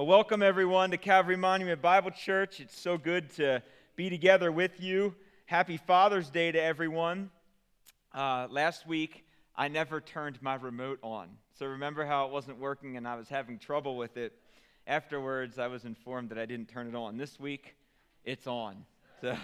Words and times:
Well, 0.00 0.06
welcome 0.06 0.42
everyone 0.42 0.92
to 0.92 0.96
Calvary 0.96 1.36
Monument 1.36 1.82
Bible 1.82 2.10
Church. 2.10 2.58
It's 2.58 2.80
so 2.80 2.96
good 2.96 3.28
to 3.34 3.62
be 3.96 4.08
together 4.08 4.50
with 4.50 4.80
you. 4.80 5.14
Happy 5.44 5.76
Father's 5.76 6.30
Day 6.30 6.50
to 6.50 6.58
everyone. 6.58 7.28
Uh, 8.14 8.46
last 8.48 8.86
week, 8.86 9.26
I 9.54 9.68
never 9.68 10.00
turned 10.00 10.40
my 10.40 10.54
remote 10.54 11.00
on. 11.02 11.28
So 11.58 11.66
remember 11.66 12.06
how 12.06 12.24
it 12.24 12.32
wasn't 12.32 12.58
working 12.58 12.96
and 12.96 13.06
I 13.06 13.14
was 13.14 13.28
having 13.28 13.58
trouble 13.58 13.98
with 13.98 14.16
it. 14.16 14.32
Afterwards, 14.86 15.58
I 15.58 15.66
was 15.66 15.84
informed 15.84 16.30
that 16.30 16.38
I 16.38 16.46
didn't 16.46 16.70
turn 16.70 16.86
it 16.88 16.94
on. 16.94 17.18
This 17.18 17.38
week, 17.38 17.76
it's 18.24 18.46
on. 18.46 18.86
So 19.20 19.36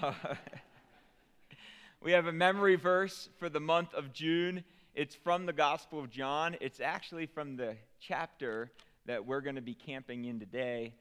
we 2.03 2.13
have 2.13 2.29
a 2.29 2.33
memory 2.33 2.77
verse 2.77 3.29
for 3.39 3.51
the 3.51 3.61
month 3.61 3.93
of 3.93 4.11
June. 4.11 4.65
It's 4.95 5.15
from 5.15 5.45
the 5.45 5.53
Gospel 5.53 6.01
of 6.01 6.09
John. 6.09 6.57
It's 6.63 6.81
actually 6.81 7.27
from 7.27 7.59
the 7.59 7.77
chapter 8.01 8.71
that 9.07 9.25
we're 9.25 9.41
going 9.41 9.57
to 9.57 9.63
be 9.63 9.75
camping 9.75 10.25
in 10.25 10.41
today. 10.41 10.93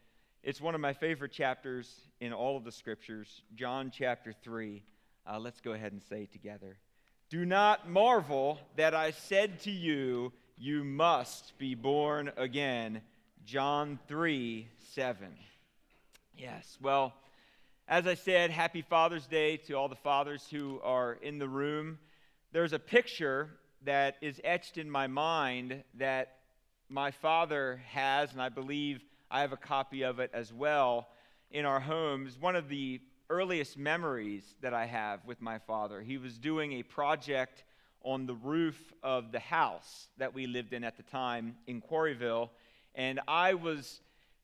It's 0.43 0.61
one 0.61 0.75
of 0.75 0.81
my 0.81 0.93
favorite 0.93 1.31
chapters 1.31 1.91
in 2.19 2.33
all 2.33 2.55
of 2.55 2.63
the 2.63 2.71
scriptures, 2.71 3.41
John 3.55 3.91
chapter 3.91 4.33
3. 4.43 4.83
Uh, 5.27 5.39
let's 5.39 5.59
go 5.59 5.73
ahead 5.73 5.91
and 5.91 6.01
say 6.03 6.27
together. 6.27 6.77
Do 7.29 7.45
not 7.45 7.89
marvel 7.89 8.59
that 8.75 8.93
I 8.93 9.09
said 9.11 9.59
to 9.61 9.71
you, 9.71 10.31
You 10.55 10.83
must 10.83 11.57
be 11.57 11.73
born 11.73 12.31
again. 12.37 13.01
John 13.43 13.99
3 14.07 14.67
7. 14.93 15.27
Yes, 16.37 16.77
well, 16.81 17.13
as 17.87 18.05
I 18.05 18.13
said, 18.13 18.51
happy 18.51 18.83
Father's 18.83 19.25
Day 19.25 19.57
to 19.57 19.73
all 19.73 19.89
the 19.89 19.95
fathers 19.95 20.47
who 20.51 20.79
are 20.83 21.13
in 21.13 21.39
the 21.39 21.47
room. 21.47 21.97
There's 22.51 22.73
a 22.73 22.79
picture 22.79 23.49
that 23.83 24.17
is 24.21 24.39
etched 24.43 24.77
in 24.77 24.89
my 24.89 25.07
mind 25.07 25.83
that 25.95 26.34
my 26.89 27.11
father 27.11 27.81
has, 27.89 28.31
and 28.31 28.41
I 28.41 28.49
believe 28.49 29.03
I 29.31 29.41
have 29.41 29.53
a 29.53 29.57
copy 29.57 30.03
of 30.03 30.19
it 30.19 30.31
as 30.33 30.53
well 30.53 31.07
in 31.51 31.65
our 31.65 31.79
homes. 31.79 32.37
One 32.39 32.55
of 32.55 32.69
the 32.69 33.01
earliest 33.29 33.77
memories 33.77 34.43
that 34.61 34.73
I 34.73 34.85
have 34.85 35.25
with 35.25 35.41
my 35.41 35.57
father. 35.57 36.01
He 36.01 36.17
was 36.17 36.37
doing 36.37 36.73
a 36.73 36.83
project 36.83 37.63
on 38.03 38.27
the 38.27 38.35
roof 38.35 38.93
of 39.01 39.31
the 39.31 39.39
house 39.39 40.09
that 40.17 40.33
we 40.33 40.45
lived 40.45 40.73
in 40.73 40.83
at 40.83 40.95
the 40.95 41.03
time 41.03 41.55
in 41.65 41.81
Quarryville, 41.81 42.49
and 42.93 43.19
I 43.27 43.55
was 43.55 43.99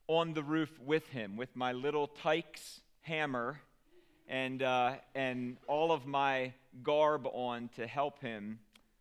on 0.08 0.34
the 0.34 0.42
roof 0.42 0.72
with 0.84 1.08
him 1.10 1.38
with 1.38 1.56
my 1.56 1.72
little 1.72 2.08
Tikes 2.08 2.82
hammer 3.02 3.62
and, 4.28 4.64
uh, 4.64 4.94
and 5.14 5.58
all 5.68 5.92
of 5.92 6.08
my 6.08 6.54
garb 6.84 7.28
on 7.28 7.70
to 7.76 7.86
help 7.86 8.20
him 8.20 8.60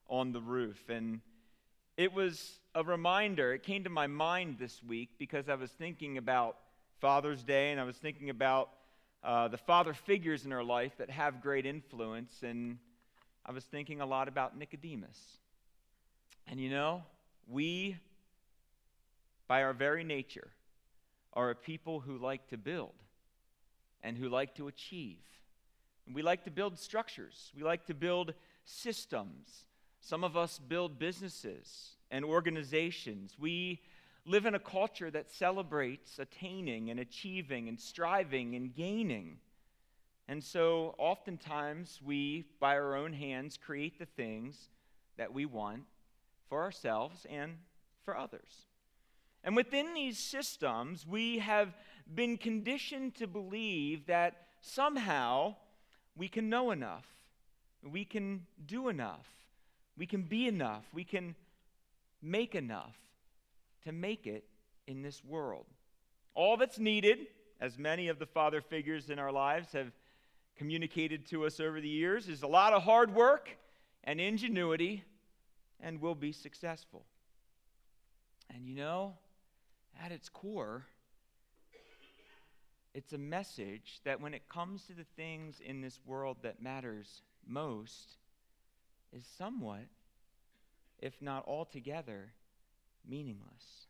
on 0.09 0.33
the 0.33 0.41
roof. 0.41 0.91
And 0.91 1.21
it 1.97 2.13
was 2.13 2.60
a 2.75 2.85
reminder. 2.85 3.53
It 3.53 3.63
came 3.63 3.85
to 3.85 3.91
my 3.91 4.07
mind 4.07 4.57
this 4.59 4.83
week 4.83 5.11
because 5.19 5.49
I 5.49 5.55
was 5.55 5.71
thinking 5.71 6.19
about 6.19 6.57
Father's 7.01 7.43
Day 7.43 7.73
and 7.73 7.81
I 7.81 7.85
was 7.85 7.97
thinking 7.97 8.31
about 8.31 8.71
uh, 9.25 9.49
the 9.49 9.59
father 9.59 9.93
figures 9.93 10.47
in 10.47 10.53
our 10.53 10.63
life 10.63 10.93
that 10.99 11.11
have 11.11 11.43
great 11.43 11.67
influence. 11.67 12.43
And 12.43 12.79
I 13.45 13.53
was 13.53 13.65
thinking 13.65 14.01
a 14.01 14.07
lot 14.07 14.29
about 14.29 14.57
Nicodemus. 14.57 15.19
And 16.47 16.61
you 16.61 16.71
know, 16.71 17.03
we, 17.49 17.97
by 19.49 19.63
our 19.63 19.73
very 19.73 20.05
nature, 20.05 20.49
are 21.33 21.51
a 21.51 21.55
people 21.55 22.01
who 22.01 22.19
like 22.19 22.49
to 22.49 22.57
build 22.57 22.95
and 24.03 24.17
who 24.17 24.29
like 24.29 24.55
to 24.57 24.69
achieve. 24.69 25.19
We 26.13 26.23
like 26.23 26.45
to 26.45 26.51
build 26.51 26.79
structures, 26.79 27.53
we 27.57 27.63
like 27.63 27.87
to 27.87 27.95
build 27.95 28.35
systems. 28.65 29.65
Some 30.03 30.25
of 30.25 30.35
us 30.35 30.59
build 30.59 30.99
businesses 30.99 31.97
and 32.11 32.25
organizations. 32.25 33.37
We 33.39 33.81
live 34.27 34.47
in 34.47 34.55
a 34.55 34.61
culture 34.61 35.11
that 35.11 35.31
celebrates 35.31 36.19
attaining 36.19 36.91
and 36.91 37.01
achieving 37.01 37.69
and 37.69 37.81
striving 37.81 38.55
and 38.55 38.75
gaining. 38.75 39.39
And 40.29 40.43
so, 40.43 40.95
oftentimes, 40.99 42.01
we, 42.05 42.45
by 42.61 42.77
our 42.77 42.95
own 42.95 43.13
hands, 43.13 43.57
create 43.57 43.99
the 43.99 44.07
things 44.07 44.69
that 45.17 45.33
we 45.33 45.45
want 45.45 45.83
for 46.49 46.63
ourselves 46.63 47.27
and 47.29 47.57
for 48.05 48.17
others. 48.17 48.67
And 49.43 49.57
within 49.57 49.95
these 49.95 50.19
systems, 50.19 51.07
we 51.07 51.39
have 51.39 51.75
been 52.15 52.37
conditioned 52.37 53.15
to 53.17 53.27
believe 53.27 54.07
that 54.07 54.49
somehow 54.61 55.57
we 56.17 56.29
can 56.29 56.49
know 56.49 56.71
enough, 56.71 57.07
we 57.83 58.05
can 58.05 58.47
do 58.67 58.89
enough, 58.89 59.27
we 59.97 60.07
can 60.07 60.23
be 60.23 60.47
enough, 60.47 60.85
we 60.93 61.05
can 61.05 61.35
make 62.23 62.55
enough 62.55 62.97
to 63.85 63.93
make 63.93 64.27
it 64.27 64.45
in 64.87 65.03
this 65.03 65.25
world. 65.25 65.67
All 66.35 66.57
that's 66.57 66.79
needed, 66.79 67.27
as 67.61 67.79
many 67.79 68.09
of 68.09 68.19
the 68.19 68.27
father 68.27 68.61
figures 68.61 69.11
in 69.11 69.19
our 69.19 69.33
lives 69.33 69.73
have 69.73 69.93
communicated 70.57 71.27
to 71.27 71.47
us 71.47 71.61
over 71.61 71.81
the 71.81 71.89
years, 71.89 72.29
is 72.29 72.43
a 72.43 72.47
lot 72.47 72.73
of 72.73 72.83
hard 72.83 73.15
work 73.15 73.57
and 74.05 74.21
ingenuity, 74.21 75.05
and 75.81 76.01
we'll 76.01 76.15
be 76.15 76.33
successful. 76.33 77.05
And 78.55 78.67
you 78.67 78.75
know, 78.75 79.15
at 80.05 80.13
its 80.13 80.29
core, 80.29 80.85
it's 82.95 83.13
a 83.13 83.19
message 83.19 84.01
that 84.05 84.21
when 84.21 84.35
it 84.35 84.49
comes 84.49 84.85
to 84.85 84.93
the 84.93 85.07
things 85.17 85.61
in 85.65 85.81
this 85.81 86.01
world 86.05 86.39
that 86.43 86.61
matters 86.61 87.23
most, 87.47 88.17
is 89.13 89.25
somewhat 89.39 89.87
if 91.01 91.21
not 91.21 91.47
altogether, 91.47 92.33
meaningless. 93.07 93.87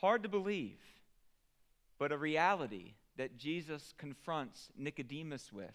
Hard 0.00 0.22
to 0.22 0.28
believe, 0.28 0.80
but 1.98 2.12
a 2.12 2.18
reality 2.18 2.94
that 3.16 3.36
Jesus 3.36 3.94
confronts 3.96 4.70
Nicodemus 4.76 5.52
with 5.52 5.74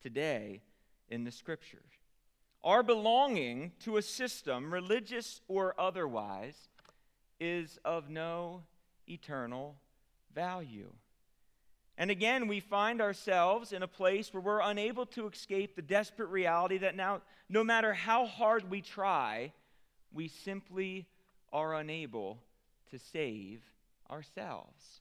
today 0.00 0.62
in 1.08 1.24
the 1.24 1.32
scriptures. 1.32 1.80
Our 2.62 2.82
belonging 2.82 3.72
to 3.80 3.96
a 3.96 4.02
system, 4.02 4.72
religious 4.72 5.40
or 5.48 5.74
otherwise, 5.78 6.68
is 7.40 7.78
of 7.84 8.10
no 8.10 8.64
eternal 9.08 9.76
value. 10.34 10.92
And 12.00 12.12
again, 12.12 12.46
we 12.46 12.60
find 12.60 13.02
ourselves 13.02 13.72
in 13.72 13.82
a 13.82 13.88
place 13.88 14.32
where 14.32 14.40
we're 14.40 14.60
unable 14.60 15.04
to 15.06 15.26
escape 15.26 15.74
the 15.74 15.82
desperate 15.82 16.28
reality 16.28 16.78
that 16.78 16.94
now, 16.94 17.22
no 17.48 17.64
matter 17.64 17.92
how 17.92 18.24
hard 18.24 18.70
we 18.70 18.80
try, 18.80 19.52
we 20.12 20.28
simply 20.28 21.08
are 21.52 21.74
unable 21.74 22.38
to 22.92 23.00
save 23.00 23.60
ourselves. 24.08 25.00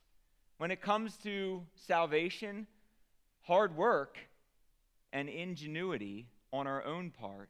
When 0.57 0.71
it 0.71 0.81
comes 0.81 1.15
to 1.17 1.61
salvation, 1.75 2.65
hard 3.43 3.77
work 3.77 4.17
and 5.13 5.29
ingenuity 5.29 6.25
on 6.51 6.65
our 6.65 6.83
own 6.83 7.11
part 7.11 7.49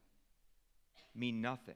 mean 1.15 1.41
nothing. 1.41 1.75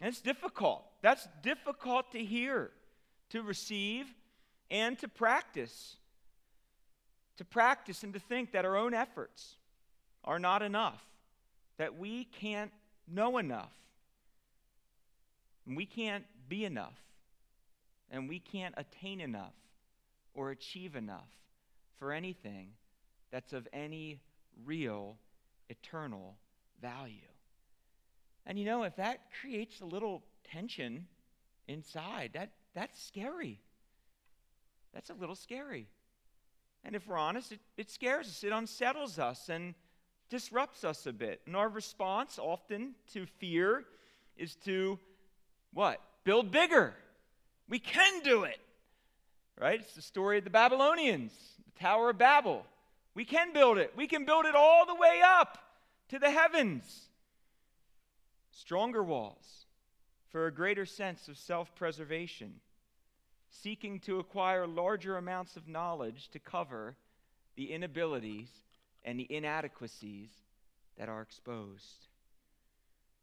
And 0.00 0.08
it's 0.08 0.20
difficult. 0.20 0.84
That's 1.02 1.26
difficult 1.42 2.12
to 2.12 2.24
hear, 2.24 2.70
to 3.30 3.42
receive, 3.42 4.06
and 4.70 4.96
to 5.00 5.08
practice 5.08 5.96
to 7.42 7.48
practice 7.48 8.04
and 8.04 8.14
to 8.14 8.20
think 8.20 8.52
that 8.52 8.64
our 8.64 8.76
own 8.76 8.94
efforts 8.94 9.56
are 10.24 10.38
not 10.38 10.62
enough, 10.62 11.04
that 11.76 11.98
we 11.98 12.24
can't 12.24 12.70
know 13.12 13.36
enough, 13.36 13.72
and 15.66 15.76
we 15.76 15.84
can't 15.84 16.24
be 16.48 16.64
enough, 16.64 17.00
and 18.12 18.28
we 18.28 18.38
can't 18.38 18.74
attain 18.76 19.20
enough 19.20 19.54
or 20.34 20.52
achieve 20.52 20.94
enough 20.94 21.28
for 21.98 22.12
anything 22.12 22.68
that's 23.32 23.52
of 23.52 23.66
any 23.72 24.20
real 24.64 25.16
eternal 25.68 26.36
value. 26.80 27.16
And 28.46 28.56
you 28.56 28.64
know, 28.64 28.84
if 28.84 28.94
that 28.96 29.18
creates 29.40 29.80
a 29.80 29.84
little 29.84 30.22
tension 30.44 31.06
inside, 31.66 32.30
that, 32.34 32.50
that's 32.72 33.02
scary. 33.02 33.60
That's 34.94 35.10
a 35.10 35.14
little 35.14 35.34
scary. 35.34 35.88
And 36.84 36.96
if 36.96 37.06
we're 37.06 37.16
honest, 37.16 37.52
it, 37.52 37.60
it 37.76 37.90
scares 37.90 38.26
us, 38.26 38.44
it 38.44 38.52
unsettles 38.52 39.18
us, 39.18 39.48
and 39.48 39.74
disrupts 40.28 40.84
us 40.84 41.06
a 41.06 41.12
bit. 41.12 41.40
And 41.46 41.54
our 41.54 41.68
response 41.68 42.38
often 42.38 42.94
to 43.12 43.26
fear 43.26 43.84
is 44.36 44.56
to 44.64 44.98
what? 45.72 46.00
Build 46.24 46.50
bigger. 46.50 46.94
We 47.68 47.78
can 47.78 48.22
do 48.22 48.44
it. 48.44 48.58
Right? 49.60 49.80
It's 49.80 49.94
the 49.94 50.02
story 50.02 50.38
of 50.38 50.44
the 50.44 50.50
Babylonians, 50.50 51.32
the 51.72 51.80
Tower 51.80 52.10
of 52.10 52.18
Babel. 52.18 52.64
We 53.14 53.24
can 53.24 53.52
build 53.52 53.78
it. 53.78 53.92
We 53.96 54.06
can 54.06 54.24
build 54.24 54.46
it 54.46 54.54
all 54.54 54.86
the 54.86 54.94
way 54.94 55.20
up 55.24 55.58
to 56.08 56.18
the 56.18 56.30
heavens. 56.30 57.08
Stronger 58.50 59.02
walls 59.02 59.66
for 60.30 60.46
a 60.46 60.52
greater 60.52 60.86
sense 60.86 61.28
of 61.28 61.36
self 61.36 61.74
preservation 61.74 62.54
seeking 63.60 64.00
to 64.00 64.18
acquire 64.18 64.66
larger 64.66 65.16
amounts 65.16 65.56
of 65.56 65.68
knowledge 65.68 66.28
to 66.30 66.38
cover 66.38 66.96
the 67.56 67.72
inabilities 67.72 68.48
and 69.04 69.18
the 69.18 69.26
inadequacies 69.30 70.30
that 70.98 71.08
are 71.08 71.20
exposed. 71.20 72.06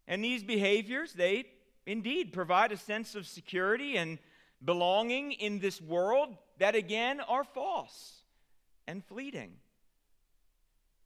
And 0.08 0.24
these 0.24 0.44
behaviors, 0.44 1.14
they 1.14 1.46
indeed 1.86 2.31
provide 2.31 2.72
a 2.72 2.78
sense 2.78 3.16
of 3.16 3.26
security 3.28 3.98
and 3.98 4.20
belonging 4.64 5.31
in 5.31 5.60
this 5.60 5.81
world 5.81 6.36
that 6.58 6.76
again 6.76 7.22
are 7.22 7.44
false 7.44 8.22
and 8.88 9.04
fleeting. 9.04 9.54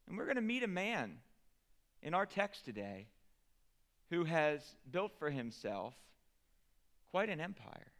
And 0.07 0.17
we're 0.17 0.25
going 0.25 0.35
to 0.35 0.41
meet 0.41 0.63
a 0.63 0.67
man 0.67 1.17
in 2.01 2.13
our 2.13 2.25
text 2.25 2.65
today 2.65 3.07
who 4.09 4.25
has 4.25 4.61
built 4.91 5.13
for 5.17 5.29
himself 5.29 5.93
quite 7.11 7.29
an 7.29 7.39
empire. 7.39 7.91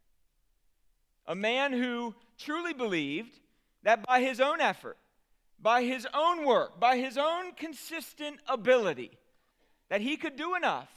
A 1.26 1.34
man 1.34 1.72
who 1.72 2.14
truly 2.38 2.74
believed 2.74 3.40
that 3.82 4.04
by 4.06 4.20
his 4.20 4.40
own 4.40 4.60
effort, 4.60 4.98
by 5.60 5.82
his 5.82 6.06
own 6.12 6.44
work, 6.44 6.78
by 6.78 6.96
his 6.96 7.16
own 7.16 7.52
consistent 7.52 8.40
ability, 8.46 9.10
that 9.88 10.00
he 10.00 10.16
could 10.16 10.36
do 10.36 10.54
enough, 10.54 10.90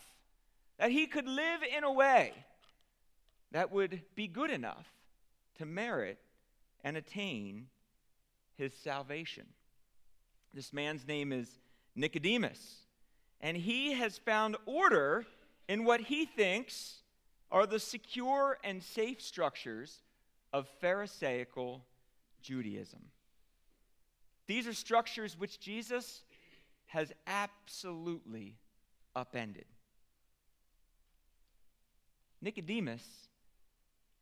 that 0.77 0.91
he 0.91 1.07
could 1.07 1.27
live 1.27 1.61
in 1.75 1.83
a 1.83 1.91
way 1.91 2.33
that 3.51 3.71
would 3.71 4.01
be 4.15 4.27
good 4.27 4.51
enough 4.51 4.85
to 5.57 5.65
merit 5.65 6.19
and 6.83 6.97
attain 6.97 7.67
his 8.57 8.73
salvation. 8.73 9.45
This 10.53 10.73
man's 10.73 11.07
name 11.07 11.31
is 11.31 11.59
Nicodemus, 11.95 12.81
and 13.41 13.55
he 13.55 13.93
has 13.93 14.17
found 14.17 14.57
order 14.65 15.25
in 15.67 15.83
what 15.83 16.01
he 16.01 16.25
thinks 16.25 17.01
are 17.51 17.65
the 17.65 17.79
secure 17.79 18.57
and 18.63 18.83
safe 18.83 19.21
structures 19.21 20.01
of 20.53 20.67
Pharisaical 20.81 21.85
Judaism. 22.41 23.01
These 24.47 24.67
are 24.67 24.73
structures 24.73 25.37
which 25.37 25.59
Jesus 25.59 26.23
has 26.87 27.11
absolutely 27.27 28.55
upended. 29.15 29.65
Nicodemus 32.41 33.03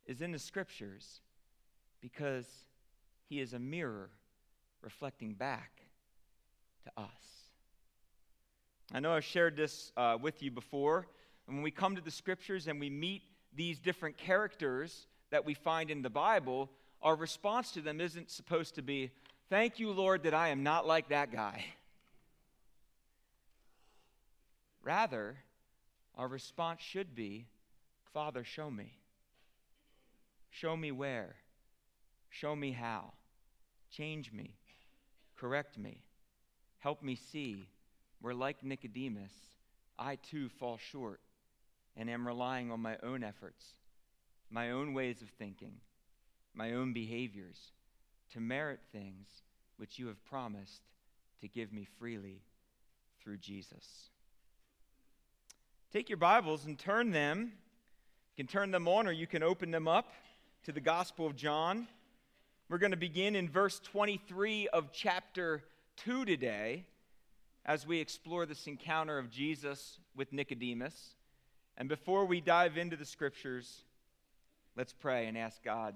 is 0.06 0.20
in 0.20 0.32
the 0.32 0.38
scriptures 0.38 1.20
because 2.00 2.46
he 3.28 3.40
is 3.40 3.52
a 3.52 3.58
mirror 3.58 4.10
reflecting 4.82 5.34
back 5.34 5.70
to 6.84 6.90
us. 7.00 7.10
I 8.92 9.00
know 9.00 9.12
I've 9.12 9.24
shared 9.24 9.56
this 9.56 9.92
uh, 9.96 10.16
with 10.20 10.42
you 10.42 10.50
before. 10.50 11.06
When 11.46 11.62
we 11.62 11.70
come 11.70 11.96
to 11.96 12.02
the 12.02 12.10
scriptures 12.10 12.68
and 12.68 12.80
we 12.80 12.88
meet 12.90 13.22
these 13.54 13.78
different 13.78 14.16
characters 14.16 15.06
that 15.30 15.44
we 15.44 15.54
find 15.54 15.90
in 15.90 16.02
the 16.02 16.10
Bible, 16.10 16.70
our 17.02 17.16
response 17.16 17.72
to 17.72 17.80
them 17.80 18.00
isn't 18.00 18.30
supposed 18.30 18.74
to 18.76 18.82
be, 18.82 19.10
Thank 19.48 19.78
you, 19.78 19.92
Lord, 19.92 20.24
that 20.24 20.34
I 20.34 20.48
am 20.48 20.62
not 20.62 20.86
like 20.86 21.08
that 21.10 21.30
guy. 21.30 21.64
Rather, 24.82 25.36
our 26.16 26.26
response 26.26 26.80
should 26.80 27.14
be, 27.14 27.46
Father, 28.12 28.42
show 28.42 28.70
me. 28.70 28.92
Show 30.50 30.76
me 30.76 30.90
where. 30.90 31.36
Show 32.30 32.56
me 32.56 32.72
how. 32.72 33.12
Change 33.90 34.32
me. 34.32 34.54
Correct 35.36 35.78
me. 35.78 35.98
Help 36.78 37.02
me 37.02 37.14
see 37.14 37.68
where, 38.20 38.34
like 38.34 38.64
Nicodemus, 38.64 39.32
I 39.98 40.16
too 40.16 40.48
fall 40.48 40.78
short 40.78 41.20
and 41.96 42.10
am 42.10 42.26
relying 42.26 42.70
on 42.70 42.80
my 42.80 42.96
own 43.02 43.22
efforts, 43.22 43.64
my 44.50 44.70
own 44.70 44.94
ways 44.94 45.22
of 45.22 45.28
thinking, 45.30 45.74
my 46.54 46.72
own 46.72 46.92
behaviors 46.92 47.72
to 48.32 48.40
merit 48.40 48.80
things 48.92 49.26
which 49.76 49.98
you 49.98 50.06
have 50.06 50.24
promised 50.24 50.82
to 51.40 51.48
give 51.48 51.72
me 51.72 51.86
freely 51.98 52.40
through 53.22 53.36
Jesus. 53.38 54.10
Take 55.92 56.08
your 56.08 56.16
Bibles 56.16 56.64
and 56.64 56.78
turn 56.78 57.10
them. 57.10 57.52
You 58.36 58.44
can 58.44 58.46
turn 58.46 58.70
them 58.70 58.88
on 58.88 59.06
or 59.06 59.12
you 59.12 59.26
can 59.26 59.42
open 59.42 59.70
them 59.70 59.88
up 59.88 60.12
to 60.64 60.72
the 60.72 60.80
Gospel 60.80 61.26
of 61.26 61.36
John. 61.36 61.86
We're 62.68 62.78
going 62.78 62.90
to 62.90 62.96
begin 62.96 63.36
in 63.36 63.48
verse 63.48 63.78
23 63.80 64.68
of 64.68 64.92
chapter 64.92 65.62
2 65.98 66.24
today 66.24 66.84
as 67.64 67.86
we 67.86 68.00
explore 68.00 68.46
this 68.46 68.66
encounter 68.66 69.18
of 69.18 69.30
Jesus 69.30 69.98
with 70.14 70.32
Nicodemus. 70.32 71.14
And 71.76 71.88
before 71.88 72.24
we 72.24 72.40
dive 72.40 72.76
into 72.76 72.96
the 72.96 73.04
scriptures, 73.04 73.84
let's 74.76 74.92
pray 74.92 75.26
and 75.26 75.36
ask 75.36 75.62
God 75.62 75.94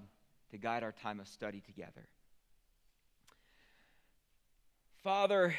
to 0.49 0.57
guide 0.57 0.83
our 0.83 0.91
time 0.91 1.19
of 1.19 1.27
study 1.27 1.61
together. 1.61 2.07
Father, 5.03 5.55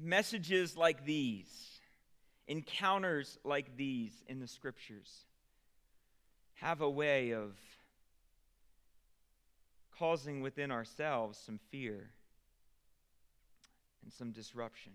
messages 0.00 0.76
like 0.76 1.04
these, 1.04 1.80
encounters 2.46 3.38
like 3.44 3.76
these 3.76 4.12
in 4.28 4.40
the 4.40 4.46
scriptures, 4.46 5.24
have 6.54 6.80
a 6.80 6.90
way 6.90 7.32
of 7.32 7.56
causing 9.98 10.40
within 10.40 10.70
ourselves 10.70 11.38
some 11.38 11.58
fear 11.70 12.10
and 14.02 14.12
some 14.12 14.30
disruption. 14.30 14.92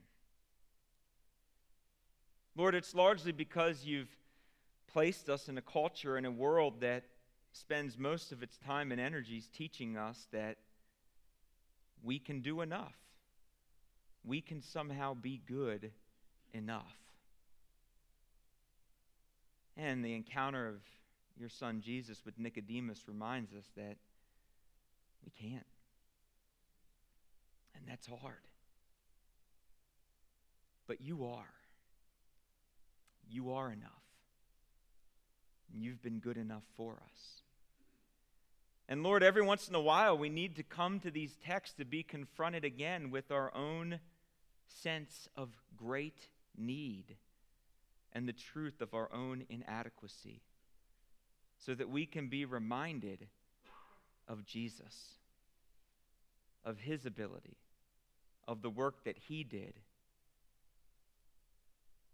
Lord, 2.56 2.74
it's 2.74 2.96
largely 2.96 3.32
because 3.32 3.86
you've 3.86 4.16
placed 4.88 5.30
us 5.30 5.50
in 5.50 5.58
a 5.58 5.62
culture 5.62 6.16
and 6.18 6.26
a 6.26 6.32
world 6.32 6.80
that 6.80 7.04
spends 7.56 7.98
most 7.98 8.32
of 8.32 8.44
its 8.44 8.58
time 8.58 8.92
and 8.92 9.00
energies 9.00 9.50
teaching 9.56 9.98
us 9.98 10.28
that 10.32 10.58
we 12.04 12.20
can 12.20 12.42
do 12.42 12.62
enough. 12.62 12.96
We 14.26 14.42
can 14.42 14.62
somehow 14.62 15.14
be 15.14 15.42
good 15.48 15.92
enough. 16.54 16.98
And 19.78 20.04
the 20.04 20.14
encounter 20.14 20.68
of 20.68 20.82
your 21.38 21.50
son 21.50 21.82
Jesus 21.82 22.22
with 22.26 22.38
Nicodemus 22.38 23.08
reminds 23.08 23.54
us 23.54 23.66
that 23.78 23.98
we 25.24 25.32
can't. 25.32 25.66
And 27.76 27.86
that's 27.88 28.08
hard. 28.08 28.36
But 30.88 31.02
you 31.02 31.26
are. 31.26 31.54
You 33.30 33.54
are 33.54 33.72
enough. 33.72 33.92
You've 35.74 36.02
been 36.02 36.20
good 36.20 36.38
enough 36.38 36.64
for 36.78 36.94
us. 36.94 37.42
And 38.88 39.02
Lord, 39.02 39.24
every 39.24 39.42
once 39.42 39.68
in 39.68 39.76
a 39.76 39.82
while, 39.82 40.18
we 40.18 40.30
need 40.30 40.56
to 40.58 40.64
come 40.64 41.00
to 41.00 41.10
these 41.10 41.38
texts 41.44 41.76
to 41.78 41.86
be 41.86 42.04
confronted 42.04 42.64
again 42.64 43.10
with 43.10 43.32
our 43.32 43.54
own 43.56 44.00
sense 44.68 45.28
of 45.36 45.50
great 45.76 46.28
need 46.56 47.16
and 48.14 48.28
the 48.28 48.34
truth 48.34 48.82
of 48.82 48.94
our 48.94 49.12
own 49.12 49.44
inadequacy 49.50 50.42
so 51.58 51.74
that 51.74 51.90
we 51.90 52.06
can 52.06 52.28
be 52.28 52.46
reminded 52.46 53.28
of 54.28 54.46
Jesus, 54.46 55.18
of 56.64 56.80
his 56.80 57.06
ability, 57.06 57.58
of 58.48 58.62
the 58.62 58.70
work 58.70 59.04
that 59.04 59.18
he 59.28 59.44
did, 59.44 59.74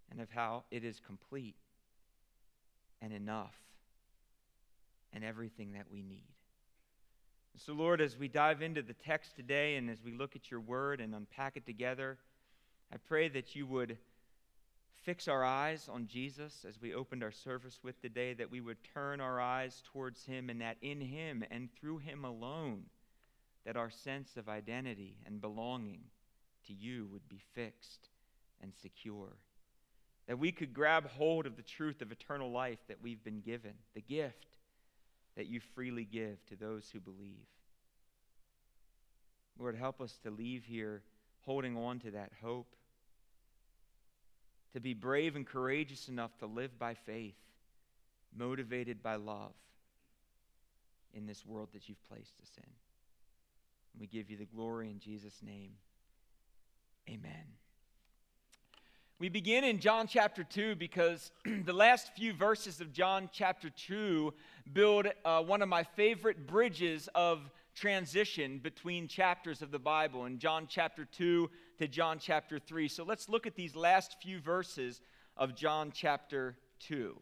and 0.09 0.21
of 0.21 0.29
how 0.31 0.63
it 0.71 0.83
is 0.83 0.99
complete 0.99 1.55
and 3.01 3.13
enough 3.13 3.55
and 5.13 5.23
everything 5.23 5.73
that 5.73 5.85
we 5.91 6.01
need. 6.01 6.33
So, 7.57 7.73
Lord, 7.73 8.01
as 8.01 8.17
we 8.17 8.27
dive 8.27 8.61
into 8.61 8.81
the 8.81 8.93
text 8.93 9.35
today 9.35 9.75
and 9.75 9.89
as 9.89 10.03
we 10.03 10.13
look 10.13 10.35
at 10.35 10.49
your 10.49 10.61
word 10.61 10.99
and 10.99 11.13
unpack 11.13 11.57
it 11.57 11.65
together, 11.65 12.17
I 12.91 12.97
pray 12.97 13.29
that 13.29 13.55
you 13.55 13.67
would 13.67 13.97
fix 15.03 15.27
our 15.27 15.43
eyes 15.43 15.89
on 15.91 16.07
Jesus 16.07 16.65
as 16.67 16.81
we 16.81 16.93
opened 16.93 17.23
our 17.23 17.31
service 17.31 17.79
with 17.83 18.01
today, 18.01 18.33
that 18.33 18.49
we 18.49 18.61
would 18.61 18.77
turn 18.93 19.19
our 19.19 19.39
eyes 19.39 19.83
towards 19.91 20.25
him, 20.25 20.49
and 20.49 20.61
that 20.61 20.77
in 20.81 21.01
him 21.01 21.43
and 21.51 21.69
through 21.73 21.99
him 21.99 22.25
alone, 22.25 22.83
that 23.65 23.77
our 23.77 23.89
sense 23.89 24.37
of 24.37 24.49
identity 24.49 25.17
and 25.25 25.41
belonging 25.41 26.01
to 26.67 26.73
you 26.73 27.07
would 27.11 27.27
be 27.29 27.41
fixed 27.53 28.09
and 28.61 28.71
secure. 28.81 29.37
That 30.27 30.39
we 30.39 30.51
could 30.51 30.73
grab 30.73 31.07
hold 31.09 31.45
of 31.45 31.57
the 31.57 31.63
truth 31.63 32.01
of 32.01 32.11
eternal 32.11 32.51
life 32.51 32.79
that 32.87 33.01
we've 33.01 33.23
been 33.23 33.41
given, 33.41 33.73
the 33.93 34.01
gift 34.01 34.47
that 35.35 35.47
you 35.47 35.59
freely 35.59 36.03
give 36.05 36.45
to 36.47 36.55
those 36.55 36.89
who 36.91 36.99
believe. 36.99 37.47
Lord, 39.59 39.75
help 39.75 40.01
us 40.01 40.17
to 40.23 40.31
leave 40.31 40.63
here 40.63 41.03
holding 41.41 41.77
on 41.77 41.99
to 41.99 42.11
that 42.11 42.31
hope 42.41 42.75
to 44.73 44.79
be 44.79 44.93
brave 44.93 45.35
and 45.35 45.45
courageous 45.45 46.07
enough 46.07 46.37
to 46.39 46.45
live 46.45 46.77
by 46.79 46.93
faith, 46.93 47.35
motivated 48.35 49.03
by 49.03 49.15
love 49.15 49.53
in 51.13 51.25
this 51.25 51.45
world 51.45 51.69
that 51.73 51.89
you've 51.89 52.03
placed 52.07 52.39
us 52.41 52.51
in. 52.57 52.69
And 53.93 53.99
we 53.99 54.07
give 54.07 54.29
you 54.29 54.37
the 54.37 54.45
glory 54.45 54.89
in 54.89 54.99
Jesus' 54.99 55.41
name. 55.43 55.71
Amen. 57.09 57.60
We 59.21 59.29
begin 59.29 59.63
in 59.63 59.77
John 59.77 60.07
chapter 60.07 60.43
2 60.43 60.77
because 60.77 61.31
the 61.45 61.73
last 61.73 62.11
few 62.15 62.33
verses 62.33 62.81
of 62.81 62.91
John 62.91 63.29
chapter 63.31 63.69
2 63.69 64.33
build 64.73 65.09
uh, 65.23 65.43
one 65.43 65.61
of 65.61 65.69
my 65.69 65.83
favorite 65.83 66.47
bridges 66.47 67.07
of 67.13 67.51
transition 67.75 68.57
between 68.57 69.07
chapters 69.07 69.61
of 69.61 69.69
the 69.69 69.77
Bible 69.77 70.25
in 70.25 70.39
John 70.39 70.65
chapter 70.67 71.05
2 71.05 71.51
to 71.77 71.87
John 71.87 72.17
chapter 72.17 72.57
3. 72.57 72.87
So 72.87 73.03
let's 73.03 73.29
look 73.29 73.45
at 73.45 73.53
these 73.53 73.75
last 73.75 74.15
few 74.23 74.39
verses 74.39 75.01
of 75.37 75.55
John 75.55 75.91
chapter 75.93 76.57
2. 76.79 77.15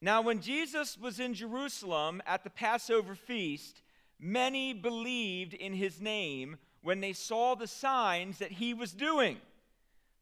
Now, 0.00 0.22
when 0.22 0.40
Jesus 0.40 0.98
was 0.98 1.20
in 1.20 1.34
Jerusalem 1.34 2.20
at 2.26 2.42
the 2.42 2.50
Passover 2.50 3.14
feast, 3.14 3.80
many 4.18 4.72
believed 4.72 5.54
in 5.54 5.72
his 5.72 6.00
name 6.00 6.56
when 6.82 7.00
they 7.00 7.12
saw 7.12 7.54
the 7.54 7.68
signs 7.68 8.38
that 8.38 8.50
he 8.50 8.74
was 8.74 8.90
doing. 8.90 9.36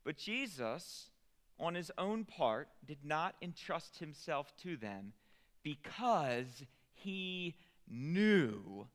But 0.04 0.16
Jesus, 0.16 1.10
on 1.58 1.74
his 1.74 1.90
own 1.98 2.24
part, 2.24 2.68
did 2.86 3.04
not 3.04 3.34
entrust 3.42 3.98
himself 3.98 4.52
to 4.62 4.76
them 4.76 5.12
because 5.62 6.64
he 6.92 7.54
knew 7.88 8.86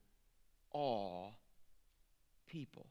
all 0.71 1.35
people 2.47 2.87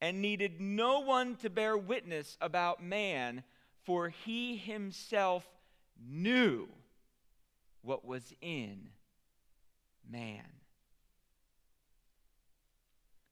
and 0.00 0.20
needed 0.20 0.60
no 0.60 1.00
one 1.00 1.36
to 1.36 1.48
bear 1.48 1.76
witness 1.76 2.36
about 2.40 2.82
man, 2.82 3.42
for 3.84 4.10
he 4.10 4.56
himself 4.56 5.46
knew 6.06 6.68
what 7.82 8.04
was 8.04 8.34
in 8.42 8.88
man. 10.08 10.44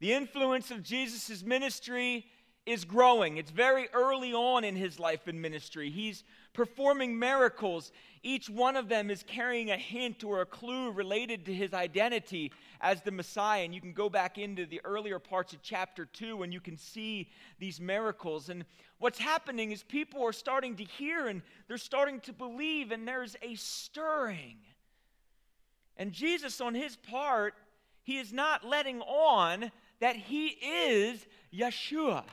The 0.00 0.12
influence 0.12 0.70
of 0.70 0.82
Jesus' 0.82 1.42
ministry 1.42 2.26
is 2.66 2.84
growing. 2.84 3.36
It's 3.36 3.50
very 3.50 3.88
early 3.92 4.32
on 4.32 4.64
in 4.64 4.74
his 4.74 4.98
life 4.98 5.26
and 5.26 5.40
ministry. 5.40 5.90
He's 5.90 6.24
performing 6.54 7.18
miracles. 7.18 7.92
Each 8.22 8.48
one 8.48 8.76
of 8.76 8.88
them 8.88 9.10
is 9.10 9.22
carrying 9.22 9.70
a 9.70 9.76
hint 9.76 10.24
or 10.24 10.40
a 10.40 10.46
clue 10.46 10.90
related 10.90 11.44
to 11.44 11.52
his 11.52 11.74
identity 11.74 12.52
as 12.80 13.02
the 13.02 13.10
Messiah. 13.10 13.64
And 13.64 13.74
you 13.74 13.82
can 13.82 13.92
go 13.92 14.08
back 14.08 14.38
into 14.38 14.64
the 14.64 14.80
earlier 14.82 15.18
parts 15.18 15.52
of 15.52 15.60
chapter 15.60 16.06
2 16.06 16.42
and 16.42 16.54
you 16.54 16.60
can 16.60 16.78
see 16.78 17.28
these 17.58 17.80
miracles. 17.80 18.48
And 18.48 18.64
what's 18.98 19.18
happening 19.18 19.70
is 19.70 19.82
people 19.82 20.22
are 20.24 20.32
starting 20.32 20.76
to 20.76 20.84
hear 20.84 21.28
and 21.28 21.42
they're 21.68 21.76
starting 21.76 22.20
to 22.20 22.32
believe, 22.32 22.92
and 22.92 23.06
there's 23.06 23.36
a 23.42 23.56
stirring. 23.56 24.56
And 25.98 26.12
Jesus, 26.12 26.62
on 26.62 26.74
his 26.74 26.96
part, 26.96 27.54
he 28.02 28.18
is 28.18 28.32
not 28.32 28.64
letting 28.66 29.02
on 29.02 29.70
that 30.00 30.16
he 30.16 30.48
is 30.48 31.26
Yeshua. 31.52 32.24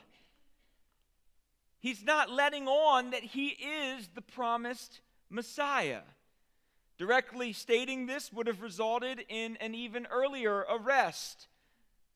He's 1.81 2.03
not 2.03 2.29
letting 2.29 2.67
on 2.67 3.09
that 3.09 3.23
he 3.23 3.47
is 3.47 4.07
the 4.13 4.21
promised 4.21 5.01
Messiah. 5.31 6.01
Directly 6.99 7.53
stating 7.53 8.05
this 8.05 8.31
would 8.31 8.45
have 8.45 8.61
resulted 8.61 9.25
in 9.27 9.57
an 9.57 9.73
even 9.73 10.05
earlier 10.11 10.63
arrest, 10.69 11.47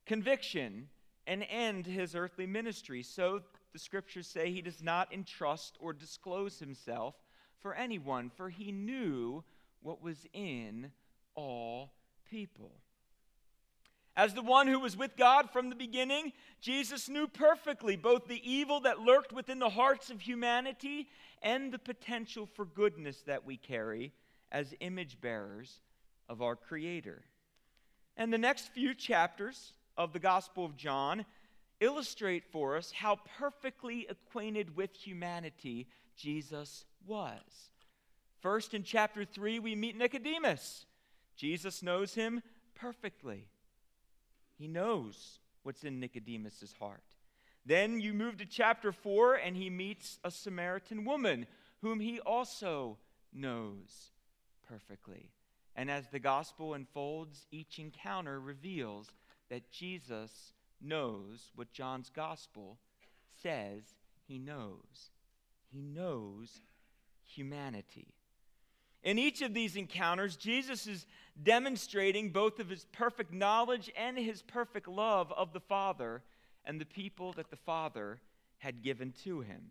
conviction, 0.06 0.90
and 1.26 1.44
end 1.50 1.88
his 1.88 2.16
earthly 2.16 2.46
ministry. 2.46 3.02
So 3.02 3.42
the 3.74 3.80
scriptures 3.80 4.28
say 4.28 4.52
he 4.52 4.62
does 4.62 4.84
not 4.84 5.12
entrust 5.12 5.78
or 5.80 5.94
disclose 5.94 6.60
himself 6.60 7.16
for 7.60 7.74
anyone, 7.74 8.30
for 8.30 8.50
he 8.50 8.72
knew 8.72 9.44
what 9.82 10.00
was 10.00 10.28
in 10.32 10.92
all 11.34 11.92
people. 12.30 12.72
As 14.18 14.34
the 14.34 14.42
one 14.42 14.68
who 14.68 14.80
was 14.80 14.96
with 14.96 15.18
God 15.18 15.50
from 15.50 15.70
the 15.70 15.76
beginning, 15.76 16.32
Jesus 16.62 17.10
knew 17.10 17.28
perfectly 17.28 17.98
both 17.98 18.28
the 18.28 18.50
evil 18.50 18.80
that 18.82 19.02
lurked 19.02 19.34
within 19.34 19.60
the 19.60 19.70
hearts 19.70 20.10
of 20.10 20.22
humanity 20.22 21.10
and 21.42 21.72
the 21.72 21.80
potential 21.80 22.48
for 22.54 22.66
goodness 22.66 23.22
that 23.24 23.46
we 23.46 23.58
carry 23.58 24.14
as 24.52 24.74
image 24.80 25.20
bearers 25.20 25.82
of 26.30 26.42
our 26.42 26.56
Creator. 26.56 27.26
And 28.16 28.32
the 28.32 28.38
next 28.38 28.70
few 28.70 28.94
chapters 28.94 29.74
of 29.98 30.14
the 30.14 30.20
Gospel 30.20 30.64
of 30.64 30.78
John 30.78 31.26
illustrate 31.82 32.46
for 32.46 32.78
us 32.78 32.92
how 32.92 33.20
perfectly 33.38 34.08
acquainted 34.10 34.78
with 34.78 34.96
humanity 34.96 35.88
Jesus 36.16 36.86
was. 37.06 37.70
First, 38.40 38.74
in 38.74 38.84
chapter 38.84 39.26
3, 39.26 39.60
we 39.60 39.76
meet 39.76 39.98
Nicodemus. 39.98 40.86
Jesus 41.36 41.84
knows 41.84 42.14
him 42.14 42.42
perfectly. 42.76 43.48
He 44.58 44.68
knows 44.68 45.40
what's 45.64 45.84
in 45.84 46.00
Nicodemus's 46.00 46.74
heart. 46.80 47.04
Then 47.66 48.00
you 48.00 48.14
move 48.14 48.38
to 48.38 48.46
chapter 48.46 48.92
4, 48.92 49.36
and 49.36 49.58
he 49.58 49.70
meets 49.70 50.20
a 50.24 50.32
Samaritan 50.32 51.04
woman 51.04 51.48
whom 51.82 52.00
he 52.00 52.20
also 52.20 52.98
knows 53.34 54.12
perfectly. 54.68 55.32
And 55.76 55.92
as 55.92 56.08
the 56.08 56.20
gospel 56.20 56.74
unfolds, 56.74 57.48
each 57.52 57.80
encounter 57.80 58.40
reveals 58.40 59.10
that 59.50 59.72
Jesus 59.72 60.54
knows 60.82 61.52
what 61.56 61.74
John's 61.74 62.10
gospel 62.10 62.78
says 63.42 63.84
he 64.28 64.38
knows. 64.38 65.12
He 65.72 65.82
knows 65.82 66.62
humanity. 67.26 68.15
In 69.06 69.20
each 69.20 69.44
of 69.44 69.54
these 69.54 69.76
encounters, 69.76 70.36
Jesus 70.36 70.88
is 70.88 71.06
demonstrating 71.42 72.32
both 72.32 72.60
of 72.60 72.70
his 72.70 72.86
perfect 72.92 73.32
knowledge 73.32 73.92
and 73.96 74.18
his 74.18 74.42
perfect 74.42 74.88
love 74.88 75.32
of 75.32 75.54
the 75.54 75.60
Father 75.60 76.24
and 76.66 76.82
the 76.82 76.86
people 76.86 77.32
that 77.34 77.52
the 77.52 77.56
Father 77.56 78.20
had 78.58 78.82
given 78.82 79.14
to 79.24 79.42
him. 79.42 79.62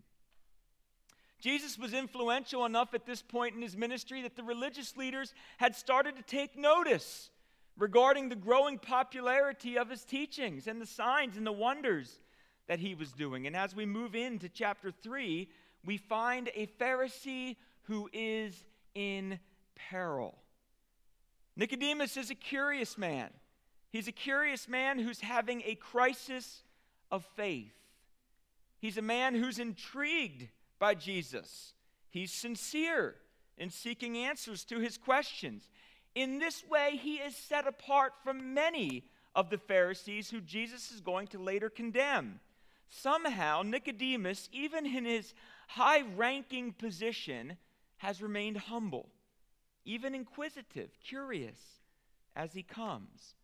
Jesus 1.41 1.77
was 1.77 1.93
influential 1.93 2.65
enough 2.65 2.95
at 2.95 3.07
this 3.07 3.23
point 3.23 3.57
in 3.57 3.61
his 3.61 3.77
ministry 3.77 4.23
that 4.23 4.37
the 4.37 4.45
religious 4.45 4.97
leaders 4.97 5.35
had 5.57 5.75
started 5.75 6.15
to 6.17 6.23
take 6.23 6.57
notice 6.57 7.29
regarding 7.77 8.29
the 8.29 8.37
growing 8.37 8.79
popularity 8.79 9.77
of 9.77 9.91
his 9.91 10.05
teachings 10.05 10.69
and 10.69 10.81
the 10.81 10.87
signs 10.87 11.37
and 11.37 11.45
the 11.45 11.53
wonders 11.53 12.21
that 12.69 12.79
he 12.79 12.95
was 12.95 13.11
doing. 13.11 13.49
And 13.49 13.57
as 13.57 13.75
we 13.75 13.85
move 13.85 14.15
into 14.15 14.49
chapter 14.49 14.93
3, 14.93 15.49
we 15.85 15.97
find 15.97 16.51
a 16.55 16.69
Pharisee 16.81 17.57
who 17.83 18.09
is 18.13 18.65
in 18.95 19.39
peril. 19.75 20.39
Nicodemus 21.57 22.17
is 22.17 22.31
a 22.31 22.35
curious 22.35 22.99
man. 22.99 23.31
He's 23.91 24.09
a 24.09 24.13
curious 24.13 24.69
man 24.69 24.99
who's 24.99 25.21
having 25.21 25.63
a 25.65 25.77
crisis 25.77 26.63
of 27.11 27.25
faith. 27.37 27.75
He's 28.79 28.99
a 28.99 29.03
man 29.03 29.35
who's 29.35 29.59
intrigued 29.59 30.49
by 30.79 30.95
Jesus. 30.95 31.75
He's 32.11 32.33
sincere 32.33 33.17
in 33.57 33.71
seeking 33.71 34.17
answers 34.17 34.65
to 34.65 34.81
his 34.81 34.99
questions. 34.99 35.71
In 36.15 36.39
this 36.39 36.65
way, 36.69 36.99
he 37.01 37.17
is 37.17 37.37
set 37.37 37.67
apart 37.67 38.15
from 38.23 38.55
many 38.55 39.05
of 39.35 39.51
the 39.51 39.59
Pharisees 39.59 40.31
who 40.31 40.41
Jesus 40.41 40.91
is 40.91 41.01
going 41.01 41.29
to 41.29 41.39
later 41.39 41.71
condemn. 41.71 42.41
Somehow, 42.89 43.63
Nicodemus, 43.63 44.49
even 44.53 44.87
in 44.87 45.05
his 45.05 45.35
high 45.69 46.03
ranking 46.17 46.73
position, 46.73 47.57
has 48.05 48.21
remained 48.21 48.59
humble, 48.59 49.09
even 49.87 50.15
inquisitive, 50.15 50.91
curious 51.03 51.59
as 52.37 52.53
he 52.53 52.63
comes. 52.63 53.35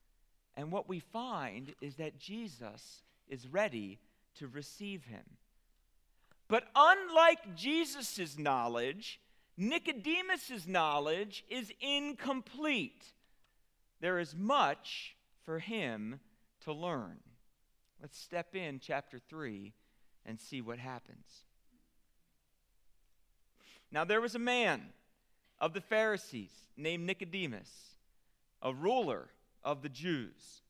And 0.54 0.70
what 0.70 0.86
we 0.86 0.98
find 0.98 1.74
is 1.80 1.94
that 1.94 2.18
Jesus 2.18 3.00
is 3.26 3.48
ready 3.48 3.98
to 4.34 4.46
receive 4.48 5.04
him. 5.04 5.24
But 6.46 6.64
unlike 6.76 7.56
Jesus' 7.56 8.38
knowledge, 8.38 9.18
Nicodemus' 9.56 10.66
knowledge 10.66 11.42
is 11.48 11.72
incomplete. 11.80 13.14
There 14.02 14.18
is 14.18 14.34
much 14.36 15.16
for 15.46 15.58
him 15.58 16.20
to 16.64 16.74
learn. 16.74 17.16
Let's 17.98 18.18
step 18.18 18.54
in 18.54 18.78
chapter 18.78 19.18
3 19.18 19.72
and 20.26 20.38
see 20.38 20.60
what 20.60 20.78
happens. 20.78 21.44
Now, 23.92 24.04
there 24.04 24.20
was 24.20 24.34
a 24.34 24.40
man 24.40 24.82
of 25.60 25.72
the 25.72 25.80
Pharisees 25.80 26.52
named 26.76 27.04
Nicodemus, 27.04 27.70
a 28.62 28.72
ruler 28.72 29.28
of 29.62 29.82
the 29.82 29.88
Jews. 29.88 30.62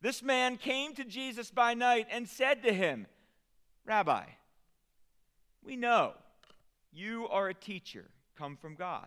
This 0.00 0.22
man 0.22 0.56
came 0.56 0.94
to 0.94 1.04
Jesus 1.04 1.50
by 1.50 1.74
night 1.74 2.06
and 2.10 2.28
said 2.28 2.62
to 2.62 2.72
him, 2.72 3.06
Rabbi, 3.84 4.24
we 5.62 5.76
know 5.76 6.14
you 6.92 7.28
are 7.28 7.48
a 7.48 7.54
teacher 7.54 8.10
come 8.36 8.56
from 8.56 8.74
God. 8.74 9.06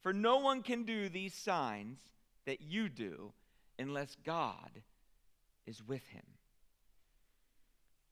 For 0.00 0.12
no 0.12 0.38
one 0.38 0.62
can 0.62 0.84
do 0.84 1.08
these 1.08 1.34
signs 1.34 1.98
that 2.46 2.60
you 2.60 2.88
do 2.88 3.32
unless 3.78 4.16
God 4.24 4.70
is 5.66 5.82
with 5.82 6.06
him. 6.08 6.22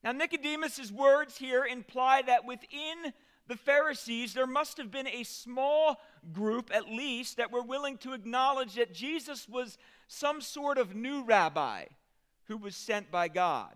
Now, 0.03 0.13
Nicodemus' 0.13 0.91
words 0.91 1.39
here 1.39 1.65
imply 1.65 2.23
that 2.23 2.45
within 2.45 3.13
the 3.47 3.57
Pharisees, 3.57 4.33
there 4.33 4.47
must 4.47 4.79
have 4.79 4.91
been 4.91 5.07
a 5.07 5.23
small 5.23 6.01
group, 6.33 6.71
at 6.73 6.89
least, 6.89 7.37
that 7.37 7.53
were 7.53 7.63
willing 7.63 7.99
to 7.99 8.13
acknowledge 8.13 8.75
that 8.75 8.95
Jesus 8.95 9.49
was 9.49 9.77
some 10.09 10.41
sort 10.41 10.79
of 10.79 10.95
new 10.95 11.23
rabbi 11.25 11.85
who 12.45 12.57
was 12.57 12.75
sent 12.75 13.11
by 13.11 13.29
God. 13.29 13.75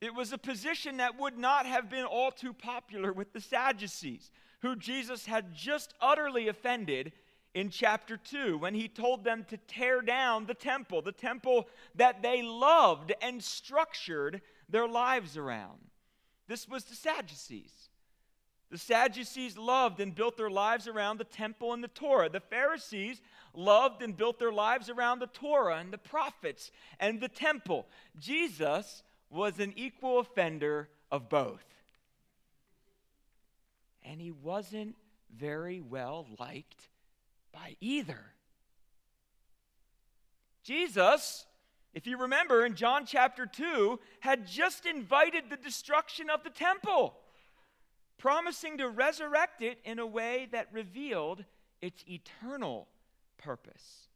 It 0.00 0.14
was 0.14 0.32
a 0.32 0.38
position 0.38 0.98
that 0.98 1.18
would 1.18 1.38
not 1.38 1.66
have 1.66 1.88
been 1.88 2.04
all 2.04 2.30
too 2.30 2.52
popular 2.52 3.12
with 3.12 3.32
the 3.32 3.40
Sadducees, 3.40 4.30
who 4.60 4.76
Jesus 4.76 5.26
had 5.26 5.54
just 5.54 5.94
utterly 6.00 6.48
offended 6.48 7.12
in 7.54 7.70
chapter 7.70 8.16
2 8.16 8.58
when 8.58 8.74
he 8.74 8.88
told 8.88 9.22
them 9.22 9.44
to 9.48 9.56
tear 9.56 10.02
down 10.02 10.46
the 10.46 10.54
temple, 10.54 11.00
the 11.00 11.12
temple 11.12 11.68
that 11.94 12.22
they 12.22 12.42
loved 12.42 13.12
and 13.22 13.42
structured 13.42 14.42
their 14.68 14.88
lives 14.88 15.36
around. 15.36 15.78
This 16.48 16.68
was 16.68 16.84
the 16.84 16.96
Sadducees. 16.96 17.88
The 18.70 18.78
Sadducees 18.78 19.56
loved 19.56 20.00
and 20.00 20.14
built 20.14 20.36
their 20.36 20.50
lives 20.50 20.88
around 20.88 21.18
the 21.18 21.24
temple 21.24 21.72
and 21.72 21.84
the 21.84 21.88
Torah. 21.88 22.28
The 22.28 22.40
Pharisees 22.40 23.20
loved 23.52 24.02
and 24.02 24.16
built 24.16 24.38
their 24.38 24.52
lives 24.52 24.90
around 24.90 25.20
the 25.20 25.26
Torah 25.28 25.78
and 25.78 25.92
the 25.92 25.98
prophets 25.98 26.72
and 26.98 27.20
the 27.20 27.28
temple. 27.28 27.86
Jesus 28.18 29.02
was 29.30 29.58
an 29.60 29.72
equal 29.76 30.18
offender 30.18 30.88
of 31.10 31.28
both. 31.28 31.64
And 34.04 34.20
he 34.20 34.30
wasn't 34.30 34.96
very 35.36 35.80
well 35.80 36.26
liked 36.38 36.88
by 37.52 37.76
either. 37.80 38.20
Jesus, 40.62 41.46
if 41.92 42.06
you 42.06 42.18
remember 42.18 42.64
in 42.64 42.74
John 42.74 43.06
chapter 43.06 43.46
2, 43.46 44.00
had 44.20 44.46
just 44.46 44.86
invited 44.86 45.44
the 45.48 45.56
destruction 45.56 46.30
of 46.30 46.42
the 46.42 46.50
temple, 46.50 47.16
promising 48.24 48.78
to 48.78 48.88
resurrect 48.88 49.60
it 49.60 49.78
in 49.84 49.98
a 49.98 50.06
way 50.06 50.48
that 50.50 50.66
revealed 50.72 51.44
its 51.82 52.02
eternal 52.08 52.88
purpose. 53.36 54.08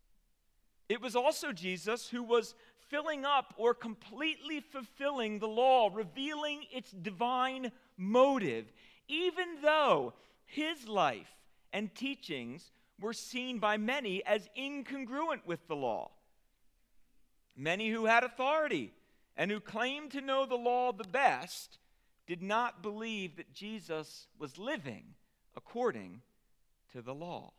It 0.89 1.03
was 1.03 1.15
also 1.15 1.53
Jesus 1.53 2.09
who 2.09 2.23
was 2.23 2.55
filling 2.89 3.27
up 3.27 3.53
or 3.59 3.75
completely 3.75 4.61
fulfilling 4.61 5.39
the 5.39 5.47
law, 5.47 5.91
revealing 5.93 6.65
its 6.73 6.91
divine 6.91 7.71
motive, 7.99 8.73
even 9.09 9.61
though 9.61 10.15
his 10.47 10.89
life 10.89 11.37
and 11.75 11.95
teachings 11.95 12.71
were 12.99 13.13
seen 13.13 13.59
by 13.59 13.77
many 13.77 14.25
as 14.25 14.49
incongruent 14.57 15.45
with 15.45 15.69
the 15.69 15.77
law. 15.77 16.11
Many 17.55 17.91
who 17.91 18.07
had 18.07 18.25
authority 18.25 18.91
and 19.37 19.51
who 19.51 19.61
claimed 19.61 20.13
to 20.13 20.23
know 20.23 20.47
the 20.47 20.55
law 20.55 20.93
the 20.93 21.05
best 21.05 21.79
did 22.29 22.43
not 22.43 22.83
believe 22.83 23.37
that 23.37 23.55
Jesus 23.55 24.27
was 24.39 24.59
living 24.59 25.15
according 25.57 26.21
to 26.93 27.01
the 27.01 27.15
law. 27.15 27.53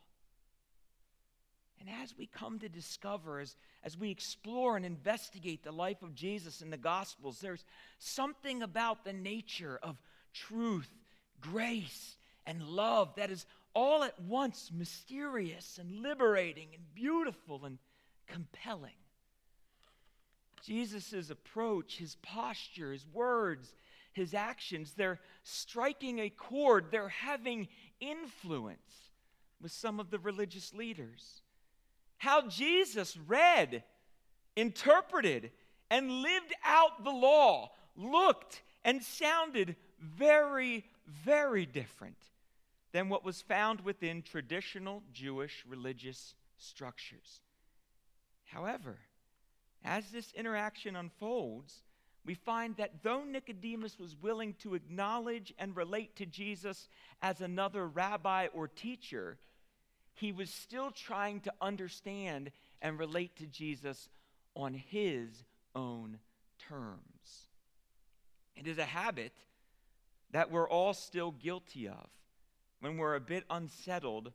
And 1.80 1.88
as 2.02 2.16
we 2.16 2.26
come 2.26 2.60
to 2.60 2.68
discover, 2.68 3.40
as, 3.40 3.56
as 3.82 3.98
we 3.98 4.10
explore 4.10 4.76
and 4.76 4.86
investigate 4.86 5.64
the 5.64 5.72
life 5.72 6.02
of 6.02 6.14
Jesus 6.14 6.62
in 6.62 6.70
the 6.70 6.76
Gospels, 6.76 7.40
there's 7.40 7.64
something 7.98 8.62
about 8.62 9.04
the 9.04 9.12
nature 9.12 9.80
of 9.82 10.00
truth, 10.32 10.90
grace, 11.40 12.16
and 12.46 12.62
love 12.62 13.14
that 13.16 13.30
is 13.30 13.46
all 13.74 14.04
at 14.04 14.20
once 14.22 14.70
mysterious 14.72 15.78
and 15.78 16.00
liberating 16.00 16.68
and 16.74 16.94
beautiful 16.94 17.64
and 17.64 17.78
compelling. 18.28 18.92
Jesus' 20.62 21.30
approach, 21.30 21.96
his 21.96 22.16
posture, 22.22 22.92
his 22.92 23.06
words, 23.12 23.72
his 24.20 24.34
actions, 24.34 24.92
they're 24.96 25.18
striking 25.42 26.20
a 26.20 26.30
chord, 26.30 26.86
they're 26.90 27.08
having 27.08 27.68
influence 28.00 29.10
with 29.60 29.72
some 29.72 29.98
of 29.98 30.10
the 30.10 30.18
religious 30.18 30.72
leaders. 30.72 31.42
How 32.18 32.46
Jesus 32.46 33.16
read, 33.16 33.82
interpreted, 34.56 35.50
and 35.90 36.22
lived 36.22 36.54
out 36.64 37.02
the 37.02 37.10
law 37.10 37.70
looked 37.96 38.62
and 38.84 39.02
sounded 39.02 39.76
very, 39.98 40.84
very 41.06 41.66
different 41.66 42.16
than 42.92 43.08
what 43.08 43.24
was 43.24 43.42
found 43.42 43.80
within 43.80 44.22
traditional 44.22 45.02
Jewish 45.12 45.64
religious 45.66 46.34
structures. 46.58 47.40
However, 48.44 48.98
as 49.84 50.10
this 50.10 50.32
interaction 50.32 50.96
unfolds, 50.96 51.82
we 52.24 52.34
find 52.34 52.76
that 52.76 53.02
though 53.02 53.24
Nicodemus 53.24 53.98
was 53.98 54.16
willing 54.20 54.54
to 54.60 54.74
acknowledge 54.74 55.54
and 55.58 55.76
relate 55.76 56.16
to 56.16 56.26
Jesus 56.26 56.88
as 57.22 57.40
another 57.40 57.86
rabbi 57.86 58.48
or 58.52 58.68
teacher, 58.68 59.38
he 60.14 60.32
was 60.32 60.50
still 60.50 60.90
trying 60.90 61.40
to 61.40 61.52
understand 61.60 62.50
and 62.82 62.98
relate 62.98 63.36
to 63.36 63.46
Jesus 63.46 64.08
on 64.54 64.74
his 64.74 65.44
own 65.74 66.18
terms. 66.58 67.46
It 68.54 68.66
is 68.66 68.78
a 68.78 68.84
habit 68.84 69.32
that 70.32 70.50
we're 70.50 70.68
all 70.68 70.92
still 70.92 71.30
guilty 71.30 71.88
of 71.88 72.08
when 72.80 72.98
we're 72.98 73.14
a 73.14 73.20
bit 73.20 73.44
unsettled 73.48 74.32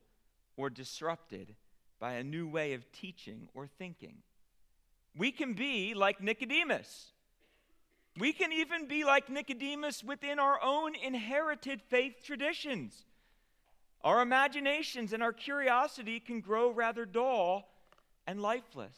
or 0.58 0.70
disrupted 0.70 1.56
by 2.00 2.14
a 2.14 2.24
new 2.24 2.48
way 2.48 2.74
of 2.74 2.92
teaching 2.92 3.48
or 3.54 3.68
thinking. 3.68 4.18
We 5.18 5.32
can 5.32 5.54
be 5.54 5.94
like 5.94 6.22
Nicodemus. 6.22 7.12
We 8.18 8.32
can 8.32 8.54
even 8.54 8.88
be 8.88 9.04
like 9.04 9.30
Nicodemus 9.30 10.04
within 10.04 10.40
our 10.40 10.62
own 10.64 10.96
inherited 10.96 11.82
faith 11.82 12.24
traditions. 12.24 13.04
Our 14.04 14.22
imaginations 14.22 15.12
and 15.12 15.22
our 15.22 15.34
curiosity 15.34 16.20
can 16.20 16.40
grow 16.40 16.72
rather 16.72 17.06
dull 17.06 17.68
and 18.26 18.42
lifeless. 18.42 18.98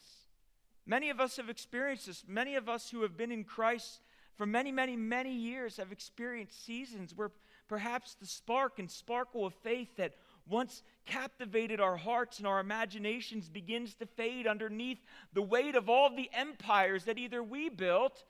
Many 0.86 1.10
of 1.10 1.20
us 1.20 1.38
have 1.38 1.50
experienced 1.50 2.06
this. 2.06 2.24
Many 2.28 2.56
of 2.56 2.70
us 2.70 2.90
who 2.90 3.02
have 3.02 3.18
been 3.18 3.32
in 3.32 3.44
Christ 3.44 4.02
for 4.36 4.46
many, 4.46 4.72
many, 4.72 4.96
many 4.96 5.34
years 5.34 5.78
have 5.78 5.92
experienced 5.92 6.64
seasons 6.64 7.16
where 7.16 7.32
perhaps 7.68 8.16
the 8.16 8.28
spark 8.28 8.78
and 8.78 8.90
sparkle 8.90 9.46
of 9.46 9.54
faith 9.56 9.90
that 9.98 10.16
once 10.48 10.84
captivated 11.06 11.82
our 11.82 11.98
hearts 11.98 12.38
and 12.38 12.48
our 12.48 12.60
imaginations 12.60 13.50
begins 13.50 13.96
to 13.96 14.06
fade 14.06 14.46
underneath 14.46 15.00
the 15.34 15.42
weight 15.42 15.76
of 15.76 15.90
all 15.90 16.16
the 16.16 16.30
empires 16.34 17.06
that 17.06 17.18
either 17.18 17.44
we 17.44 17.68
built 17.68 18.24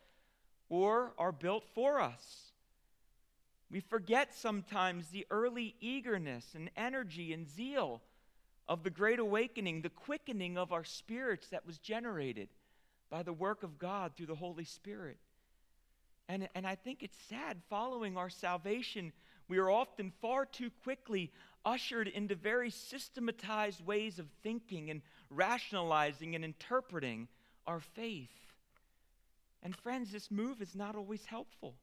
or 0.69 1.13
are 1.17 1.32
built 1.32 1.63
for 1.73 1.99
us. 1.99 2.51
We 3.69 3.80
forget 3.80 4.34
sometimes 4.34 5.10
the 5.10 5.25
early 5.30 5.75
eagerness 5.82 6.53
and 6.56 6.69
energy 6.77 7.34
and 7.34 7.47
zeal 7.47 8.01
of 8.67 8.84
the 8.84 8.89
great 8.89 9.19
awakening, 9.19 9.82
the 9.82 9.89
quickening 9.89 10.58
of 10.58 10.71
our 10.71 10.84
spirits 10.84 11.47
that 11.49 11.65
was 11.65 11.77
generated 11.77 12.49
by 13.10 13.23
the 13.23 13.34
work 13.34 13.63
of 13.63 13.80
God 13.80 14.13
through 14.15 14.25
the 14.27 14.36
Holy 14.36 14.65
Spirit. 14.65 15.17
And, 16.30 16.47
and 16.56 16.67
I 16.67 16.75
think 16.75 17.03
it's 17.03 17.17
sad 17.30 17.58
following 17.69 18.17
our 18.17 18.30
salvation 18.30 19.13
we 19.47 19.60
are 19.60 19.69
often 19.69 20.12
far 20.21 20.45
too 20.45 20.69
quickly 20.84 21.32
ushered 21.65 22.08
into 22.08 22.36
very 22.36 22.69
systematized 22.69 23.86
ways 23.86 24.19
of 24.19 24.27
thinking 24.43 24.89
and 24.89 25.01
rationalizing 25.30 26.36
and 26.36 26.43
interpreting 26.43 27.27
our 27.65 27.80
faith. 27.80 28.46
And 29.63 29.76
friends, 29.76 30.12
this 30.12 30.32
move 30.32 30.62
is 30.62 30.76
not 30.76 30.96
always 30.96 31.26
helpful. 31.26 31.76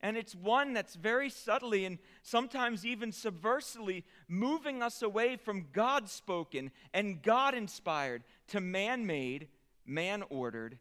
And 0.00 0.16
it's 0.16 0.34
one 0.34 0.72
that's 0.72 0.96
very 0.96 1.30
subtly 1.30 1.84
and 1.84 1.98
sometimes 2.22 2.84
even 2.84 3.12
subversively 3.12 4.02
moving 4.28 4.82
us 4.82 5.00
away 5.00 5.36
from 5.36 5.68
God 5.72 6.08
spoken 6.08 6.72
and 6.92 7.22
God 7.22 7.54
inspired 7.54 8.24
to 8.48 8.60
man 8.60 9.06
made, 9.06 9.48
man 9.86 10.24
ordered, 10.28 10.78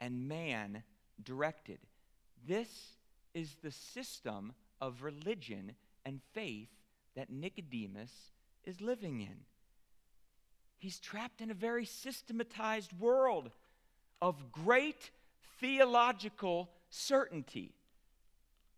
and 0.00 0.28
man 0.28 0.82
directed. 1.22 1.78
This 2.46 2.96
is 3.32 3.56
the 3.62 3.70
system 3.70 4.54
of 4.80 5.02
religion 5.02 5.72
and 6.04 6.20
faith 6.32 6.68
that 7.14 7.30
Nicodemus 7.30 8.32
is 8.64 8.80
living 8.80 9.20
in. 9.20 9.44
He's 10.78 10.98
trapped 10.98 11.40
in 11.40 11.50
a 11.50 11.54
very 11.54 11.84
systematized 11.84 12.92
world 12.98 13.50
of 14.20 14.52
great 14.52 15.10
theological 15.64 16.68
certainty. 16.90 17.72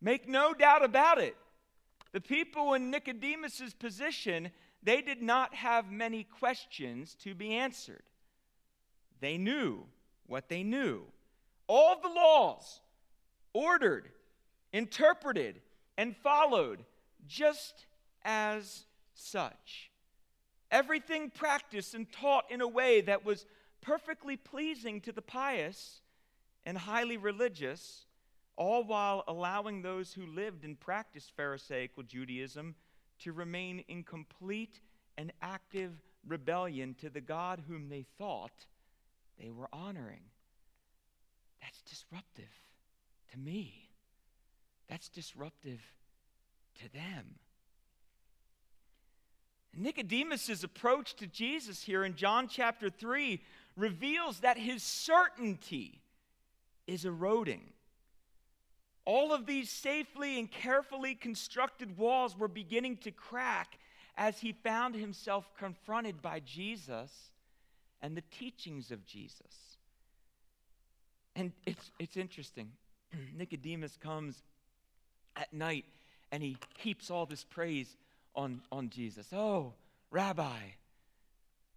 Make 0.01 0.29
no 0.29 0.55
doubt 0.55 0.85
about 0.85 1.19
it. 1.19 1.37
The 2.13 2.21
people 2.21 2.75
in 2.75 2.93
Nicodemus's 2.93 3.75
position, 3.75 4.53
they 4.85 5.03
did 5.03 5.21
not 5.21 5.53
have 5.53 5.91
many 5.91 6.23
questions 6.23 7.17
to 7.25 7.35
be 7.35 7.55
answered. 7.55 8.05
They 9.21 9.37
knew 9.37 9.83
what 10.29 10.49
they 10.49 10.63
knew. 10.63 11.03
All 11.67 12.01
the 12.01 12.09
laws 12.09 12.81
ordered, 13.53 14.09
interpreted, 14.73 15.61
and 15.99 16.17
followed 16.17 16.85
just 17.27 17.87
as 18.25 18.85
such. 19.13 19.91
Everything 20.71 21.31
practiced 21.31 21.97
and 21.97 22.11
taught 22.13 22.45
in 22.49 22.61
a 22.61 22.69
way 22.69 23.01
that 23.01 23.25
was 23.25 23.45
perfectly 23.81 24.37
pleasing 24.37 25.01
to 25.01 25.11
the 25.11 25.23
pious 25.23 26.01
and 26.67 26.77
highly 26.77 27.17
religious, 27.17 28.05
all 28.57 28.83
while 28.85 29.23
allowing 29.29 29.81
those 29.81 30.13
who 30.13 30.27
lived 30.27 30.65
and 30.65 30.79
practiced 30.79 31.31
Pharisaical 31.37 32.03
Judaism 32.03 32.75
to 33.21 33.33
remain 33.33 33.85
in 33.89 34.03
complete 34.03 34.81
and 35.17 35.33
active 35.41 35.93
rebellion 36.27 36.95
to 37.01 37.09
the 37.09 37.21
God 37.21 37.63
whom 37.69 37.89
they 37.89 38.05
thought 38.19 38.67
they 39.41 39.51
were 39.51 39.69
honoring. 39.73 40.21
That's 41.63 41.81
disruptive 41.83 42.51
to 43.33 43.39
me. 43.39 43.91
That's 44.89 45.09
disruptive 45.09 45.81
to 46.83 46.93
them. 46.93 47.37
Nicodemus' 49.75 50.65
approach 50.65 51.15
to 51.17 51.27
Jesus 51.27 51.83
here 51.83 52.05
in 52.05 52.17
John 52.17 52.49
chapter 52.49 52.89
3 52.89 53.41
reveals 53.77 54.41
that 54.41 54.57
his 54.57 54.83
certainty 54.83 56.01
is 56.87 57.05
eroding. 57.05 57.63
All 59.05 59.33
of 59.33 59.47
these 59.47 59.71
safely 59.71 60.39
and 60.39 60.51
carefully 60.51 61.15
constructed 61.15 61.97
walls 61.97 62.37
were 62.37 62.49
beginning 62.49 62.97
to 62.99 63.11
crack 63.11 63.79
as 64.17 64.39
he 64.41 64.53
found 64.53 64.95
himself 64.95 65.49
confronted 65.59 66.21
by 66.23 66.41
Jesus 66.41 67.11
and 68.03 68.17
the 68.17 68.23
teachings 68.31 68.91
of 68.91 69.07
Jesus. 69.07 69.79
And 71.37 71.53
it's, 71.67 71.91
it's 71.99 72.17
interesting. 72.17 72.73
Nicodemus 73.37 73.97
comes 74.03 74.43
at 75.37 75.53
night 75.53 75.85
and 76.33 76.43
he 76.43 76.57
heaps 76.79 77.11
all 77.11 77.27
this 77.27 77.45
praise 77.45 77.97
on, 78.35 78.63
on 78.73 78.91
Jesus. 78.91 79.29
Oh, 79.33 79.75
Rabbi, 80.11 80.59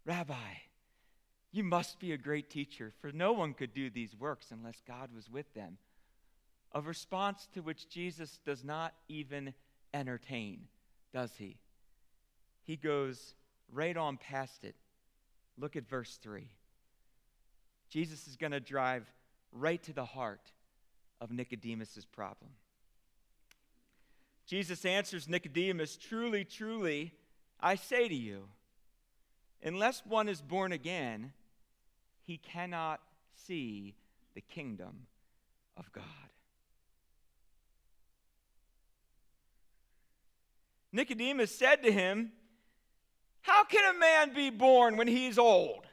Rabbi, 0.05 0.33
you 1.51 1.63
must 1.63 1.99
be 1.99 2.11
a 2.11 2.17
great 2.17 2.49
teacher, 2.49 2.91
for 3.01 3.11
no 3.11 3.33
one 3.33 3.53
could 3.53 3.73
do 3.73 3.89
these 3.89 4.15
works 4.15 4.51
unless 4.51 4.81
God 4.87 5.09
was 5.15 5.29
with 5.29 5.51
them. 5.53 5.77
A 6.73 6.81
response 6.81 7.47
to 7.53 7.61
which 7.61 7.89
Jesus 7.89 8.39
does 8.45 8.63
not 8.63 8.93
even 9.07 9.53
entertain, 9.93 10.67
does 11.11 11.31
he? 11.37 11.57
He 12.63 12.75
goes 12.75 13.33
right 13.71 13.97
on 13.97 14.17
past 14.17 14.63
it. 14.63 14.75
Look 15.57 15.75
at 15.75 15.89
verse 15.89 16.19
3. 16.21 16.47
Jesus 17.89 18.27
is 18.27 18.35
going 18.35 18.51
to 18.51 18.59
drive 18.59 19.11
right 19.51 19.81
to 19.83 19.93
the 19.93 20.05
heart 20.05 20.51
of 21.19 21.31
Nicodemus's 21.31 22.05
problem. 22.05 22.51
Jesus 24.45 24.85
answers 24.85 25.27
Nicodemus, 25.27 25.97
Truly, 25.97 26.43
truly, 26.43 27.13
I 27.59 27.75
say 27.75 28.07
to 28.07 28.15
you, 28.15 28.45
unless 29.63 30.05
one 30.05 30.29
is 30.29 30.41
born 30.41 30.71
again, 30.71 31.33
he 32.29 32.37
cannot 32.37 33.01
see 33.47 33.95
the 34.35 34.41
kingdom 34.41 35.07
of 35.75 35.91
God. 35.91 36.03
Nicodemus 40.91 41.53
said 41.55 41.81
to 41.81 41.91
him, 41.91 42.31
How 43.41 43.63
can 43.63 43.95
a 43.95 43.97
man 43.97 44.35
be 44.35 44.51
born 44.51 44.95
when 44.95 45.07
he 45.07 45.25
is 45.25 45.39
old? 45.39 45.87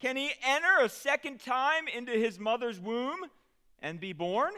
Can 0.00 0.16
he 0.16 0.32
enter 0.42 0.82
a 0.82 0.88
second 0.88 1.38
time 1.38 1.86
into 1.86 2.10
his 2.10 2.40
mother's 2.40 2.80
womb 2.80 3.20
and 3.78 4.00
be 4.00 4.12
born? 4.12 4.54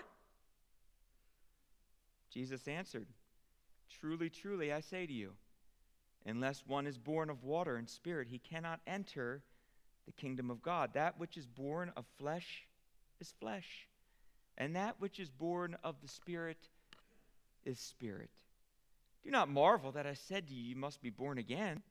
Jesus 2.32 2.66
answered, 2.66 3.08
Truly, 4.00 4.30
truly, 4.30 4.72
I 4.72 4.80
say 4.80 5.04
to 5.04 5.12
you, 5.12 5.32
unless 6.24 6.64
one 6.66 6.86
is 6.86 6.96
born 6.96 7.28
of 7.28 7.44
water 7.44 7.76
and 7.76 7.86
spirit, 7.86 8.28
he 8.28 8.38
cannot 8.38 8.80
enter 8.86 9.42
the 10.10 10.20
kingdom 10.20 10.50
of 10.50 10.62
God. 10.62 10.90
That 10.94 11.18
which 11.18 11.36
is 11.36 11.46
born 11.46 11.92
of 11.96 12.04
flesh 12.18 12.64
is 13.20 13.32
flesh, 13.40 13.86
and 14.58 14.74
that 14.76 14.96
which 14.98 15.20
is 15.20 15.30
born 15.30 15.76
of 15.84 15.96
the 16.02 16.08
spirit 16.08 16.68
is 17.64 17.78
spirit. 17.78 18.30
Do 19.22 19.30
not 19.30 19.48
marvel 19.48 19.92
that 19.92 20.06
I 20.06 20.14
said 20.14 20.48
to 20.48 20.54
you, 20.54 20.62
You 20.62 20.76
must 20.76 21.02
be 21.02 21.10
born 21.10 21.38
again. 21.38 21.82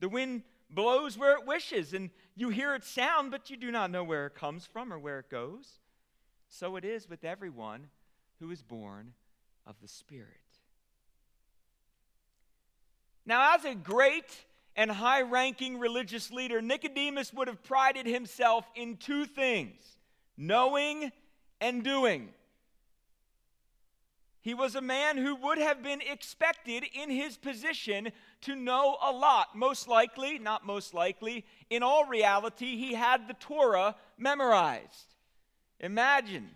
The 0.00 0.08
wind 0.08 0.42
blows 0.70 1.18
where 1.18 1.36
it 1.36 1.46
wishes, 1.46 1.94
and 1.94 2.10
you 2.36 2.50
hear 2.50 2.74
its 2.74 2.88
sound, 2.88 3.30
but 3.30 3.50
you 3.50 3.56
do 3.56 3.72
not 3.72 3.90
know 3.90 4.04
where 4.04 4.26
it 4.26 4.34
comes 4.34 4.64
from 4.64 4.92
or 4.92 4.98
where 4.98 5.18
it 5.18 5.30
goes. 5.30 5.80
So 6.48 6.76
it 6.76 6.84
is 6.84 7.08
with 7.08 7.24
everyone 7.24 7.88
who 8.38 8.50
is 8.50 8.62
born 8.62 9.14
of 9.66 9.76
the 9.82 9.88
Spirit. 9.88 10.28
Now, 13.26 13.54
as 13.54 13.64
a 13.64 13.74
great 13.74 14.44
and 14.78 14.92
high 14.92 15.22
ranking 15.22 15.80
religious 15.80 16.30
leader, 16.30 16.62
Nicodemus 16.62 17.34
would 17.34 17.48
have 17.48 17.64
prided 17.64 18.06
himself 18.06 18.64
in 18.76 18.96
two 18.96 19.26
things 19.26 19.74
knowing 20.36 21.10
and 21.60 21.82
doing. 21.82 22.28
He 24.40 24.54
was 24.54 24.76
a 24.76 24.80
man 24.80 25.18
who 25.18 25.34
would 25.34 25.58
have 25.58 25.82
been 25.82 26.00
expected 26.00 26.84
in 26.94 27.10
his 27.10 27.36
position 27.36 28.12
to 28.42 28.54
know 28.54 28.96
a 29.02 29.10
lot. 29.10 29.48
Most 29.56 29.88
likely, 29.88 30.38
not 30.38 30.64
most 30.64 30.94
likely, 30.94 31.44
in 31.70 31.82
all 31.82 32.06
reality, 32.06 32.76
he 32.76 32.94
had 32.94 33.26
the 33.26 33.34
Torah 33.34 33.96
memorized. 34.16 35.16
Imagine 35.80 36.50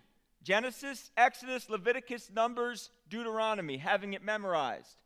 Genesis, 0.45 1.11
Exodus, 1.17 1.69
Leviticus, 1.69 2.31
Numbers, 2.33 2.91
Deuteronomy, 3.11 3.79
having 3.79 4.13
it 4.13 4.23
memorized. 4.23 4.97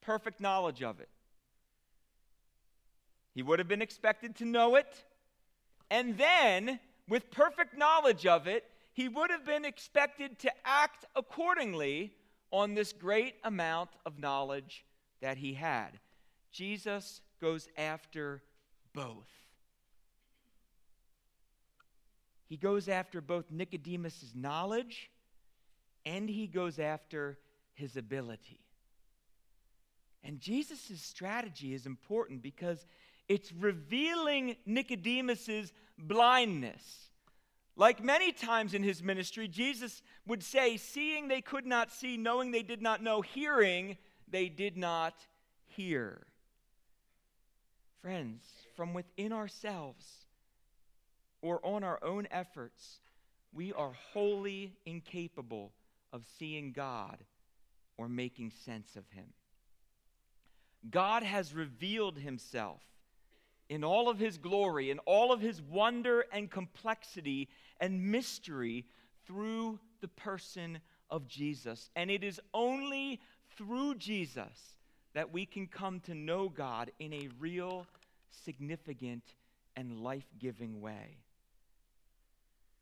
Perfect 0.00 0.40
knowledge 0.40 0.82
of 0.82 0.98
it. 0.98 1.08
He 3.34 3.42
would 3.42 3.58
have 3.58 3.68
been 3.68 3.82
expected 3.82 4.36
to 4.36 4.44
know 4.44 4.76
it. 4.76 5.04
And 5.90 6.16
then, 6.18 6.80
with 7.08 7.30
perfect 7.30 7.76
knowledge 7.76 8.26
of 8.26 8.46
it, 8.46 8.64
he 8.92 9.08
would 9.08 9.30
have 9.30 9.44
been 9.44 9.64
expected 9.64 10.38
to 10.40 10.52
act 10.64 11.04
accordingly 11.16 12.12
on 12.50 12.74
this 12.74 12.92
great 12.92 13.34
amount 13.44 13.90
of 14.04 14.18
knowledge 14.18 14.84
that 15.20 15.38
he 15.38 15.54
had. 15.54 15.98
Jesus 16.50 17.22
goes 17.40 17.68
after 17.78 18.42
both. 18.92 19.28
He 22.48 22.58
goes 22.58 22.88
after 22.88 23.22
both 23.22 23.50
Nicodemus's 23.50 24.34
knowledge 24.34 25.10
and 26.04 26.28
he 26.28 26.46
goes 26.46 26.78
after 26.78 27.38
his 27.72 27.96
ability. 27.96 28.60
And 30.22 30.38
Jesus' 30.38 31.00
strategy 31.02 31.72
is 31.72 31.86
important 31.86 32.42
because 32.42 32.84
it's 33.28 33.52
revealing 33.52 34.56
Nicodemus's 34.66 35.72
blindness. 35.98 37.10
Like 37.76 38.04
many 38.04 38.32
times 38.32 38.74
in 38.74 38.82
his 38.82 39.02
ministry, 39.02 39.48
Jesus 39.48 40.02
would 40.26 40.42
say, 40.42 40.76
Seeing 40.76 41.28
they 41.28 41.40
could 41.40 41.66
not 41.66 41.90
see, 41.90 42.16
knowing 42.16 42.50
they 42.50 42.62
did 42.62 42.82
not 42.82 43.02
know, 43.02 43.22
hearing 43.22 43.96
they 44.28 44.48
did 44.48 44.76
not 44.76 45.14
hear. 45.66 46.26
Friends, 48.02 48.44
from 48.76 48.94
within 48.94 49.32
ourselves 49.32 50.06
or 51.40 51.64
on 51.64 51.84
our 51.84 52.02
own 52.02 52.26
efforts, 52.30 53.00
we 53.52 53.72
are 53.72 53.92
wholly 54.12 54.76
incapable 54.84 55.72
of 56.12 56.24
seeing 56.38 56.72
God 56.72 57.18
or 57.96 58.08
making 58.08 58.50
sense 58.50 58.96
of 58.96 59.08
Him. 59.10 59.32
God 60.90 61.22
has 61.22 61.54
revealed 61.54 62.18
Himself 62.18 62.82
in 63.72 63.82
all 63.82 64.10
of 64.10 64.18
His 64.18 64.36
glory, 64.36 64.90
in 64.90 64.98
all 65.06 65.32
of 65.32 65.40
His 65.40 65.62
wonder 65.62 66.26
and 66.30 66.50
complexity 66.50 67.48
and 67.80 68.12
mystery 68.12 68.84
through 69.26 69.78
the 70.02 70.08
person 70.08 70.78
of 71.08 71.26
Jesus. 71.26 71.88
And 71.96 72.10
it 72.10 72.22
is 72.22 72.38
only 72.52 73.18
through 73.56 73.94
Jesus 73.94 74.76
that 75.14 75.32
we 75.32 75.46
can 75.46 75.66
come 75.66 76.00
to 76.00 76.14
know 76.14 76.50
God 76.50 76.92
in 76.98 77.14
a 77.14 77.30
real, 77.40 77.86
significant, 78.44 79.22
and 79.74 80.02
life 80.02 80.28
giving 80.38 80.82
way. 80.82 81.16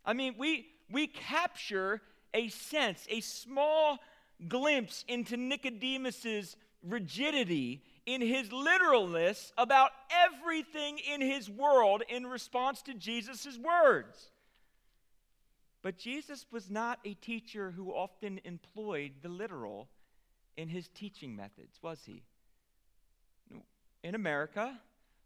I 0.04 0.12
mean, 0.12 0.34
we, 0.36 0.66
we 0.90 1.06
capture 1.06 2.02
a 2.34 2.48
sense, 2.48 3.06
a 3.08 3.20
small 3.20 4.00
glimpse 4.48 5.04
into 5.06 5.36
Nicodemus's 5.36 6.56
rigidity 6.82 7.84
in 8.06 8.20
his 8.20 8.52
literalness 8.52 9.52
about 9.56 9.90
everything 10.10 10.98
in 10.98 11.20
his 11.20 11.48
world 11.48 12.02
in 12.08 12.26
response 12.26 12.82
to 12.82 12.94
Jesus' 12.94 13.58
words. 13.58 14.30
But 15.82 15.98
Jesus 15.98 16.46
was 16.50 16.70
not 16.70 16.98
a 17.04 17.14
teacher 17.14 17.70
who 17.70 17.90
often 17.90 18.40
employed 18.44 19.12
the 19.22 19.28
literal 19.28 19.88
in 20.56 20.68
his 20.68 20.88
teaching 20.88 21.34
methods, 21.34 21.78
was 21.82 22.00
he? 22.04 22.22
In 24.02 24.14
America, 24.14 24.78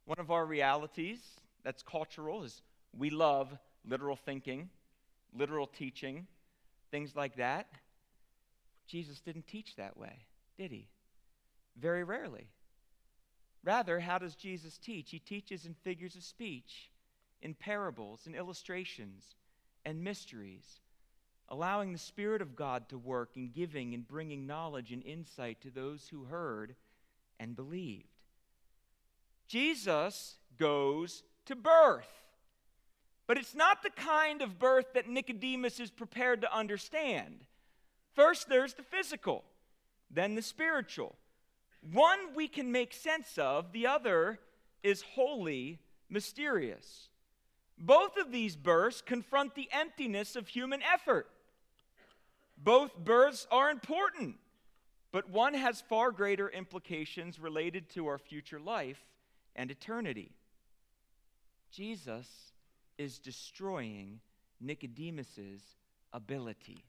one 0.04 0.18
of 0.18 0.30
our 0.30 0.44
realities 0.44 1.20
that's 1.64 1.82
cultural 1.82 2.44
is 2.44 2.62
we 2.96 3.10
love 3.10 3.56
literal 3.84 4.16
thinking, 4.16 4.68
literal 5.36 5.66
teaching, 5.66 6.26
things 6.90 7.16
like 7.16 7.36
that. 7.36 7.66
Jesus 8.86 9.20
didn't 9.20 9.46
teach 9.46 9.76
that 9.76 9.96
way, 9.96 10.24
did 10.56 10.70
he? 10.70 10.88
Very 11.76 12.04
rarely. 12.04 12.48
Rather, 13.64 13.98
how 13.98 14.18
does 14.18 14.34
Jesus 14.34 14.76
teach? 14.76 15.10
He 15.10 15.18
teaches 15.18 15.64
in 15.64 15.74
figures 15.74 16.16
of 16.16 16.22
speech, 16.22 16.90
in 17.40 17.54
parables, 17.54 18.26
in 18.26 18.34
illustrations, 18.34 19.34
and 19.86 20.04
mysteries, 20.04 20.80
allowing 21.48 21.92
the 21.92 21.98
Spirit 21.98 22.42
of 22.42 22.54
God 22.54 22.88
to 22.90 22.98
work 22.98 23.30
in 23.36 23.50
giving 23.50 23.94
and 23.94 24.06
bringing 24.06 24.46
knowledge 24.46 24.92
and 24.92 25.02
insight 25.02 25.62
to 25.62 25.70
those 25.70 26.08
who 26.08 26.24
heard 26.24 26.74
and 27.40 27.56
believed. 27.56 28.04
Jesus 29.46 30.36
goes 30.58 31.22
to 31.46 31.56
birth. 31.56 32.08
But 33.26 33.38
it's 33.38 33.54
not 33.54 33.82
the 33.82 33.90
kind 33.90 34.42
of 34.42 34.58
birth 34.58 34.92
that 34.92 35.08
Nicodemus 35.08 35.80
is 35.80 35.90
prepared 35.90 36.42
to 36.42 36.54
understand. 36.54 37.44
First, 38.14 38.48
there's 38.48 38.74
the 38.74 38.82
physical, 38.82 39.44
then 40.10 40.34
the 40.34 40.42
spiritual. 40.42 41.16
One 41.92 42.34
we 42.34 42.48
can 42.48 42.72
make 42.72 42.92
sense 42.92 43.36
of, 43.36 43.72
the 43.72 43.86
other 43.86 44.38
is 44.82 45.02
wholly 45.02 45.80
mysterious. 46.08 47.08
Both 47.78 48.16
of 48.16 48.30
these 48.32 48.56
births 48.56 49.02
confront 49.02 49.54
the 49.54 49.68
emptiness 49.72 50.36
of 50.36 50.48
human 50.48 50.80
effort. 50.82 51.28
Both 52.56 52.96
births 52.96 53.46
are 53.50 53.70
important, 53.70 54.36
but 55.12 55.28
one 55.28 55.54
has 55.54 55.80
far 55.80 56.10
greater 56.12 56.48
implications 56.48 57.38
related 57.38 57.90
to 57.90 58.06
our 58.06 58.18
future 58.18 58.60
life 58.60 59.04
and 59.56 59.70
eternity. 59.70 60.30
Jesus 61.70 62.52
is 62.96 63.18
destroying 63.18 64.20
Nicodemus's 64.60 65.62
ability. 66.12 66.84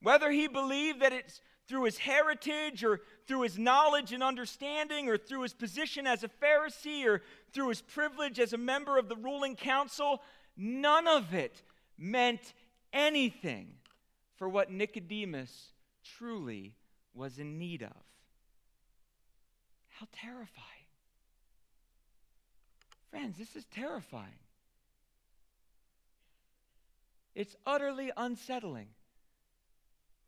Whether 0.00 0.30
he 0.30 0.46
believed 0.46 1.00
that 1.00 1.12
it's 1.12 1.40
through 1.68 1.84
his 1.84 1.98
heritage 1.98 2.82
or 2.82 3.00
through 3.26 3.42
his 3.42 3.58
knowledge 3.58 4.12
and 4.12 4.22
understanding 4.22 5.08
or 5.08 5.18
through 5.18 5.42
his 5.42 5.52
position 5.52 6.06
as 6.06 6.24
a 6.24 6.28
Pharisee 6.28 7.06
or 7.06 7.22
through 7.52 7.68
his 7.68 7.82
privilege 7.82 8.40
as 8.40 8.52
a 8.52 8.58
member 8.58 8.98
of 8.98 9.08
the 9.08 9.16
ruling 9.16 9.54
council, 9.54 10.22
none 10.56 11.06
of 11.06 11.34
it 11.34 11.62
meant 11.98 12.54
anything 12.92 13.74
for 14.36 14.48
what 14.48 14.70
Nicodemus 14.70 15.72
truly 16.02 16.74
was 17.12 17.38
in 17.38 17.58
need 17.58 17.82
of. 17.82 18.02
How 19.88 20.06
terrifying. 20.12 20.64
Friends, 23.10 23.36
this 23.36 23.56
is 23.56 23.64
terrifying. 23.66 24.38
It's 27.34 27.56
utterly 27.66 28.10
unsettling 28.16 28.88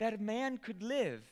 that 0.01 0.15
a 0.15 0.19
man 0.19 0.57
could 0.57 0.83
live 0.83 1.23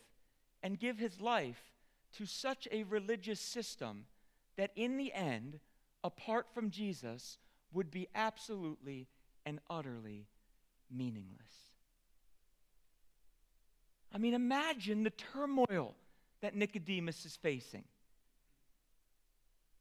and 0.62 0.78
give 0.78 0.98
his 0.98 1.20
life 1.20 1.72
to 2.16 2.26
such 2.26 2.68
a 2.70 2.82
religious 2.84 3.40
system 3.40 4.04
that 4.56 4.70
in 4.76 4.98
the 4.98 5.12
end, 5.14 5.58
apart 6.04 6.46
from 6.52 6.70
Jesus, 6.70 7.38
would 7.72 7.90
be 7.90 8.08
absolutely 8.14 9.08
and 9.46 9.58
utterly 9.70 10.26
meaningless. 10.94 11.70
I 14.12 14.18
mean, 14.18 14.34
imagine 14.34 15.02
the 15.02 15.10
turmoil 15.10 15.94
that 16.42 16.54
Nicodemus 16.54 17.24
is 17.24 17.36
facing. 17.36 17.84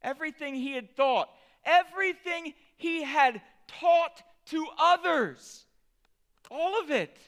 Everything 0.02 0.54
he 0.54 0.72
had 0.72 0.96
thought, 0.96 1.28
everything 1.62 2.54
he 2.78 3.02
had 3.02 3.42
taught 3.66 4.22
to 4.46 4.66
others, 4.78 5.66
all 6.50 6.80
of 6.80 6.90
it 6.90 7.18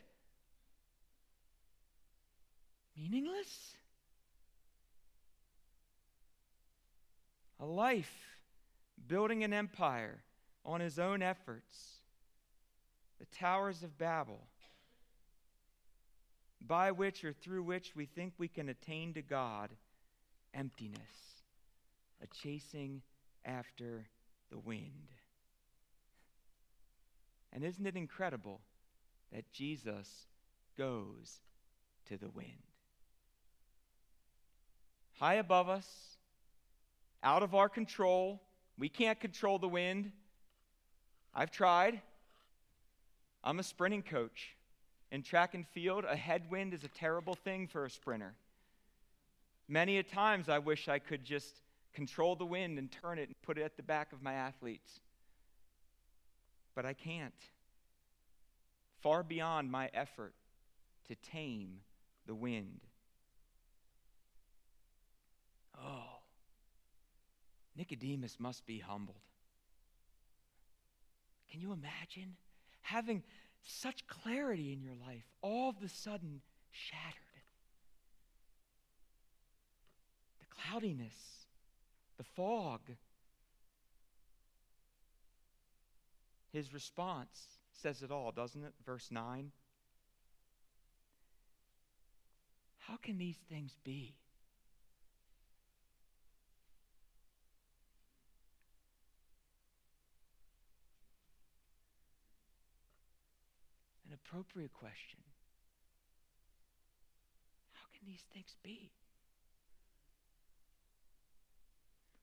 meaningless? 3.01 3.75
A 7.59 7.65
life 7.65 8.13
building 9.07 9.45
an 9.45 9.53
empire 9.53 10.23
on 10.65 10.81
his 10.81 10.99
own 10.99 11.23
efforts, 11.23 12.01
the 13.19 13.27
towers 13.37 13.83
of 13.83 13.99
Babel, 13.99 14.41
by 16.61 16.91
which 16.91 17.25
or 17.25 17.33
through 17.33 17.63
which 17.63 17.97
we 17.97 18.07
think 18.07 18.35
we 18.39 18.49
can 18.49 18.69
attain 18.69 19.15
to 19.15 19.23
God, 19.23 19.71
emptiness, 20.55 21.01
a 22.23 22.27
chasing 22.27 23.03
after 23.45 24.07
the 24.51 24.59
wind. 24.59 25.13
And 27.53 27.65
isn't 27.65 27.87
it 27.87 27.97
incredible 27.97 28.61
that 29.33 29.51
Jesus 29.53 30.27
goes 30.77 31.41
to 32.09 32.17
the 32.17 32.31
wind? 32.31 32.70
High 35.21 35.35
above 35.35 35.69
us, 35.69 35.87
out 37.23 37.43
of 37.43 37.55
our 37.55 37.69
control. 37.69 38.41
We 38.79 38.89
can't 38.89 39.21
control 39.21 39.59
the 39.59 39.69
wind. 39.69 40.13
I've 41.35 41.51
tried. 41.51 42.01
I'm 43.45 43.59
a 43.59 43.63
sprinting 43.63 44.03
coach. 44.03 44.57
In 45.13 45.23
track 45.23 45.55
and 45.55 45.67
field, 45.69 46.05
a 46.09 46.17
headwind 46.17 46.73
is 46.73 46.85
a 46.85 46.89
terrible 46.89 47.35
thing 47.35 47.67
for 47.67 47.85
a 47.85 47.91
sprinter. 47.91 48.35
Many 49.69 49.99
a 49.99 50.03
times 50.03 50.49
I 50.49 50.59
wish 50.59 50.89
I 50.89 50.99
could 50.99 51.25
just 51.25 51.55
control 51.93 52.35
the 52.35 52.47
wind 52.47 52.79
and 52.79 52.91
turn 52.91 53.19
it 53.19 53.29
and 53.29 53.43
put 53.43 53.59
it 53.59 53.63
at 53.63 53.77
the 53.77 53.83
back 53.83 54.13
of 54.13 54.23
my 54.23 54.33
athletes. 54.33 55.01
But 56.75 56.87
I 56.87 56.95
can't. 56.95 57.35
Far 59.03 59.23
beyond 59.23 59.71
my 59.71 59.91
effort 59.93 60.33
to 61.09 61.15
tame 61.15 61.81
the 62.27 62.35
wind. 62.35 62.81
Oh, 65.79 66.21
Nicodemus 67.77 68.39
must 68.39 68.67
be 68.67 68.79
humbled. 68.79 69.23
Can 71.51 71.61
you 71.61 71.73
imagine 71.73 72.37
having 72.83 73.23
such 73.63 74.07
clarity 74.07 74.73
in 74.73 74.83
your 74.83 74.95
life 74.95 75.25
all 75.43 75.71
of 75.71 75.77
a 75.85 75.89
sudden 75.89 76.41
shattered? 76.71 77.15
The 80.39 80.47
cloudiness, 80.55 81.47
the 82.19 82.25
fog. 82.25 82.81
His 86.53 86.73
response 86.73 87.59
says 87.73 88.03
it 88.03 88.11
all, 88.11 88.33
doesn't 88.33 88.63
it? 88.63 88.75
Verse 88.85 89.09
9. 89.11 89.53
How 92.79 92.97
can 92.97 93.19
these 93.19 93.39
things 93.49 93.77
be? 93.85 94.15
Appropriate 104.25 104.73
question. 104.73 105.19
How 107.73 107.87
can 107.99 108.07
these 108.07 108.25
things 108.33 108.55
be? 108.63 108.91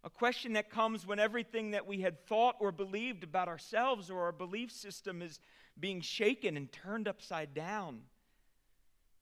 A 0.03 0.09
question 0.09 0.53
that 0.53 0.69
comes 0.69 1.05
when 1.05 1.19
everything 1.19 1.71
that 1.71 1.85
we 1.85 2.01
had 2.01 2.25
thought 2.27 2.55
or 2.59 2.71
believed 2.71 3.23
about 3.23 3.47
ourselves 3.49 4.09
or 4.09 4.23
our 4.23 4.31
belief 4.31 4.71
system 4.71 5.21
is 5.21 5.39
being 5.79 6.01
shaken 6.01 6.55
and 6.55 6.71
turned 6.71 7.07
upside 7.07 7.53
down. 7.53 8.01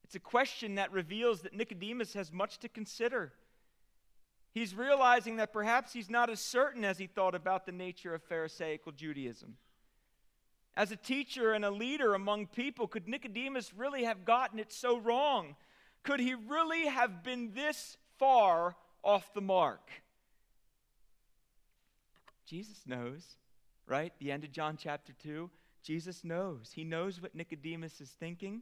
It's 0.04 0.16
a 0.16 0.20
question 0.20 0.76
that 0.76 0.92
reveals 0.92 1.42
that 1.42 1.56
Nicodemus 1.56 2.14
has 2.14 2.32
much 2.32 2.60
to 2.60 2.70
consider. 2.70 3.34
He's 4.54 4.76
realizing 4.76 5.38
that 5.38 5.52
perhaps 5.52 5.92
he's 5.92 6.10
not 6.10 6.30
as 6.30 6.40
certain 6.40 6.86
as 6.86 6.98
he 6.98 7.08
thought 7.08 7.36
about 7.36 7.66
the 7.66 7.72
nature 7.72 8.14
of 8.14 8.22
Pharisaical 8.24 8.92
Judaism. 8.92 9.58
As 10.78 10.92
a 10.92 10.98
teacher 10.98 11.54
and 11.54 11.64
a 11.64 11.72
leader 11.72 12.14
among 12.14 12.48
people, 12.48 12.88
could 12.88 13.08
Nicodemus 13.08 13.74
really 13.74 14.04
have 14.04 14.26
gotten 14.26 14.60
it 14.60 14.74
so 14.74 14.98
wrong? 14.98 15.56
Could 16.04 16.20
he 16.20 16.36
really 16.36 16.88
have 16.88 17.24
been 17.24 17.54
this 17.54 17.98
far 18.18 18.76
off 19.04 19.34
the 19.34 19.42
mark? 19.42 19.90
Jesus 22.46 22.82
knows, 22.86 23.38
right? 23.88 24.14
The 24.20 24.32
end 24.32 24.44
of 24.44 24.52
John 24.52 24.78
chapter 24.78 25.14
2. 25.24 25.50
Jesus 25.82 26.24
knows. 26.24 26.72
He 26.74 26.84
knows 26.84 27.22
what 27.22 27.36
Nicodemus 27.36 28.02
is 28.02 28.10
thinking. 28.10 28.62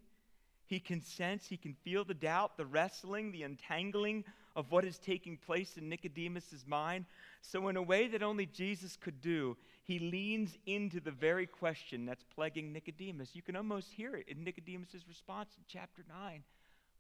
He 0.65 0.79
can 0.79 1.01
sense, 1.01 1.47
he 1.47 1.57
can 1.57 1.73
feel 1.83 2.05
the 2.05 2.13
doubt, 2.13 2.57
the 2.57 2.65
wrestling, 2.65 3.31
the 3.31 3.43
entangling 3.43 4.23
of 4.55 4.71
what 4.71 4.85
is 4.85 4.97
taking 4.97 5.37
place 5.37 5.77
in 5.77 5.89
Nicodemus's 5.89 6.65
mind. 6.67 7.05
So, 7.41 7.67
in 7.67 7.77
a 7.77 7.81
way 7.81 8.07
that 8.07 8.21
only 8.21 8.45
Jesus 8.45 8.95
could 8.95 9.19
do, 9.21 9.57
he 9.83 9.99
leans 9.99 10.57
into 10.65 10.99
the 10.99 11.11
very 11.11 11.47
question 11.47 12.05
that's 12.05 12.23
plaguing 12.23 12.71
Nicodemus. 12.71 13.35
You 13.35 13.41
can 13.41 13.55
almost 13.55 13.91
hear 13.91 14.15
it 14.15 14.27
in 14.27 14.43
Nicodemus' 14.43 15.07
response 15.07 15.49
in 15.57 15.63
chapter 15.67 16.03
9 16.07 16.43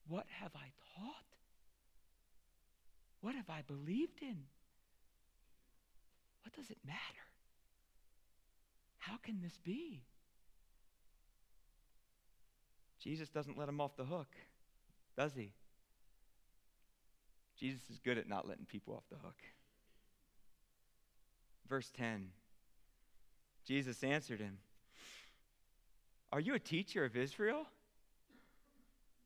What 0.07 0.25
have 0.41 0.51
I 0.55 0.71
thought? 0.95 1.15
What 3.21 3.35
have 3.35 3.49
I 3.49 3.61
believed 3.67 4.21
in? 4.21 4.43
What 6.43 6.53
does 6.53 6.69
it 6.69 6.79
matter? 6.85 6.99
How 8.97 9.17
can 9.17 9.41
this 9.41 9.57
be? 9.63 10.01
Jesus 12.99 13.29
doesn't 13.29 13.57
let 13.57 13.69
him 13.69 13.81
off 13.81 13.95
the 13.97 14.05
hook, 14.05 14.35
does 15.17 15.33
he? 15.35 15.53
Jesus 17.63 17.89
is 17.89 17.99
good 17.99 18.17
at 18.17 18.27
not 18.27 18.45
letting 18.45 18.65
people 18.65 18.93
off 18.93 19.05
the 19.09 19.15
hook. 19.15 19.37
Verse 21.69 21.89
10 21.95 22.27
Jesus 23.65 24.03
answered 24.03 24.41
him, 24.41 24.57
Are 26.33 26.41
you 26.41 26.55
a 26.55 26.59
teacher 26.59 27.05
of 27.05 27.15
Israel? 27.15 27.65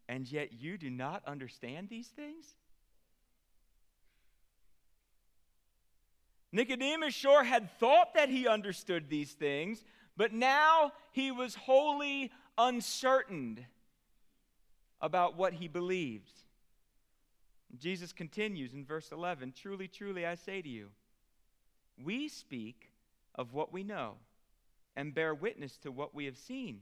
And 0.07 0.31
yet 0.31 0.53
you 0.53 0.77
do 0.77 0.91
not 0.91 1.23
understand 1.25 1.89
these 1.89 2.09
things? 2.09 2.45
Nicodemus 6.51 7.15
sure 7.15 7.43
had 7.43 7.71
thought 7.79 8.13
that 8.13 8.29
he 8.29 8.47
understood 8.47 9.09
these 9.09 9.31
things, 9.31 9.83
but 10.15 10.31
now 10.31 10.91
he 11.11 11.31
was 11.31 11.55
wholly 11.55 12.31
uncertain 12.55 13.65
about 15.01 15.35
what 15.35 15.53
he 15.53 15.67
believed. 15.67 16.43
Jesus 17.77 18.13
continues 18.13 18.73
in 18.73 18.85
verse 18.85 19.11
11 19.11 19.53
Truly, 19.59 19.87
truly, 19.87 20.25
I 20.25 20.35
say 20.35 20.61
to 20.61 20.69
you, 20.69 20.89
we 22.03 22.27
speak 22.27 22.91
of 23.35 23.53
what 23.53 23.73
we 23.73 23.83
know 23.83 24.15
and 24.95 25.13
bear 25.13 25.33
witness 25.35 25.77
to 25.77 25.91
what 25.91 26.15
we 26.15 26.25
have 26.25 26.37
seen. 26.37 26.81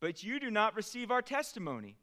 but 0.00 0.22
you 0.22 0.38
do 0.38 0.50
not 0.50 0.76
receive 0.76 1.10
our 1.10 1.22
testimony. 1.22 1.96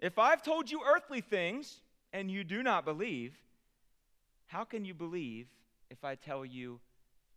If 0.00 0.18
I've 0.18 0.42
told 0.42 0.70
you 0.70 0.82
earthly 0.86 1.20
things 1.20 1.80
and 2.12 2.30
you 2.30 2.44
do 2.44 2.62
not 2.62 2.84
believe, 2.84 3.34
how 4.46 4.64
can 4.64 4.84
you 4.84 4.94
believe 4.94 5.46
if 5.90 6.04
I 6.04 6.14
tell 6.14 6.44
you 6.44 6.80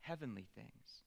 heavenly 0.02 0.48
things? 0.56 1.04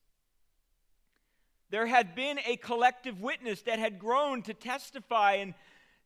There 1.70 1.87
had 1.87 2.14
been 2.14 2.38
a 2.46 2.57
collective 2.57 3.20
witness 3.20 3.62
that 3.62 3.79
had 3.79 3.99
grown 3.99 4.42
to 4.42 4.55
testify 4.55 5.35
and 5.35 5.55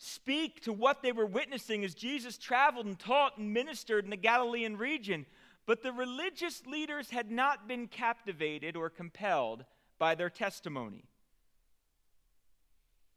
speak 0.03 0.63
to 0.63 0.73
what 0.73 1.03
they 1.03 1.13
were 1.13 1.27
witnessing 1.27 1.85
as 1.85 1.95
Jesus 1.95 2.39
traveled 2.39 2.87
and 2.87 2.99
taught 2.99 3.37
and 3.37 3.53
ministered 3.53 4.05
in 4.05 4.11
the 4.11 4.17
Galilean 4.17 4.79
region. 4.79 5.27
But 5.67 5.83
the 5.83 5.93
religious 5.93 6.67
leaders 6.67 7.11
had 7.11 7.31
not 7.31 7.69
been 7.69 7.87
captivated 7.87 8.77
or 8.77 8.89
compelled 8.89 9.67
by 9.99 10.15
their 10.15 10.31
testimony. 10.31 11.05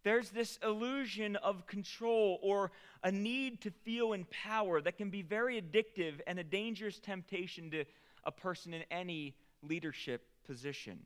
There's 0.04 0.32
this 0.32 0.60
illusion 0.62 1.38
of 1.38 1.66
control 1.68 2.38
or 2.44 2.72
a 3.02 3.14
need 3.14 3.62
to 3.62 3.72
feel 3.72 4.12
in 4.12 4.26
power 4.26 4.82
that 4.82 4.98
can 4.98 5.10
be 5.10 5.22
very 5.22 5.62
addictive 5.62 6.20
and 6.28 6.38
a 6.38 6.44
dangerous 6.44 7.00
temptation 7.00 7.72
to 7.72 7.86
a 8.26 8.32
person 8.32 8.74
in 8.74 8.84
any 8.92 9.36
leadership 9.62 10.28
position. 10.46 11.00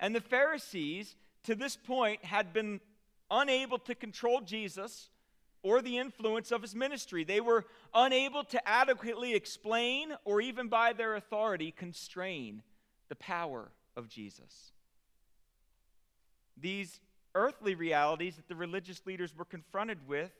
And 0.00 0.14
the 0.14 0.22
Pharisees, 0.22 1.14
to 1.44 1.54
this 1.54 1.76
point, 1.76 2.24
had 2.24 2.54
been 2.54 2.80
unable 3.30 3.78
to 3.78 3.94
control 3.94 4.40
Jesus 4.40 5.08
or 5.62 5.82
the 5.82 5.98
influence 5.98 6.52
of 6.52 6.62
his 6.62 6.74
ministry. 6.74 7.24
They 7.24 7.40
were 7.40 7.64
unable 7.92 8.44
to 8.44 8.68
adequately 8.68 9.34
explain 9.34 10.12
or 10.24 10.40
even 10.40 10.68
by 10.68 10.92
their 10.92 11.16
authority 11.16 11.72
constrain 11.72 12.62
the 13.08 13.16
power 13.16 13.72
of 13.96 14.08
Jesus. 14.08 14.72
These 16.56 17.00
earthly 17.34 17.74
realities 17.74 18.36
that 18.36 18.48
the 18.48 18.54
religious 18.54 19.04
leaders 19.06 19.36
were 19.36 19.44
confronted 19.44 20.06
with 20.06 20.30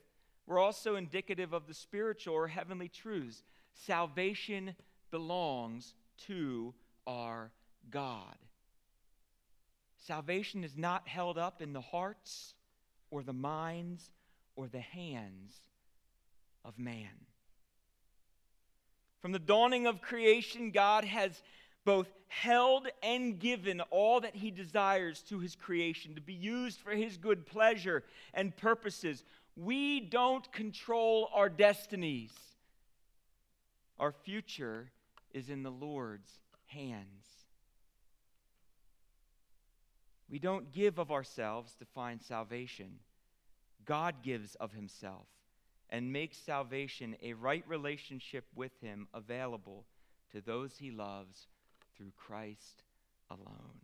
were 0.46 0.58
also 0.58 0.94
indicative 0.96 1.52
of 1.52 1.66
the 1.66 1.74
spiritual 1.74 2.34
or 2.34 2.48
heavenly 2.48 2.88
truths. 2.88 3.42
Salvation 3.74 4.74
belongs 5.10 5.94
to 6.26 6.72
our 7.06 7.50
God. 7.90 8.36
Salvation 9.98 10.62
is 10.62 10.76
not 10.76 11.08
held 11.08 11.36
up 11.36 11.60
in 11.60 11.72
the 11.72 11.80
hearts 11.80 12.54
or 13.16 13.22
the 13.22 13.32
minds 13.32 14.10
or 14.56 14.68
the 14.68 14.78
hands 14.78 15.54
of 16.66 16.78
man. 16.78 17.24
From 19.22 19.32
the 19.32 19.38
dawning 19.38 19.86
of 19.86 20.02
creation, 20.02 20.70
God 20.70 21.02
has 21.04 21.42
both 21.86 22.08
held 22.28 22.88
and 23.02 23.38
given 23.38 23.80
all 23.90 24.20
that 24.20 24.36
he 24.36 24.50
desires 24.50 25.22
to 25.30 25.38
his 25.38 25.56
creation 25.56 26.14
to 26.14 26.20
be 26.20 26.34
used 26.34 26.78
for 26.80 26.90
his 26.90 27.16
good 27.16 27.46
pleasure 27.46 28.04
and 28.34 28.54
purposes. 28.54 29.24
We 29.56 30.00
don't 30.00 30.52
control 30.52 31.30
our 31.32 31.48
destinies. 31.48 32.32
Our 33.98 34.12
future 34.12 34.90
is 35.32 35.48
in 35.48 35.62
the 35.62 35.70
Lord's 35.70 36.30
hands. 36.66 37.24
We 40.28 40.38
don't 40.38 40.70
give 40.70 40.98
of 40.98 41.10
ourselves 41.10 41.72
to 41.78 41.86
find 41.86 42.20
salvation. 42.20 42.98
God 43.86 44.16
gives 44.22 44.54
of 44.56 44.72
himself 44.72 45.26
and 45.88 46.12
makes 46.12 46.36
salvation 46.36 47.16
a 47.22 47.32
right 47.34 47.64
relationship 47.66 48.44
with 48.54 48.72
him 48.80 49.06
available 49.14 49.84
to 50.32 50.40
those 50.40 50.76
he 50.76 50.90
loves 50.90 51.46
through 51.96 52.12
Christ 52.16 52.82
alone. 53.30 53.80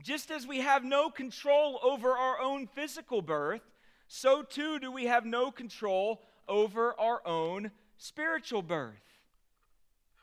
Just 0.00 0.30
as 0.30 0.46
we 0.46 0.60
have 0.60 0.84
no 0.84 1.10
control 1.10 1.80
over 1.82 2.12
our 2.12 2.40
own 2.40 2.68
physical 2.68 3.20
birth, 3.20 3.62
so 4.06 4.42
too 4.42 4.78
do 4.78 4.92
we 4.92 5.06
have 5.06 5.26
no 5.26 5.50
control 5.50 6.22
over 6.48 6.98
our 6.98 7.20
own 7.26 7.72
spiritual 7.96 8.62
birth. 8.62 8.94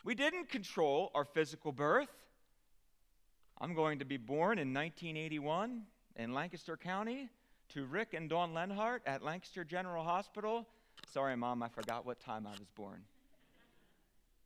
We 0.05 0.15
didn't 0.15 0.49
control 0.49 1.11
our 1.13 1.25
physical 1.25 1.73
birth. 1.73 2.09
I'm 3.59 3.73
going 3.73 3.99
to 3.99 4.05
be 4.05 4.17
born 4.17 4.59
in 4.59 4.73
1981 4.73 5.83
in 6.15 6.33
Lancaster 6.33 6.77
County 6.77 7.29
to 7.69 7.85
Rick 7.85 8.13
and 8.13 8.29
Dawn 8.29 8.53
Lenhart 8.53 9.01
at 9.05 9.23
Lancaster 9.23 9.63
General 9.63 10.03
Hospital. 10.03 10.67
Sorry, 11.11 11.35
Mom, 11.35 11.61
I 11.63 11.69
forgot 11.69 12.05
what 12.05 12.19
time 12.19 12.47
I 12.47 12.51
was 12.51 12.69
born. 12.75 13.01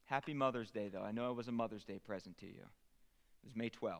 Happy 0.05 0.33
Mother's 0.33 0.71
Day, 0.71 0.89
though. 0.91 1.03
I 1.03 1.11
know 1.11 1.29
it 1.29 1.35
was 1.35 1.47
a 1.47 1.51
Mother's 1.51 1.83
Day 1.83 1.99
present 1.99 2.37
to 2.39 2.47
you. 2.47 2.61
It 2.61 3.45
was 3.45 3.55
May 3.55 3.69
12th. 3.69 3.99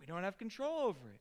We 0.00 0.06
don't 0.06 0.24
have 0.24 0.38
control 0.38 0.80
over 0.80 1.10
it. 1.14 1.20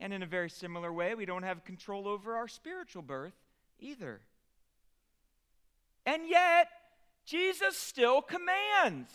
And 0.00 0.12
in 0.12 0.22
a 0.22 0.26
very 0.26 0.50
similar 0.50 0.92
way, 0.92 1.14
we 1.14 1.26
don't 1.26 1.42
have 1.42 1.64
control 1.64 2.08
over 2.08 2.36
our 2.36 2.48
spiritual 2.48 3.02
birth 3.02 3.34
either. 3.78 4.20
And 6.06 6.28
yet, 6.28 6.68
Jesus 7.26 7.76
still 7.76 8.22
commands. 8.22 9.10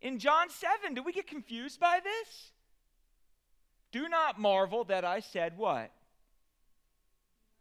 In 0.00 0.18
John 0.18 0.50
7, 0.50 0.94
do 0.94 1.02
we 1.02 1.12
get 1.12 1.26
confused 1.26 1.80
by 1.80 2.00
this? 2.02 2.52
Do 3.92 4.08
not 4.08 4.38
marvel 4.38 4.84
that 4.84 5.04
I 5.04 5.20
said 5.20 5.56
what? 5.56 5.90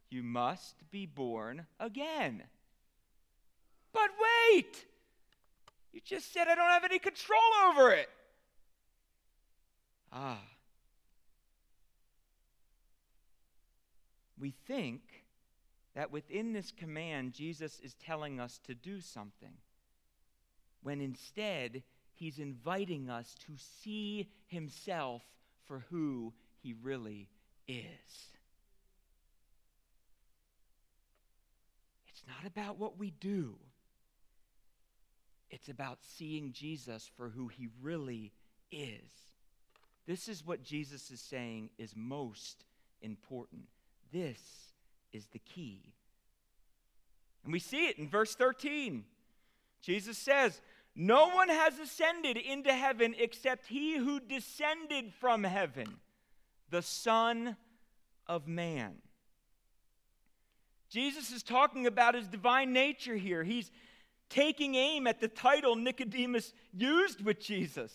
You 0.10 0.24
must 0.24 0.76
be 0.92 1.06
born 1.06 1.66
again. 1.80 2.44
But 3.94 4.10
wait! 4.52 4.86
You 5.94 6.02
just 6.04 6.34
said 6.34 6.48
I 6.48 6.56
don't 6.56 6.70
have 6.70 6.84
any 6.84 7.00
control 7.00 7.40
over 7.70 7.92
it. 7.92 8.10
Ah. 10.12 10.42
We 14.38 14.54
think 14.68 15.02
that 15.96 16.12
within 16.12 16.52
this 16.52 16.72
command, 16.72 17.34
Jesus 17.34 17.80
is 17.80 17.94
telling 17.96 18.40
us 18.40 18.60
to 18.66 18.76
do 18.76 19.00
something, 19.00 19.54
when 20.84 21.00
instead, 21.00 21.84
he's 22.16 22.40
inviting 22.40 23.10
us 23.10 23.36
to 23.46 23.54
see 23.84 24.30
himself 24.48 25.22
for 25.66 25.86
who 25.90 26.34
he 26.62 26.74
really 26.82 27.28
is. 27.68 27.86
It's 32.08 32.24
not 32.28 32.46
about 32.46 32.80
what 32.80 32.98
we 32.98 33.12
do, 33.12 33.56
it's 35.50 35.70
about 35.70 36.00
seeing 36.02 36.52
Jesus 36.52 37.10
for 37.16 37.30
who 37.30 37.48
he 37.48 37.68
really 37.82 38.32
is. 38.72 39.12
This 40.08 40.28
is 40.28 40.46
what 40.46 40.64
Jesus 40.64 41.10
is 41.10 41.20
saying 41.20 41.70
is 41.78 41.94
most 41.96 42.64
important. 43.02 43.64
This 44.12 44.40
is 45.12 45.28
the 45.28 45.40
key. 45.40 45.94
And 47.44 47.54
we 47.54 47.60
see 47.60 47.88
it 47.88 47.98
in 47.98 48.10
verse 48.10 48.36
13. 48.36 49.04
Jesus 49.82 50.18
says, 50.18 50.62
No 50.96 51.30
one 51.30 51.50
has 51.50 51.78
ascended 51.78 52.38
into 52.38 52.72
heaven 52.72 53.16
except 53.18 53.68
he 53.68 53.98
who 53.98 54.20
descended 54.20 55.14
from 55.20 55.44
heaven, 55.44 55.98
the 56.70 56.82
Son 56.82 57.58
of 58.28 58.48
Man. 58.48 58.96
Jesus 60.90 61.32
is 61.32 61.44
talking 61.44 61.86
about 61.86 62.16
his 62.16 62.28
divine 62.28 62.72
nature 62.72 63.16
here. 63.16 63.44
He's 63.44 63.72
taking 64.30 64.76
aim 64.76 65.08
at 65.08 65.20
the 65.20 65.28
title 65.28 65.76
Nicodemus 65.76 66.54
used 66.72 67.24
with 67.24 67.40
Jesus. 67.42 67.94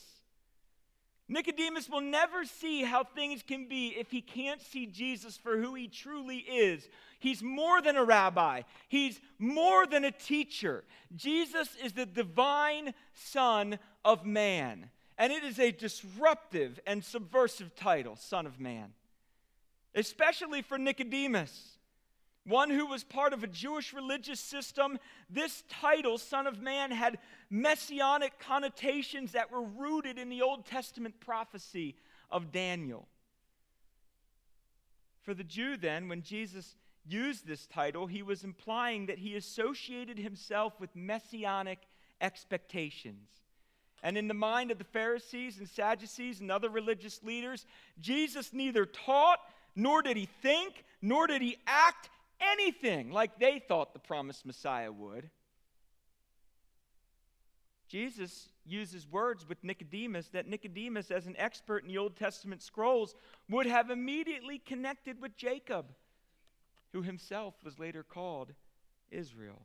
Nicodemus 1.31 1.89
will 1.89 2.01
never 2.01 2.45
see 2.45 2.83
how 2.83 3.05
things 3.05 3.45
can 3.47 3.69
be 3.69 3.95
if 3.97 4.11
he 4.11 4.21
can't 4.21 4.61
see 4.61 4.85
Jesus 4.85 5.37
for 5.37 5.57
who 5.59 5.75
he 5.75 5.87
truly 5.87 6.39
is. 6.39 6.89
He's 7.21 7.41
more 7.41 7.81
than 7.81 7.97
a 7.97 8.03
rabbi, 8.03 8.63
he's 8.89 9.21
more 9.39 9.87
than 9.87 10.05
a 10.05 10.11
teacher. 10.11 10.83
Jesus 11.15 11.69
is 11.83 11.93
the 11.93 12.05
divine 12.05 12.95
Son 13.15 13.79
of 14.05 14.27
Man. 14.27 14.91
And 15.17 15.33
it 15.33 15.45
is 15.45 15.61
a 15.61 15.71
disruptive 15.71 16.81
and 16.85 17.05
subversive 17.05 17.77
title, 17.77 18.17
Son 18.17 18.47
of 18.47 18.59
Man, 18.59 18.95
especially 19.95 20.63
for 20.63 20.79
Nicodemus 20.79 21.77
one 22.47 22.71
who 22.71 22.87
was 22.87 23.05
part 23.05 23.33
of 23.33 23.45
a 23.45 23.47
Jewish 23.47 23.93
religious 23.93 24.41
system, 24.41 24.99
this 25.29 25.63
title, 25.69 26.19
Son 26.19 26.47
of 26.47 26.61
Man, 26.61 26.91
had 26.91 27.19
messianic 27.51 28.39
connotations 28.39 29.33
that 29.33 29.53
were 29.53 29.63
rooted 29.63 30.19
in 30.19 30.31
the 30.31 30.43
Old 30.43 30.65
Testament 30.65 31.21
prophecy 31.21 31.97
of 32.31 32.51
Daniel. 32.51 33.07
For 35.23 35.35
the 35.35 35.45
Jew, 35.45 35.77
then, 35.77 36.09
when 36.09 36.23
Jesus 36.23 36.77
used 37.07 37.47
this 37.47 37.67
title, 37.67 38.07
he 38.07 38.23
was 38.23 38.43
implying 38.43 39.07
that 39.07 39.19
he 39.19 39.37
associated 39.37 40.19
himself 40.19 40.81
with 40.81 40.95
messianic 40.97 41.81
expectations. 42.21 43.29
And 44.03 44.17
in 44.17 44.29
the 44.29 44.35
mind 44.35 44.71
of 44.71 44.79
the 44.79 44.85
Pharisees 44.85 45.59
and 45.59 45.69
Sadducees 45.69 46.41
and 46.41 46.51
other 46.51 46.71
religious 46.71 47.23
leaders, 47.23 47.67
Jesus 48.01 48.53
neither 48.53 48.87
taught, 48.87 49.41
nor 49.77 50.01
did 50.01 50.17
he 50.17 50.27
think, 50.41 50.85
nor 51.03 51.27
did 51.27 51.43
he 51.43 51.59
act 51.67 52.09
anything 52.41 53.11
like 53.11 53.39
they 53.39 53.59
thought 53.59 53.93
the 53.93 53.99
promised 53.99 54.47
Messiah 54.47 54.93
would. 54.93 55.31
Jesus 57.89 58.49
uses 58.65 59.07
words 59.11 59.49
with 59.49 59.65
Nicodemus 59.65 60.29
that 60.29 60.47
Nicodemus, 60.47 61.11
as 61.11 61.27
an 61.27 61.35
expert 61.37 61.83
in 61.83 61.89
the 61.89 61.99
Old 61.99 62.17
Testament 62.17 62.63
scrolls, 62.63 63.15
would 63.49 63.67
have 63.67 63.91
immediately 63.91 64.59
connected 64.59 65.21
with 65.21 65.37
Jacob, 65.37 65.87
who 66.93 67.03
himself 67.03 67.55
was 67.65 67.81
later 67.81 68.05
called 68.05 68.53
Israel. 69.11 69.63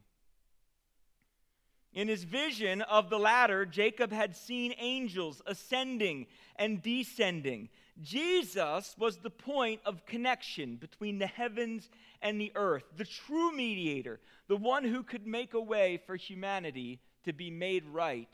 In 1.93 2.07
his 2.07 2.23
vision 2.23 2.82
of 2.82 3.09
the 3.09 3.19
ladder, 3.19 3.65
Jacob 3.65 4.11
had 4.11 4.36
seen 4.36 4.73
angels 4.80 5.41
ascending 5.45 6.28
and 6.57 6.82
descending. 6.82 7.69
Jesus 8.01 8.95
was 8.97 9.17
the 9.17 9.29
point 9.29 9.81
of 9.85 10.05
connection 10.05 10.75
between 10.75 11.17
the 11.17 11.27
heavens 11.27 11.89
and 12.21 12.39
the 12.39 12.51
earth, 12.55 12.83
the 12.97 13.05
true 13.05 13.55
mediator, 13.55 14.19
the 14.47 14.57
one 14.57 14.83
who 14.83 15.01
could 15.01 15.25
make 15.25 15.53
a 15.53 15.61
way 15.61 16.01
for 16.05 16.15
humanity 16.15 16.99
to 17.23 17.33
be 17.33 17.49
made 17.49 17.85
right 17.85 18.29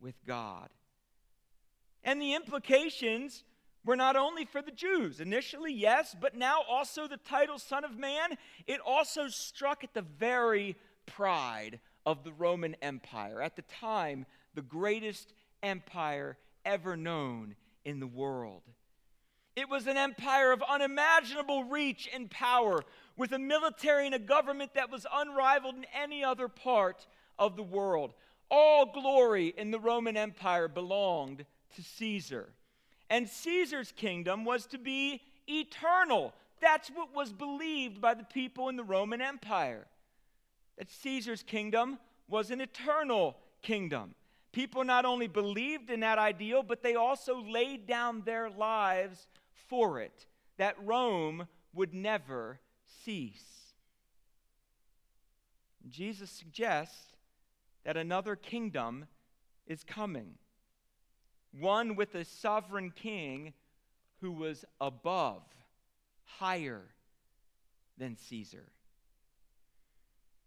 with 0.00 0.14
God. 0.26 0.68
And 2.02 2.20
the 2.20 2.34
implications 2.34 3.44
were 3.84 3.96
not 3.96 4.16
only 4.16 4.44
for 4.44 4.62
the 4.62 4.70
Jews. 4.70 5.20
Initially, 5.20 5.72
yes, 5.72 6.16
but 6.18 6.36
now 6.36 6.62
also 6.68 7.06
the 7.06 7.16
title 7.16 7.58
Son 7.58 7.84
of 7.84 7.98
Man, 7.98 8.36
it 8.66 8.80
also 8.84 9.28
struck 9.28 9.84
at 9.84 9.94
the 9.94 10.02
very 10.02 10.76
pride 11.06 11.80
of 12.06 12.24
the 12.24 12.32
Roman 12.32 12.74
Empire. 12.82 13.40
At 13.40 13.56
the 13.56 13.62
time, 13.62 14.26
the 14.54 14.62
greatest 14.62 15.32
empire 15.62 16.36
ever 16.64 16.96
known 16.96 17.56
in 17.84 18.00
the 18.00 18.06
world. 18.06 18.62
It 19.56 19.68
was 19.68 19.86
an 19.86 19.96
empire 19.96 20.50
of 20.50 20.62
unimaginable 20.62 21.64
reach 21.64 22.08
and 22.12 22.28
power, 22.30 22.82
with 23.16 23.32
a 23.32 23.38
military 23.38 24.06
and 24.06 24.14
a 24.14 24.18
government 24.18 24.74
that 24.74 24.90
was 24.90 25.06
unrivaled 25.12 25.76
in 25.76 25.86
any 25.94 26.24
other 26.24 26.48
part 26.48 27.06
of 27.38 27.56
the 27.56 27.62
world. 27.62 28.14
All 28.50 28.86
glory 28.92 29.54
in 29.56 29.70
the 29.70 29.78
Roman 29.78 30.16
Empire 30.16 30.66
belonged 30.66 31.44
to 31.76 31.82
Caesar. 31.82 32.48
And 33.08 33.28
Caesar's 33.28 33.92
kingdom 33.92 34.44
was 34.44 34.66
to 34.66 34.78
be 34.78 35.22
eternal. 35.48 36.34
That's 36.60 36.88
what 36.88 37.14
was 37.14 37.32
believed 37.32 38.00
by 38.00 38.14
the 38.14 38.24
people 38.24 38.68
in 38.68 38.76
the 38.76 38.84
Roman 38.84 39.20
Empire. 39.20 39.86
That 40.78 40.90
Caesar's 40.90 41.44
kingdom 41.44 41.98
was 42.28 42.50
an 42.50 42.60
eternal 42.60 43.36
kingdom. 43.62 44.16
People 44.50 44.84
not 44.84 45.04
only 45.04 45.28
believed 45.28 45.90
in 45.90 46.00
that 46.00 46.18
ideal, 46.18 46.62
but 46.62 46.82
they 46.82 46.94
also 46.94 47.42
laid 47.42 47.86
down 47.86 48.22
their 48.22 48.50
lives 48.50 49.28
for 49.74 49.98
it, 49.98 50.26
that 50.56 50.76
Rome 50.84 51.48
would 51.72 51.92
never 51.92 52.60
cease. 53.02 53.72
Jesus 55.88 56.30
suggests 56.30 57.16
that 57.84 57.96
another 57.96 58.36
kingdom 58.36 59.06
is 59.66 59.82
coming, 59.82 60.34
one 61.58 61.96
with 61.96 62.14
a 62.14 62.24
sovereign 62.24 62.92
king 62.94 63.52
who 64.20 64.30
was 64.30 64.64
above, 64.80 65.42
higher 66.22 66.82
than 67.98 68.16
Caesar. 68.16 68.68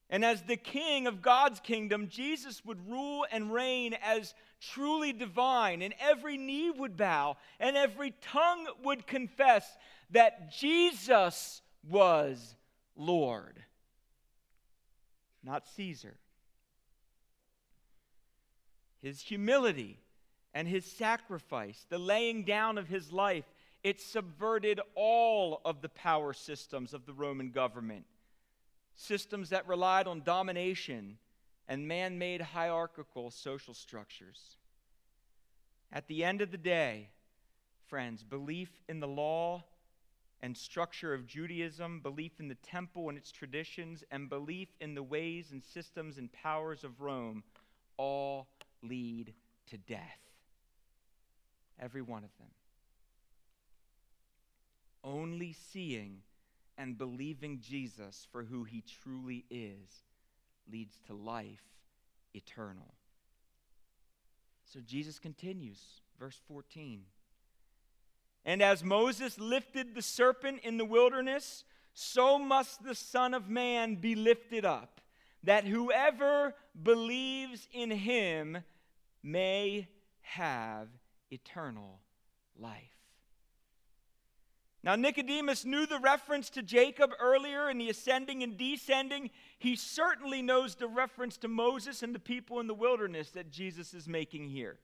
And 0.10 0.24
as 0.24 0.42
the 0.44 0.56
king 0.56 1.06
of 1.06 1.22
God's 1.22 1.60
kingdom, 1.60 2.08
Jesus 2.08 2.64
would 2.64 2.90
rule 2.90 3.26
and 3.30 3.52
reign 3.52 3.94
as 4.02 4.34
truly 4.60 5.14
divine, 5.14 5.82
and 5.82 5.94
every 6.00 6.38
knee 6.38 6.72
would 6.72 6.98
bow, 6.98 7.38
and 7.60 7.76
every 7.76 8.14
tongue 8.22 8.68
would 8.84 9.08
confess 9.08 9.78
that 10.12 10.52
Jesus 10.52 11.62
was 11.88 12.56
Lord, 12.96 13.64
not 15.44 15.68
Caesar. 15.76 16.18
His 19.02 19.22
humility 19.22 20.00
and 20.54 20.68
his 20.68 20.86
sacrifice, 20.86 21.86
the 21.90 22.00
laying 22.00 22.44
down 22.44 22.78
of 22.78 22.88
his 22.88 23.12
life, 23.12 23.46
it 23.84 24.02
subverted 24.02 24.82
all 24.96 25.62
of 25.64 25.82
the 25.82 25.90
power 25.90 26.34
systems 26.34 26.94
of 26.94 27.06
the 27.06 27.14
Roman 27.14 27.52
government 27.52 28.06
systems 28.96 29.50
that 29.50 29.68
relied 29.68 30.08
on 30.08 30.24
domination 30.24 31.18
and 31.68 31.88
man 31.88 32.18
made 32.18 32.42
hierarchical 32.42 33.30
social 33.32 33.74
structures. 33.74 34.58
At 35.92 36.08
the 36.08 36.24
end 36.24 36.42
of 36.42 36.52
the 36.52 36.58
day, 36.58 37.10
friends, 37.88 38.24
belief 38.24 38.70
in 38.88 39.00
the 39.00 39.08
law 39.08 39.64
and 40.42 40.56
structure 40.56 41.14
of 41.14 41.26
Judaism, 41.26 42.00
belief 42.02 42.40
in 42.40 42.48
the 42.48 42.56
temple 42.56 43.10
and 43.10 43.18
its 43.18 43.32
traditions, 43.32 44.04
and 44.12 44.30
belief 44.30 44.70
in 44.80 44.96
the 44.96 45.04
ways 45.04 45.52
and 45.52 45.64
systems 45.64 46.18
and 46.18 46.32
powers 46.32 46.84
of 46.84 47.02
Rome 47.02 47.44
all 47.98 48.48
lead 48.84 49.34
to 49.68 49.78
death. 49.78 50.20
Every 51.80 52.02
one 52.02 52.24
of 52.24 52.38
them. 52.38 52.48
Only 55.04 55.54
seeing 55.54 56.22
and 56.78 56.98
believing 56.98 57.60
Jesus 57.60 58.28
for 58.32 58.44
who 58.44 58.64
he 58.64 58.84
truly 59.02 59.46
is 59.50 60.04
leads 60.72 61.00
to 61.08 61.14
life 61.14 61.64
eternal. 62.34 62.94
So 64.66 64.80
Jesus 64.80 65.20
continues, 65.20 65.80
verse 66.20 66.40
14. 66.48 67.04
And 68.46 68.62
as 68.62 68.84
Moses 68.84 69.40
lifted 69.40 69.96
the 69.96 70.02
serpent 70.02 70.62
in 70.64 70.78
the 70.78 70.86
wilderness, 70.86 71.64
so 71.94 72.38
must 72.38 72.84
the 72.84 72.96
Son 72.96 73.34
of 73.34 73.50
Man 73.50 73.96
be 73.96 74.16
lifted 74.16 74.66
up, 74.66 75.02
that 75.44 75.66
whoever 75.66 76.54
believes 76.82 77.68
in 77.72 77.92
him 77.92 78.58
may 79.24 79.88
have 80.22 80.88
eternal 81.32 82.00
life. 82.58 82.97
Now, 84.88 84.96
Nicodemus 84.96 85.66
knew 85.66 85.86
the 85.86 86.00
reference 86.00 86.50
to 86.52 86.64
Jacob 86.64 87.12
earlier 87.20 87.70
in 87.70 87.78
the 87.78 87.90
ascending 87.90 88.42
and 88.42 88.58
descending. 88.58 89.32
He 89.60 89.76
certainly 89.76 90.42
knows 90.42 90.76
the 90.76 90.88
reference 90.88 91.36
to 91.40 91.50
Moses 91.50 92.04
and 92.04 92.16
the 92.16 92.20
people 92.20 92.62
in 92.62 92.68
the 92.68 92.74
wilderness 92.74 93.32
that 93.32 93.52
Jesus 93.52 93.94
is 93.94 94.08
making 94.08 94.48
here. 94.48 94.80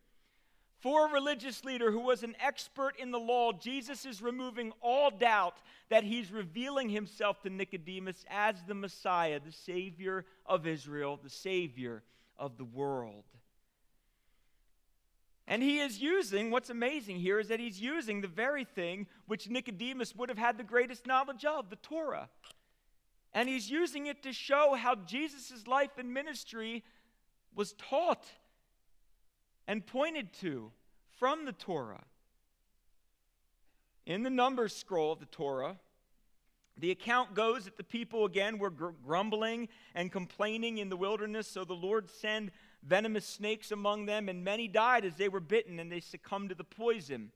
For 0.81 1.07
a 1.07 1.13
religious 1.13 1.63
leader 1.63 1.89
who 1.89 2.01
was 2.01 2.21
an 2.21 2.35
expert 2.45 2.99
in 2.99 3.11
the 3.11 3.17
law, 3.17 3.53
Jesus 3.53 4.05
is 4.05 4.21
removing 4.21 4.73
all 4.81 5.09
doubt 5.09 5.59
that 5.87 6.03
he's 6.03 6.33
revealing 6.33 6.89
himself 6.89 7.41
to 7.43 7.49
Nicodemus 7.49 8.25
as 8.29 8.55
the 8.67 8.75
Messiah, 8.75 9.39
the 9.39 9.53
Savior 9.53 10.25
of 10.45 10.67
Israel, 10.67 11.17
the 11.23 11.29
Savior 11.29 12.03
of 12.37 12.57
the 12.57 12.65
world. 12.65 13.23
And 15.47 15.61
he 15.61 15.79
is 15.79 16.01
using, 16.01 16.51
what's 16.51 16.69
amazing 16.69 17.19
here 17.19 17.39
is 17.39 17.49
that 17.49 17.59
he's 17.59 17.81
using 17.81 18.21
the 18.21 18.27
very 18.27 18.63
thing 18.63 19.07
which 19.27 19.49
Nicodemus 19.49 20.15
would 20.15 20.29
have 20.29 20.37
had 20.37 20.57
the 20.57 20.63
greatest 20.63 21.05
knowledge 21.05 21.43
of, 21.43 21.69
the 21.69 21.75
Torah. 21.75 22.29
And 23.33 23.49
he's 23.49 23.69
using 23.69 24.05
it 24.05 24.23
to 24.23 24.31
show 24.31 24.75
how 24.75 24.95
Jesus' 24.95 25.67
life 25.67 25.97
and 25.97 26.13
ministry 26.13 26.83
was 27.55 27.73
taught 27.73 28.25
and 29.67 29.85
pointed 29.85 30.33
to 30.33 30.71
from 31.17 31.45
the 31.45 31.51
Torah. 31.51 32.03
In 34.05 34.23
the 34.23 34.29
Numbers 34.29 34.75
scroll 34.75 35.13
of 35.13 35.19
the 35.19 35.25
Torah, 35.25 35.77
the 36.77 36.91
account 36.91 37.35
goes 37.35 37.65
that 37.65 37.77
the 37.77 37.83
people 37.83 38.25
again 38.25 38.57
were 38.57 38.69
gr- 38.69 38.89
grumbling 39.05 39.69
and 39.93 40.11
complaining 40.11 40.79
in 40.79 40.89
the 40.89 40.97
wilderness, 40.97 41.47
so 41.47 41.63
the 41.63 41.73
Lord 41.73 42.09
sent 42.09 42.51
venomous 42.85 43.25
snakes 43.25 43.71
among 43.71 44.05
them, 44.05 44.29
and 44.29 44.43
many 44.43 44.67
died 44.67 45.05
as 45.05 45.15
they 45.15 45.29
were 45.29 45.39
bitten 45.39 45.79
and 45.79 45.91
they 45.91 45.99
succumbed 45.99 46.49
to 46.49 46.55
the 46.55 46.63
poison. 46.63 47.31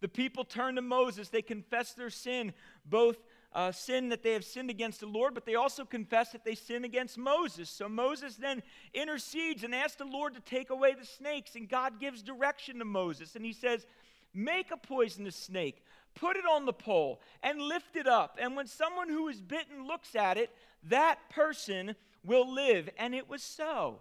The 0.00 0.08
people 0.08 0.44
turned 0.44 0.76
to 0.76 0.82
Moses. 0.82 1.28
They 1.28 1.42
confessed 1.42 1.96
their 1.96 2.10
sin, 2.10 2.52
both 2.84 3.16
uh, 3.52 3.72
sin 3.72 4.08
that 4.10 4.22
they 4.22 4.32
have 4.32 4.44
sinned 4.44 4.70
against 4.70 5.00
the 5.00 5.06
Lord, 5.06 5.34
but 5.34 5.44
they 5.44 5.56
also 5.56 5.84
confess 5.84 6.32
that 6.32 6.44
they 6.44 6.54
sin 6.54 6.84
against 6.84 7.18
Moses. 7.18 7.68
So 7.68 7.88
Moses 7.88 8.36
then 8.36 8.62
intercedes 8.94 9.64
and 9.64 9.74
asks 9.74 9.96
the 9.96 10.04
Lord 10.04 10.34
to 10.34 10.40
take 10.40 10.70
away 10.70 10.94
the 10.94 11.04
snakes, 11.04 11.54
and 11.54 11.68
God 11.68 12.00
gives 12.00 12.22
direction 12.22 12.78
to 12.78 12.84
Moses. 12.84 13.36
And 13.36 13.44
he 13.44 13.52
says, 13.52 13.86
Make 14.32 14.70
a 14.70 14.76
poisonous 14.76 15.34
snake, 15.34 15.82
put 16.14 16.36
it 16.36 16.44
on 16.44 16.64
the 16.64 16.72
pole, 16.72 17.20
and 17.42 17.60
lift 17.60 17.96
it 17.96 18.06
up. 18.06 18.38
And 18.40 18.54
when 18.54 18.68
someone 18.68 19.08
who 19.08 19.28
is 19.28 19.40
bitten 19.40 19.86
looks 19.86 20.14
at 20.14 20.36
it, 20.36 20.54
that 20.84 21.18
person 21.30 21.96
will 22.24 22.52
live. 22.52 22.88
And 22.96 23.12
it 23.14 23.28
was 23.28 23.42
so. 23.42 23.98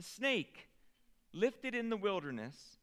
The 0.00 0.06
snake, 0.06 0.70
lifted 1.34 1.74
in 1.74 1.90
the 1.90 1.96
wilderness, 1.98 2.78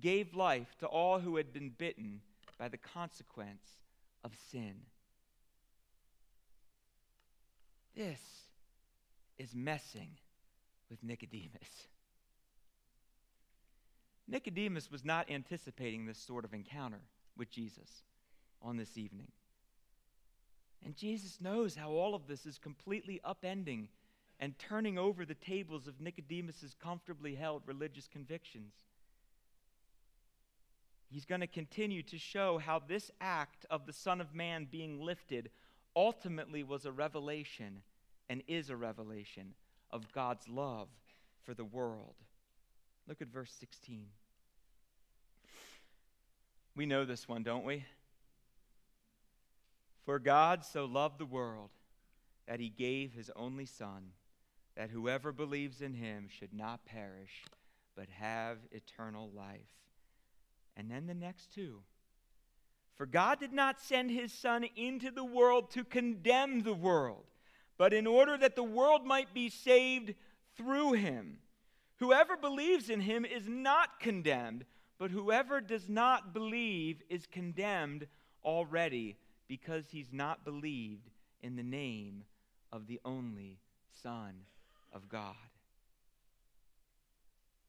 gave 0.00 0.34
life 0.34 0.74
to 0.78 0.86
all 0.86 1.18
who 1.18 1.36
had 1.36 1.52
been 1.52 1.68
bitten 1.68 2.22
by 2.58 2.68
the 2.68 2.78
consequence 2.78 3.76
of 4.24 4.32
sin. 4.50 4.76
This 7.94 8.22
is 9.36 9.54
messing 9.54 10.12
with 10.88 11.04
Nicodemus. 11.04 11.88
Nicodemus 14.26 14.90
was 14.90 15.04
not 15.04 15.30
anticipating 15.30 16.06
this 16.06 16.16
sort 16.16 16.46
of 16.46 16.54
encounter 16.54 17.02
with 17.36 17.50
Jesus 17.50 18.02
on 18.62 18.78
this 18.78 18.96
evening. 18.96 19.30
And 20.82 20.96
Jesus 20.96 21.38
knows 21.38 21.74
how 21.74 21.90
all 21.90 22.14
of 22.14 22.26
this 22.26 22.46
is 22.46 22.56
completely 22.56 23.20
upending 23.26 23.88
and 24.40 24.58
turning 24.58 24.98
over 24.98 25.24
the 25.24 25.34
tables 25.34 25.86
of 25.86 26.00
Nicodemus's 26.00 26.74
comfortably 26.74 27.34
held 27.34 27.62
religious 27.66 28.08
convictions. 28.08 28.72
He's 31.08 31.24
going 31.26 31.42
to 31.42 31.46
continue 31.46 32.02
to 32.04 32.18
show 32.18 32.58
how 32.58 32.80
this 32.80 33.10
act 33.20 33.66
of 33.70 33.86
the 33.86 33.92
Son 33.92 34.20
of 34.20 34.34
Man 34.34 34.66
being 34.70 35.00
lifted 35.00 35.50
ultimately 35.94 36.62
was 36.62 36.86
a 36.86 36.92
revelation 36.92 37.82
and 38.30 38.42
is 38.48 38.70
a 38.70 38.76
revelation 38.76 39.54
of 39.90 40.10
God's 40.12 40.48
love 40.48 40.88
for 41.42 41.52
the 41.52 41.64
world. 41.64 42.14
Look 43.06 43.20
at 43.20 43.28
verse 43.28 43.52
16. 43.60 44.06
We 46.74 46.86
know 46.86 47.04
this 47.04 47.28
one, 47.28 47.42
don't 47.42 47.64
we? 47.64 47.84
For 50.06 50.18
God 50.18 50.64
so 50.64 50.86
loved 50.86 51.18
the 51.18 51.26
world 51.26 51.70
that 52.48 52.58
he 52.58 52.68
gave 52.68 53.12
his 53.12 53.30
only 53.36 53.66
Son, 53.66 54.12
that 54.76 54.90
whoever 54.90 55.32
believes 55.32 55.82
in 55.82 55.94
him 55.94 56.28
should 56.28 56.52
not 56.54 56.84
perish, 56.84 57.44
but 57.96 58.08
have 58.08 58.58
eternal 58.70 59.30
life. 59.36 59.60
And 60.76 60.90
then 60.90 61.06
the 61.06 61.14
next 61.14 61.52
two. 61.52 61.80
For 62.94 63.06
God 63.06 63.40
did 63.40 63.52
not 63.52 63.80
send 63.80 64.10
his 64.10 64.32
Son 64.32 64.64
into 64.76 65.10
the 65.10 65.24
world 65.24 65.70
to 65.72 65.84
condemn 65.84 66.62
the 66.62 66.74
world, 66.74 67.24
but 67.76 67.92
in 67.92 68.06
order 68.06 68.36
that 68.38 68.56
the 68.56 68.62
world 68.62 69.04
might 69.04 69.34
be 69.34 69.48
saved 69.48 70.14
through 70.56 70.92
him. 70.92 71.38
Whoever 71.96 72.36
believes 72.36 72.90
in 72.90 73.00
him 73.00 73.24
is 73.24 73.48
not 73.48 74.00
condemned, 74.00 74.64
but 74.98 75.10
whoever 75.10 75.60
does 75.60 75.88
not 75.88 76.32
believe 76.32 77.02
is 77.08 77.26
condemned 77.26 78.06
already 78.44 79.16
because 79.48 79.84
he's 79.90 80.12
not 80.12 80.44
believed 80.44 81.10
in 81.42 81.56
the 81.56 81.62
name 81.62 82.24
of 82.72 82.86
the 82.86 83.00
only 83.04 83.58
Son 84.02 84.32
of 84.92 85.08
God. 85.08 85.34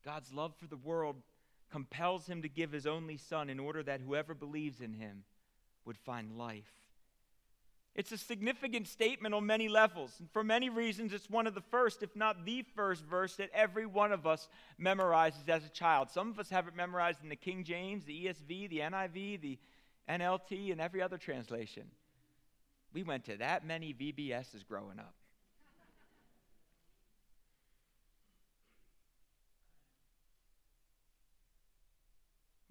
God's 0.04 0.34
love 0.34 0.54
for 0.60 0.68
the 0.68 0.78
world 0.78 1.16
compels 1.72 2.28
him 2.28 2.42
to 2.42 2.50
give 2.50 2.72
his 2.72 2.86
only 2.86 3.18
Son 3.18 3.50
in 3.50 3.60
order 3.60 3.82
that 3.84 4.02
whoever 4.02 4.34
believes 4.34 4.82
in 4.82 4.94
him 4.94 5.24
would 5.86 5.98
find 5.98 6.38
life. 6.38 6.72
It's 7.96 8.12
a 8.12 8.18
significant 8.18 8.88
statement 8.88 9.36
on 9.36 9.46
many 9.46 9.68
levels. 9.68 10.12
And 10.20 10.30
for 10.32 10.44
many 10.44 10.70
reasons, 10.70 11.14
it's 11.14 11.30
one 11.30 11.46
of 11.46 11.54
the 11.54 11.62
first, 11.62 12.02
if 12.02 12.16
not 12.16 12.44
the 12.44 12.64
first 12.76 13.04
verse 13.06 13.36
that 13.36 13.52
every 13.54 13.86
one 13.86 14.12
of 14.12 14.26
us 14.26 14.48
memorizes 14.82 15.48
as 15.48 15.64
a 15.64 15.70
child. 15.70 16.10
Some 16.10 16.30
of 16.30 16.40
us 16.40 16.50
have 16.50 16.68
it 16.68 16.76
memorized 16.76 17.20
in 17.22 17.30
the 17.30 17.36
King 17.36 17.64
James, 17.64 18.04
the 18.04 18.26
ESV, 18.26 18.70
the 18.70 18.80
NIV, 18.80 19.42
the 19.42 19.60
NLT, 20.10 20.72
and 20.72 20.82
every 20.82 21.04
other 21.04 21.18
translation. 21.18 21.84
We 22.94 23.04
went 23.04 23.26
to 23.26 23.38
that 23.38 23.66
many 23.66 23.94
VBSs 23.94 24.66
growing 24.68 24.98
up. 25.00 25.14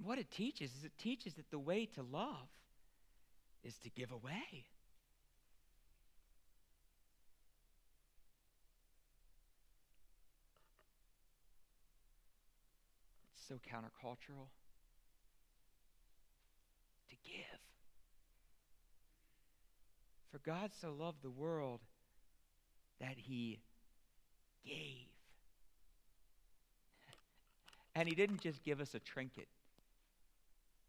What 0.04 0.18
it 0.18 0.30
teaches 0.30 0.70
is 0.76 0.84
it 0.84 0.92
teaches 0.98 1.34
that 1.34 1.50
the 1.50 1.58
way 1.58 1.86
to 1.94 2.02
love 2.02 2.48
is 3.62 3.76
to 3.78 3.90
give 3.90 4.10
away. 4.10 4.66
It's 13.36 13.46
so 13.46 13.54
countercultural. 13.54 14.48
To 17.10 17.16
give. 17.24 17.60
For 20.32 20.38
God 20.38 20.72
so 20.80 20.92
loved 20.92 21.22
the 21.22 21.30
world 21.30 21.80
that 23.00 23.14
he 23.16 23.60
gave. 24.64 24.74
And 27.94 28.08
he 28.08 28.14
didn't 28.14 28.40
just 28.40 28.64
give 28.64 28.80
us 28.80 28.94
a 28.94 28.98
trinket. 28.98 29.48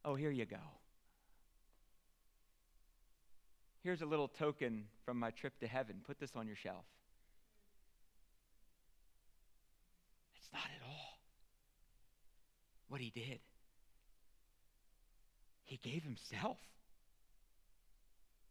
Oh, 0.06 0.16
here 0.16 0.32
you 0.32 0.46
go. 0.46 0.58
Here's 3.84 4.02
a 4.02 4.06
little 4.06 4.28
token 4.28 4.86
from 5.06 5.20
my 5.20 5.32
trip 5.32 5.60
to 5.60 5.68
heaven. 5.68 6.02
Put 6.06 6.20
this 6.20 6.32
on 6.36 6.48
your 6.48 6.56
shelf. 6.56 6.86
It's 10.38 10.50
not 10.54 10.64
at 10.64 10.88
all 10.88 11.20
what 12.88 13.02
he 13.02 13.10
did. 13.10 13.40
He 15.64 15.78
gave 15.78 16.04
himself, 16.04 16.58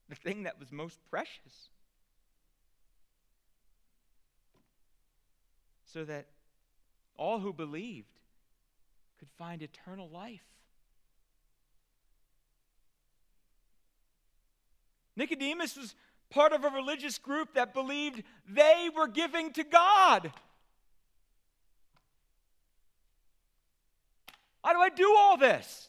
the 0.08 0.16
thing 0.16 0.42
that 0.42 0.58
was 0.58 0.72
most 0.72 0.98
precious, 1.10 1.68
so 5.92 6.04
that 6.04 6.26
all 7.16 7.38
who 7.38 7.52
believed 7.52 8.08
could 9.18 9.28
find 9.38 9.62
eternal 9.62 10.08
life. 10.08 10.40
Nicodemus 15.16 15.76
was 15.76 15.94
part 16.30 16.52
of 16.52 16.64
a 16.64 16.70
religious 16.70 17.18
group 17.18 17.54
that 17.54 17.74
believed 17.74 18.22
they 18.48 18.88
were 18.96 19.08
giving 19.08 19.52
to 19.52 19.64
God. 19.64 20.32
How 24.64 24.72
do 24.72 24.78
I 24.78 24.88
do 24.88 25.14
all 25.18 25.36
this? 25.36 25.88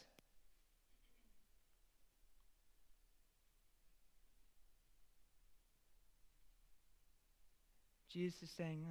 Jesus 8.14 8.44
is 8.44 8.50
saying, 8.50 8.86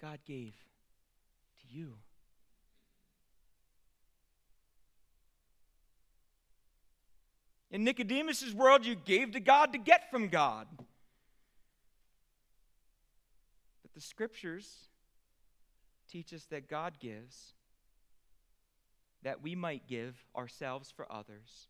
God 0.00 0.18
gave 0.24 0.52
to 0.52 1.76
you. 1.76 1.94
In 7.74 7.82
Nicodemus' 7.82 8.54
world, 8.54 8.86
you 8.86 8.94
gave 8.94 9.32
to 9.32 9.40
God 9.40 9.72
to 9.72 9.78
get 9.78 10.08
from 10.08 10.28
God. 10.28 10.68
But 13.82 13.92
the 13.92 14.00
scriptures 14.00 14.72
teach 16.08 16.32
us 16.32 16.44
that 16.50 16.68
God 16.68 17.00
gives 17.00 17.54
that 19.24 19.42
we 19.42 19.56
might 19.56 19.88
give 19.88 20.14
ourselves 20.36 20.92
for 20.92 21.10
others. 21.10 21.66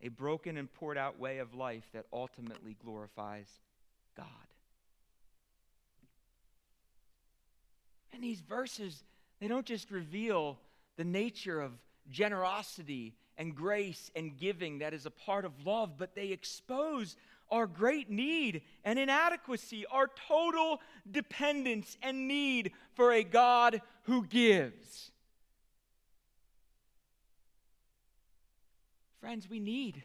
A 0.00 0.08
broken 0.08 0.56
and 0.56 0.72
poured 0.72 0.96
out 0.96 1.18
way 1.18 1.36
of 1.36 1.52
life 1.52 1.90
that 1.92 2.06
ultimately 2.10 2.74
glorifies 2.82 3.48
God. 4.16 4.26
And 8.14 8.22
these 8.22 8.40
verses, 8.40 9.04
they 9.40 9.48
don't 9.48 9.66
just 9.66 9.90
reveal 9.90 10.58
the 10.96 11.04
nature 11.04 11.60
of 11.60 11.72
generosity 12.08 13.14
and 13.38 13.54
grace 13.54 14.10
and 14.14 14.36
giving 14.36 14.80
that 14.80 14.92
is 14.92 15.06
a 15.06 15.10
part 15.10 15.44
of 15.44 15.64
love, 15.64 15.96
but 15.96 16.14
they 16.14 16.28
expose 16.28 17.16
our 17.50 17.66
great 17.66 18.10
need 18.10 18.62
and 18.84 18.98
inadequacy, 18.98 19.86
our 19.90 20.10
total 20.28 20.80
dependence 21.10 21.96
and 22.02 22.28
need 22.28 22.72
for 22.94 23.12
a 23.12 23.22
God 23.22 23.80
who 24.02 24.26
gives. 24.26 25.10
Friends, 29.20 29.48
we 29.48 29.60
need 29.60 30.02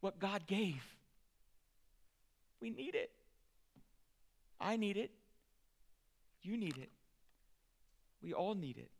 what 0.00 0.18
God 0.18 0.46
gave. 0.46 0.84
We 2.60 2.70
need 2.70 2.94
it. 2.94 3.10
I 4.60 4.76
need 4.76 4.96
it. 4.96 5.10
You 6.42 6.56
need 6.56 6.76
it. 6.76 6.90
We 8.22 8.32
all 8.32 8.54
need 8.54 8.78
it. 8.78 8.90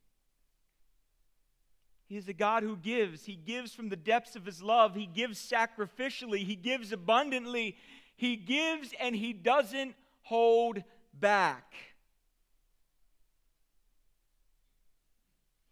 He 2.07 2.17
is 2.17 2.29
a 2.29 2.33
God 2.33 2.63
who 2.63 2.77
gives. 2.77 3.25
He 3.25 3.35
gives 3.35 3.73
from 3.73 3.89
the 3.89 3.97
depths 3.97 4.37
of 4.37 4.45
his 4.45 4.63
love. 4.63 4.95
He 4.95 5.07
gives 5.07 5.39
sacrificially. 5.39 6.45
He 6.45 6.57
gives 6.57 6.93
abundantly. 6.93 7.77
He 8.17 8.37
gives 8.37 8.93
and 9.01 9.17
he 9.17 9.33
doesn't 9.33 9.95
hold 10.23 10.83
back. 11.19 11.73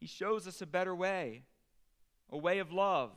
He 0.00 0.06
shows 0.06 0.48
us 0.48 0.60
a 0.60 0.66
better 0.66 0.94
way, 0.94 1.44
a 2.30 2.36
way 2.36 2.58
of 2.58 2.72
love. 2.72 3.10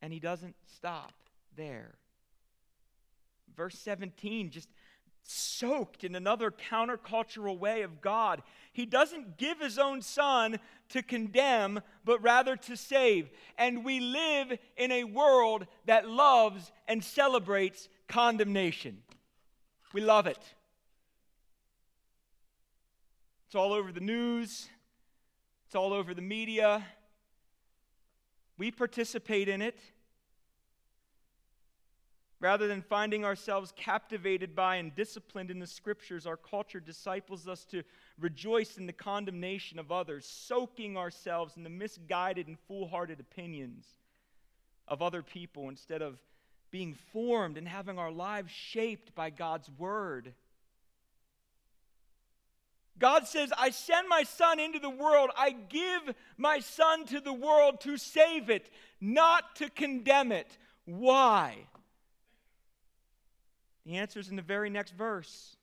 And 0.00 0.12
he 0.12 0.20
doesn't 0.20 0.54
stop 0.76 1.12
there. 1.56 1.96
Verse 3.56 3.76
17 3.78 4.50
just 4.50 4.68
soaked 5.26 6.04
in 6.04 6.14
another 6.14 6.50
countercultural 6.50 7.58
way 7.58 7.82
of 7.82 8.00
God. 8.00 8.42
He 8.72 8.86
doesn't 8.86 9.36
give 9.36 9.60
his 9.60 9.78
own 9.78 10.02
son 10.02 10.58
to 10.90 11.02
condemn, 11.02 11.80
but 12.04 12.22
rather 12.22 12.56
to 12.56 12.76
save. 12.76 13.30
And 13.58 13.84
we 13.84 14.00
live 14.00 14.56
in 14.76 14.92
a 14.92 15.04
world 15.04 15.66
that 15.86 16.08
loves 16.08 16.70
and 16.86 17.02
celebrates 17.02 17.88
condemnation. 18.08 19.02
We 19.92 20.00
love 20.00 20.26
it. 20.26 20.38
It's 23.46 23.54
all 23.54 23.72
over 23.72 23.92
the 23.92 24.00
news, 24.00 24.68
it's 25.66 25.74
all 25.74 25.92
over 25.92 26.14
the 26.14 26.22
media. 26.22 26.84
We 28.58 28.70
participate 28.70 29.48
in 29.48 29.60
it. 29.60 29.78
Rather 32.38 32.68
than 32.68 32.82
finding 32.82 33.24
ourselves 33.24 33.72
captivated 33.76 34.54
by 34.54 34.76
and 34.76 34.94
disciplined 34.94 35.50
in 35.50 35.58
the 35.58 35.66
scriptures, 35.66 36.26
our 36.26 36.36
culture 36.36 36.80
disciples 36.80 37.48
us 37.48 37.64
to 37.64 37.82
rejoice 38.18 38.76
in 38.76 38.86
the 38.86 38.92
condemnation 38.92 39.78
of 39.78 39.90
others, 39.90 40.26
soaking 40.26 40.98
ourselves 40.98 41.56
in 41.56 41.62
the 41.62 41.70
misguided 41.70 42.46
and 42.46 42.58
foolhardy 42.68 43.14
opinions 43.18 43.86
of 44.86 45.00
other 45.00 45.22
people 45.22 45.70
instead 45.70 46.02
of 46.02 46.18
being 46.70 46.94
formed 47.12 47.56
and 47.56 47.66
having 47.66 47.98
our 47.98 48.10
lives 48.10 48.52
shaped 48.52 49.14
by 49.14 49.30
God's 49.30 49.70
word. 49.78 50.34
God 52.98 53.26
says, 53.26 53.52
I 53.56 53.70
send 53.70 54.08
my 54.08 54.24
son 54.24 54.58
into 54.58 54.78
the 54.78 54.90
world. 54.90 55.30
I 55.36 55.50
give 55.50 56.14
my 56.36 56.60
son 56.60 57.06
to 57.06 57.20
the 57.20 57.32
world 57.32 57.80
to 57.82 57.96
save 57.96 58.50
it, 58.50 58.70
not 59.00 59.56
to 59.56 59.70
condemn 59.70 60.32
it. 60.32 60.58
Why? 60.84 61.66
The 63.86 63.98
answer 63.98 64.18
is 64.18 64.28
in 64.28 64.36
the 64.36 64.42
very 64.42 64.68
next 64.68 64.90
verse. 64.92 65.56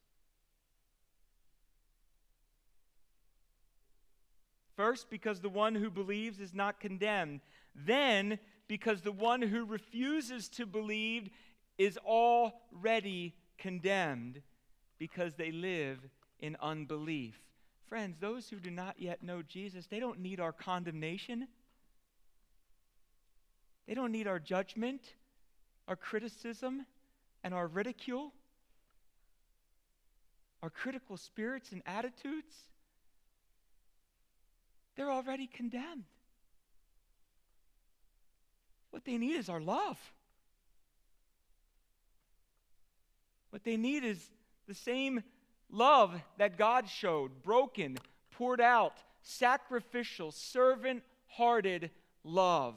First, 4.77 5.09
because 5.09 5.41
the 5.41 5.49
one 5.49 5.75
who 5.75 5.89
believes 5.89 6.39
is 6.39 6.53
not 6.53 6.79
condemned. 6.79 7.41
Then, 7.75 8.39
because 8.69 9.01
the 9.01 9.11
one 9.11 9.41
who 9.41 9.65
refuses 9.65 10.47
to 10.49 10.65
believe 10.65 11.29
is 11.77 11.97
already 11.97 13.35
condemned 13.57 14.41
because 14.97 15.35
they 15.35 15.51
live 15.51 15.99
in 16.39 16.55
unbelief. 16.61 17.35
Friends, 17.89 18.17
those 18.19 18.49
who 18.49 18.55
do 18.55 18.71
not 18.71 18.95
yet 18.97 19.21
know 19.21 19.41
Jesus, 19.41 19.87
they 19.87 19.99
don't 19.99 20.19
need 20.19 20.39
our 20.39 20.53
condemnation. 20.53 21.47
They 23.85 23.93
don't 23.93 24.13
need 24.13 24.27
our 24.27 24.39
judgment, 24.39 25.01
our 25.89 25.97
criticism 25.97 26.85
and 27.43 27.53
our 27.53 27.67
ridicule, 27.67 28.31
our 30.61 30.69
critical 30.69 31.17
spirits 31.17 31.71
and 31.71 31.81
attitudes, 31.85 32.55
they're 34.95 35.11
already 35.11 35.47
condemned. 35.47 36.05
What 38.91 39.05
they 39.05 39.17
need 39.17 39.35
is 39.35 39.49
our 39.49 39.59
love. 39.59 39.97
What 43.49 43.63
they 43.63 43.77
need 43.77 44.03
is 44.03 44.19
the 44.67 44.73
same 44.73 45.23
love 45.69 46.13
that 46.37 46.57
God 46.57 46.87
showed, 46.87 47.43
broken, 47.43 47.97
poured 48.31 48.61
out, 48.61 48.93
sacrificial, 49.21 50.31
servant 50.31 51.03
hearted 51.27 51.89
love. 52.23 52.75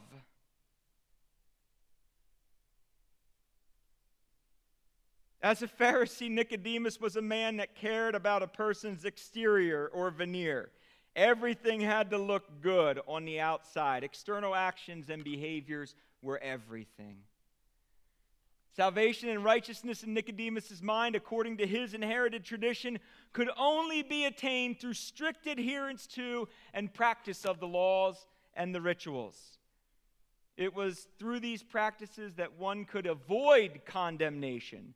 As 5.46 5.62
a 5.62 5.68
Pharisee, 5.68 6.28
Nicodemus 6.28 7.00
was 7.00 7.14
a 7.14 7.22
man 7.22 7.58
that 7.58 7.76
cared 7.76 8.16
about 8.16 8.42
a 8.42 8.48
person's 8.48 9.04
exterior 9.04 9.86
or 9.94 10.10
veneer. 10.10 10.72
Everything 11.14 11.80
had 11.80 12.10
to 12.10 12.18
look 12.18 12.60
good 12.60 12.98
on 13.06 13.24
the 13.24 13.38
outside. 13.38 14.02
External 14.02 14.56
actions 14.56 15.08
and 15.08 15.22
behaviors 15.22 15.94
were 16.20 16.40
everything. 16.42 17.18
Salvation 18.74 19.28
and 19.28 19.44
righteousness 19.44 20.02
in 20.02 20.14
Nicodemus' 20.14 20.82
mind, 20.82 21.14
according 21.14 21.58
to 21.58 21.66
his 21.68 21.94
inherited 21.94 22.44
tradition, 22.44 22.98
could 23.32 23.48
only 23.56 24.02
be 24.02 24.24
attained 24.24 24.80
through 24.80 24.94
strict 24.94 25.46
adherence 25.46 26.08
to 26.08 26.48
and 26.74 26.92
practice 26.92 27.44
of 27.44 27.60
the 27.60 27.68
laws 27.68 28.26
and 28.54 28.74
the 28.74 28.80
rituals. 28.80 29.58
It 30.56 30.74
was 30.74 31.06
through 31.20 31.38
these 31.38 31.62
practices 31.62 32.34
that 32.34 32.58
one 32.58 32.84
could 32.84 33.06
avoid 33.06 33.82
condemnation 33.86 34.94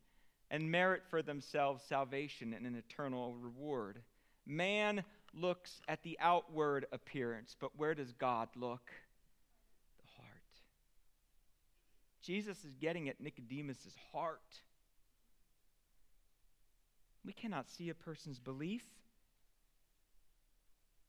and 0.50 0.70
merit 0.70 1.02
for 1.08 1.22
themselves 1.22 1.82
salvation 1.82 2.52
and 2.52 2.66
an 2.66 2.74
eternal 2.74 3.34
reward. 3.40 4.00
Man 4.46 5.04
looks 5.32 5.80
at 5.88 6.02
the 6.02 6.18
outward 6.20 6.86
appearance, 6.92 7.56
but 7.58 7.70
where 7.76 7.94
does 7.94 8.12
God 8.12 8.48
look? 8.56 8.90
The 10.00 10.22
heart. 10.22 10.42
Jesus 12.22 12.64
is 12.64 12.74
getting 12.74 13.08
at 13.08 13.20
Nicodemus' 13.20 13.94
heart. 14.12 14.40
We 17.24 17.32
cannot 17.32 17.68
see 17.68 17.90
a 17.90 17.94
person's 17.94 18.40
belief. 18.40 18.84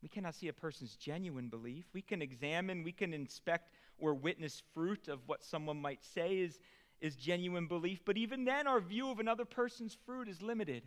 We 0.04 0.10
cannot 0.10 0.36
see 0.36 0.48
a 0.48 0.54
person's 0.54 0.96
genuine 0.96 1.48
belief. 1.48 1.86
We 1.94 2.02
can 2.02 2.22
examine, 2.22 2.84
we 2.84 2.92
can 2.92 3.14
inspect 3.14 3.72
or 3.98 4.14
witness 4.14 4.62
fruit 4.74 5.08
of 5.08 5.20
what 5.28 5.44
someone 5.44 5.80
might 5.80 6.04
say 6.04 6.40
is 6.40 6.60
is 7.02 7.16
genuine 7.16 7.68
belief, 7.68 8.00
but 8.06 8.18
even 8.18 8.46
then, 8.46 8.68
our 8.68 8.80
view 8.80 9.10
of 9.10 9.20
another 9.20 9.46
person's 9.46 9.98
fruit 10.06 10.30
is 10.30 10.42
limited 10.42 10.84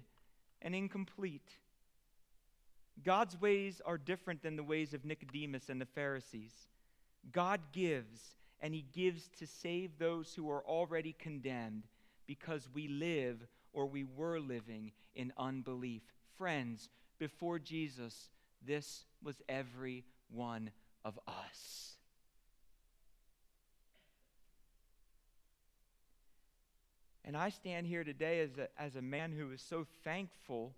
and 0.62 0.74
incomplete. 0.74 1.50
God's 3.02 3.40
ways 3.40 3.82
are 3.84 3.98
different 3.98 4.42
than 4.42 4.56
the 4.56 4.62
ways 4.62 4.94
of 4.94 5.04
Nicodemus 5.04 5.68
and 5.68 5.80
the 5.80 5.86
Pharisees. 5.86 6.54
God 7.32 7.60
gives, 7.72 8.36
and 8.60 8.72
He 8.72 8.86
gives 8.92 9.28
to 9.38 9.46
save 9.46 9.98
those 9.98 10.32
who 10.34 10.48
are 10.50 10.64
already 10.64 11.14
condemned 11.18 11.84
because 12.26 12.68
we 12.72 12.88
live 12.88 13.46
or 13.72 13.86
we 13.86 14.04
were 14.04 14.38
living 14.38 14.92
in 15.16 15.32
unbelief. 15.36 16.02
Friends, 16.38 16.88
before 17.18 17.58
Jesus, 17.58 18.30
this 18.64 19.04
was 19.22 19.42
every 19.48 20.04
one 20.28 20.70
of 21.04 21.18
us. 21.26 21.93
And 27.24 27.36
I 27.36 27.48
stand 27.48 27.86
here 27.86 28.04
today 28.04 28.40
as 28.40 28.58
a, 28.58 28.68
as 28.80 28.96
a 28.96 29.02
man 29.02 29.32
who 29.32 29.50
is 29.52 29.62
so 29.62 29.86
thankful 30.04 30.74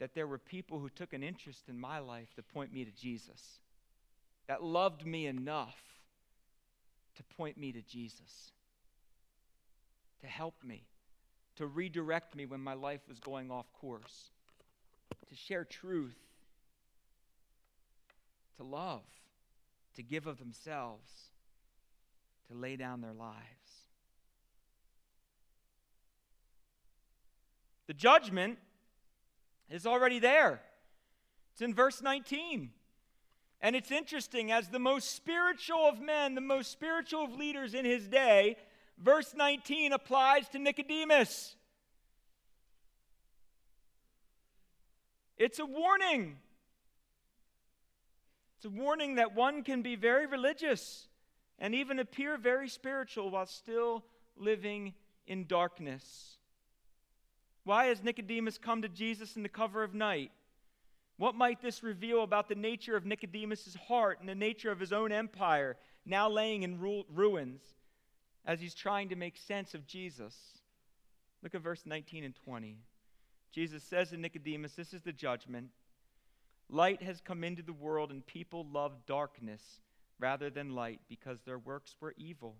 that 0.00 0.14
there 0.14 0.26
were 0.26 0.38
people 0.38 0.80
who 0.80 0.88
took 0.88 1.12
an 1.12 1.22
interest 1.22 1.68
in 1.68 1.78
my 1.78 2.00
life 2.00 2.34
to 2.34 2.42
point 2.42 2.72
me 2.72 2.84
to 2.84 2.90
Jesus, 2.90 3.60
that 4.48 4.62
loved 4.62 5.06
me 5.06 5.26
enough 5.26 5.76
to 7.16 7.22
point 7.36 7.56
me 7.56 7.70
to 7.72 7.80
Jesus, 7.82 8.52
to 10.20 10.26
help 10.26 10.54
me, 10.64 10.82
to 11.56 11.66
redirect 11.66 12.34
me 12.34 12.44
when 12.44 12.60
my 12.60 12.74
life 12.74 13.02
was 13.08 13.20
going 13.20 13.52
off 13.52 13.72
course, 13.80 14.30
to 15.28 15.36
share 15.36 15.64
truth, 15.64 16.18
to 18.56 18.64
love, 18.64 19.02
to 19.94 20.02
give 20.02 20.26
of 20.26 20.38
themselves, 20.38 21.08
to 22.48 22.56
lay 22.56 22.74
down 22.74 23.00
their 23.00 23.12
lives. 23.12 23.63
The 27.86 27.94
judgment 27.94 28.58
is 29.68 29.86
already 29.86 30.18
there. 30.18 30.60
It's 31.52 31.62
in 31.62 31.74
verse 31.74 32.02
19. 32.02 32.70
And 33.60 33.76
it's 33.76 33.90
interesting, 33.90 34.52
as 34.52 34.68
the 34.68 34.78
most 34.78 35.14
spiritual 35.14 35.88
of 35.88 36.00
men, 36.00 36.34
the 36.34 36.40
most 36.40 36.70
spiritual 36.70 37.24
of 37.24 37.34
leaders 37.34 37.72
in 37.74 37.84
his 37.84 38.08
day, 38.08 38.56
verse 38.98 39.34
19 39.34 39.92
applies 39.92 40.48
to 40.50 40.58
Nicodemus. 40.58 41.56
It's 45.36 45.58
a 45.58 45.66
warning. 45.66 46.36
It's 48.56 48.66
a 48.66 48.70
warning 48.70 49.16
that 49.16 49.34
one 49.34 49.62
can 49.62 49.82
be 49.82 49.96
very 49.96 50.26
religious 50.26 51.08
and 51.58 51.74
even 51.74 51.98
appear 51.98 52.36
very 52.36 52.68
spiritual 52.68 53.30
while 53.30 53.46
still 53.46 54.04
living 54.36 54.94
in 55.26 55.46
darkness. 55.46 56.38
Why 57.64 57.86
has 57.86 58.02
Nicodemus 58.02 58.58
come 58.58 58.82
to 58.82 58.88
Jesus 58.88 59.36
in 59.36 59.42
the 59.42 59.48
cover 59.48 59.82
of 59.82 59.94
night? 59.94 60.30
What 61.16 61.34
might 61.34 61.62
this 61.62 61.82
reveal 61.82 62.22
about 62.22 62.48
the 62.48 62.54
nature 62.54 62.96
of 62.96 63.06
Nicodemus' 63.06 63.76
heart 63.88 64.20
and 64.20 64.28
the 64.28 64.34
nature 64.34 64.70
of 64.70 64.80
his 64.80 64.92
own 64.92 65.12
empire, 65.12 65.76
now 66.04 66.28
laying 66.28 66.62
in 66.62 66.80
ru- 66.80 67.04
ruins, 67.12 67.62
as 68.44 68.60
he's 68.60 68.74
trying 68.74 69.08
to 69.08 69.16
make 69.16 69.36
sense 69.36 69.74
of 69.74 69.86
Jesus? 69.86 70.34
Look 71.42 71.54
at 71.54 71.62
verse 71.62 71.82
19 71.86 72.24
and 72.24 72.34
20. 72.34 72.76
Jesus 73.52 73.82
says 73.82 74.10
to 74.10 74.16
Nicodemus, 74.16 74.72
This 74.72 74.92
is 74.92 75.02
the 75.02 75.12
judgment. 75.12 75.68
Light 76.68 77.02
has 77.02 77.20
come 77.20 77.44
into 77.44 77.62
the 77.62 77.72
world, 77.72 78.10
and 78.10 78.26
people 78.26 78.66
love 78.72 79.06
darkness 79.06 79.80
rather 80.18 80.50
than 80.50 80.74
light 80.74 81.00
because 81.08 81.38
their 81.42 81.58
works 81.58 81.96
were 82.00 82.14
evil. 82.16 82.56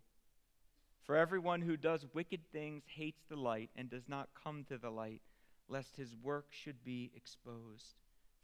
For 1.04 1.16
everyone 1.16 1.60
who 1.60 1.76
does 1.76 2.06
wicked 2.14 2.40
things 2.50 2.82
hates 2.86 3.22
the 3.28 3.36
light 3.36 3.68
and 3.76 3.90
does 3.90 4.08
not 4.08 4.30
come 4.42 4.64
to 4.64 4.78
the 4.78 4.90
light, 4.90 5.20
lest 5.68 5.96
his 5.96 6.16
work 6.22 6.46
should 6.50 6.82
be 6.82 7.12
exposed. 7.14 7.94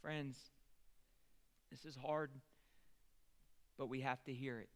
Friends, 0.03 0.37
this 1.71 1.87
is 1.87 1.97
hard, 1.97 2.31
but 3.79 3.89
we 3.89 4.03
have 4.03 4.23
to 4.25 4.35
hear 4.35 4.59
it. 4.59 4.69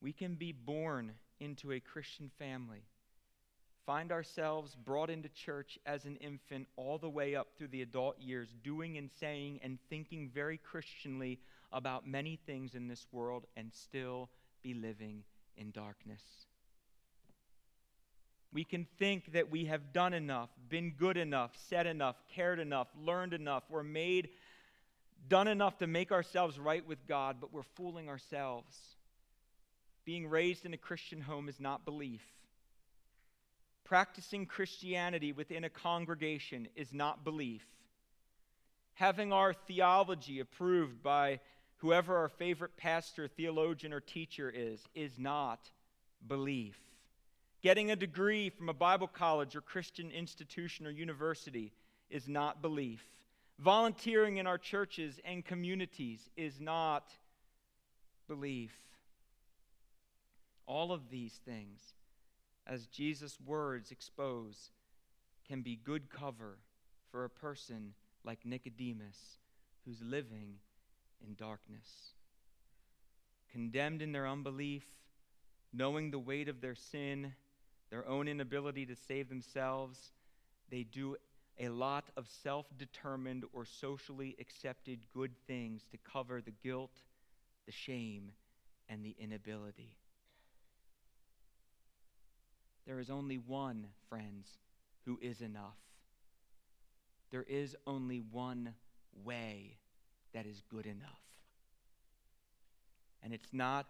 We 0.00 0.12
can 0.12 0.36
be 0.36 0.52
born 0.52 1.12
into 1.40 1.72
a 1.72 1.80
Christian 1.80 2.30
family, 2.38 2.84
find 3.84 4.12
ourselves 4.12 4.76
brought 4.76 5.10
into 5.10 5.28
church 5.28 5.76
as 5.86 6.04
an 6.04 6.16
infant 6.16 6.68
all 6.76 6.98
the 6.98 7.10
way 7.10 7.34
up 7.34 7.48
through 7.56 7.68
the 7.68 7.82
adult 7.82 8.20
years, 8.20 8.54
doing 8.62 8.96
and 8.96 9.10
saying 9.18 9.58
and 9.64 9.78
thinking 9.90 10.30
very 10.32 10.58
Christianly 10.58 11.40
about 11.72 12.06
many 12.06 12.38
things 12.46 12.76
in 12.76 12.86
this 12.86 13.06
world, 13.10 13.46
and 13.56 13.72
still 13.72 14.30
be 14.62 14.72
living 14.72 15.24
in 15.58 15.70
darkness. 15.70 16.22
We 18.52 18.64
can 18.64 18.86
think 18.98 19.32
that 19.32 19.50
we 19.50 19.66
have 19.66 19.92
done 19.92 20.14
enough, 20.14 20.48
been 20.68 20.92
good 20.92 21.16
enough, 21.18 21.50
said 21.68 21.86
enough, 21.86 22.16
cared 22.34 22.58
enough, 22.58 22.88
learned 22.98 23.34
enough, 23.34 23.64
or 23.70 23.82
made 23.82 24.30
done 25.28 25.48
enough 25.48 25.78
to 25.78 25.86
make 25.86 26.12
ourselves 26.12 26.58
right 26.58 26.86
with 26.86 27.06
God, 27.06 27.36
but 27.40 27.52
we're 27.52 27.62
fooling 27.76 28.08
ourselves. 28.08 28.74
Being 30.04 30.28
raised 30.28 30.64
in 30.64 30.72
a 30.72 30.78
Christian 30.78 31.20
home 31.20 31.48
is 31.48 31.60
not 31.60 31.84
belief. 31.84 32.22
Practicing 33.84 34.46
Christianity 34.46 35.32
within 35.32 35.64
a 35.64 35.70
congregation 35.70 36.68
is 36.76 36.92
not 36.92 37.24
belief. 37.24 37.64
Having 38.94 39.32
our 39.32 39.52
theology 39.52 40.40
approved 40.40 41.02
by 41.02 41.40
whoever 41.78 42.16
our 42.16 42.28
favorite 42.28 42.76
pastor, 42.76 43.28
theologian, 43.28 43.92
or 43.92 44.00
teacher 44.00 44.52
is, 44.54 44.86
is 44.94 45.18
not 45.18 45.70
belief. 46.26 46.76
Getting 47.62 47.90
a 47.90 47.96
degree 47.96 48.50
from 48.50 48.68
a 48.68 48.74
Bible 48.74 49.08
college 49.08 49.56
or 49.56 49.60
Christian 49.60 50.10
institution 50.10 50.86
or 50.86 50.90
university 50.90 51.72
is 52.10 52.28
not 52.28 52.62
belief. 52.62 53.02
Volunteering 53.58 54.36
in 54.36 54.46
our 54.46 54.58
churches 54.58 55.18
and 55.24 55.44
communities 55.44 56.30
is 56.36 56.60
not 56.60 57.10
belief. 58.28 58.72
All 60.66 60.92
of 60.92 61.10
these 61.10 61.40
things, 61.44 61.80
as 62.66 62.86
Jesus' 62.86 63.38
words 63.44 63.90
expose, 63.90 64.70
can 65.48 65.62
be 65.62 65.80
good 65.82 66.10
cover 66.10 66.58
for 67.10 67.24
a 67.24 67.30
person 67.30 67.94
like 68.24 68.44
Nicodemus 68.44 69.38
who's 69.84 70.02
living 70.02 70.56
in 71.26 71.34
darkness. 71.34 72.12
Condemned 73.50 74.02
in 74.02 74.12
their 74.12 74.26
unbelief, 74.26 74.84
knowing 75.72 76.10
the 76.10 76.18
weight 76.18 76.48
of 76.48 76.60
their 76.60 76.74
sin, 76.74 77.32
their 77.90 78.06
own 78.06 78.28
inability 78.28 78.86
to 78.86 78.94
save 78.94 79.28
themselves, 79.28 80.12
they 80.70 80.82
do 80.82 81.16
a 81.58 81.68
lot 81.68 82.04
of 82.16 82.28
self 82.42 82.66
determined 82.76 83.44
or 83.52 83.64
socially 83.64 84.36
accepted 84.38 85.00
good 85.12 85.32
things 85.46 85.82
to 85.90 85.98
cover 85.98 86.40
the 86.40 86.52
guilt, 86.62 86.92
the 87.66 87.72
shame, 87.72 88.32
and 88.88 89.04
the 89.04 89.16
inability. 89.18 89.96
There 92.86 93.00
is 93.00 93.10
only 93.10 93.36
one, 93.36 93.86
friends, 94.08 94.48
who 95.04 95.18
is 95.20 95.40
enough. 95.40 95.76
There 97.30 97.42
is 97.42 97.76
only 97.86 98.22
one 98.30 98.74
way 99.24 99.76
that 100.32 100.46
is 100.46 100.62
good 100.70 100.86
enough. 100.86 101.22
And 103.22 103.32
it's 103.32 103.52
not 103.52 103.86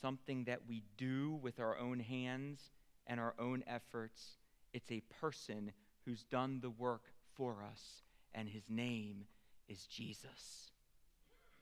something 0.00 0.44
that 0.44 0.60
we 0.68 0.82
do 0.96 1.38
with 1.42 1.60
our 1.60 1.78
own 1.78 2.00
hands 2.00 2.70
and 3.06 3.20
our 3.20 3.34
own 3.38 3.62
efforts. 3.66 4.38
It's 4.72 4.90
a 4.90 5.02
person 5.20 5.72
who's 6.04 6.22
done 6.24 6.60
the 6.60 6.70
work 6.70 7.02
for 7.34 7.64
us, 7.70 8.02
and 8.34 8.48
his 8.48 8.64
name 8.68 9.24
is 9.68 9.86
Jesus. 9.86 10.72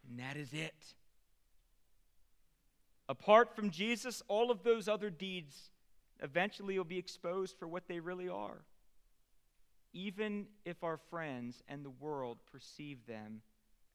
And 0.09 0.19
that 0.21 0.37
is 0.37 0.53
it. 0.53 0.95
Apart 3.09 3.57
from 3.57 3.71
Jesus, 3.71 4.23
all 4.29 4.51
of 4.51 4.63
those 4.63 4.87
other 4.89 5.11
deeds 5.11 5.71
eventually 6.21 6.77
will 6.77 6.85
be 6.85 6.99
exposed 6.99 7.57
for 7.59 7.67
what 7.67 7.89
they 7.89 8.01
really 8.01 8.29
are, 8.29 8.63
even 9.93 10.47
if 10.65 10.83
our 10.85 10.99
friends 11.11 11.63
and 11.69 11.85
the 11.85 11.91
world 11.91 12.39
perceive 12.51 13.07
them 13.07 13.41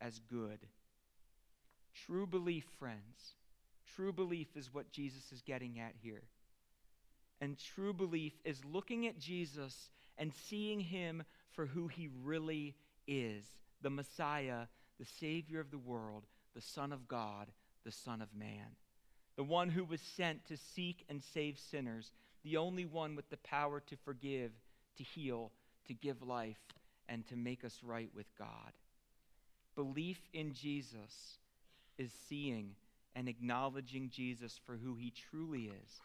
as 0.01 0.19
good. 0.19 0.59
True 2.05 2.25
belief, 2.25 2.65
friends, 2.79 3.35
true 3.95 4.11
belief 4.11 4.47
is 4.55 4.73
what 4.73 4.91
Jesus 4.91 5.31
is 5.31 5.41
getting 5.41 5.79
at 5.79 5.93
here. 6.01 6.23
And 7.39 7.57
true 7.57 7.93
belief 7.93 8.33
is 8.43 8.63
looking 8.65 9.05
at 9.07 9.19
Jesus 9.19 9.89
and 10.17 10.33
seeing 10.33 10.79
him 10.79 11.23
for 11.51 11.65
who 11.65 11.87
he 11.87 12.09
really 12.23 12.75
is 13.07 13.43
the 13.81 13.89
Messiah, 13.89 14.67
the 14.99 15.05
Savior 15.05 15.59
of 15.59 15.69
the 15.69 15.77
world, 15.77 16.23
the 16.55 16.61
Son 16.61 16.93
of 16.93 17.07
God, 17.07 17.51
the 17.83 17.91
Son 17.91 18.21
of 18.21 18.33
Man, 18.33 18.77
the 19.35 19.43
one 19.43 19.69
who 19.69 19.83
was 19.83 19.99
sent 19.99 20.45
to 20.47 20.55
seek 20.55 21.03
and 21.09 21.21
save 21.21 21.59
sinners, 21.59 22.13
the 22.43 22.57
only 22.57 22.85
one 22.85 23.15
with 23.15 23.29
the 23.29 23.37
power 23.37 23.81
to 23.81 23.97
forgive, 23.97 24.51
to 24.97 25.03
heal, 25.03 25.51
to 25.87 25.93
give 25.93 26.21
life, 26.21 26.61
and 27.09 27.27
to 27.27 27.35
make 27.35 27.63
us 27.63 27.79
right 27.83 28.09
with 28.15 28.27
God. 28.37 28.71
Belief 29.75 30.19
in 30.33 30.53
Jesus 30.53 31.37
is 31.97 32.11
seeing 32.27 32.75
and 33.15 33.27
acknowledging 33.27 34.09
Jesus 34.09 34.59
for 34.65 34.75
who 34.77 34.95
he 34.95 35.11
truly 35.11 35.65
is, 35.65 36.01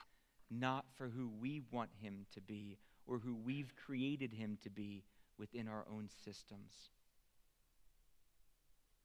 not 0.50 0.84
for 0.96 1.08
who 1.08 1.30
we 1.40 1.62
want 1.70 1.90
him 2.02 2.26
to 2.34 2.40
be 2.40 2.78
or 3.06 3.18
who 3.18 3.34
we've 3.34 3.72
created 3.86 4.32
him 4.32 4.58
to 4.62 4.70
be 4.70 5.02
within 5.38 5.68
our 5.68 5.84
own 5.90 6.08
systems. 6.24 6.90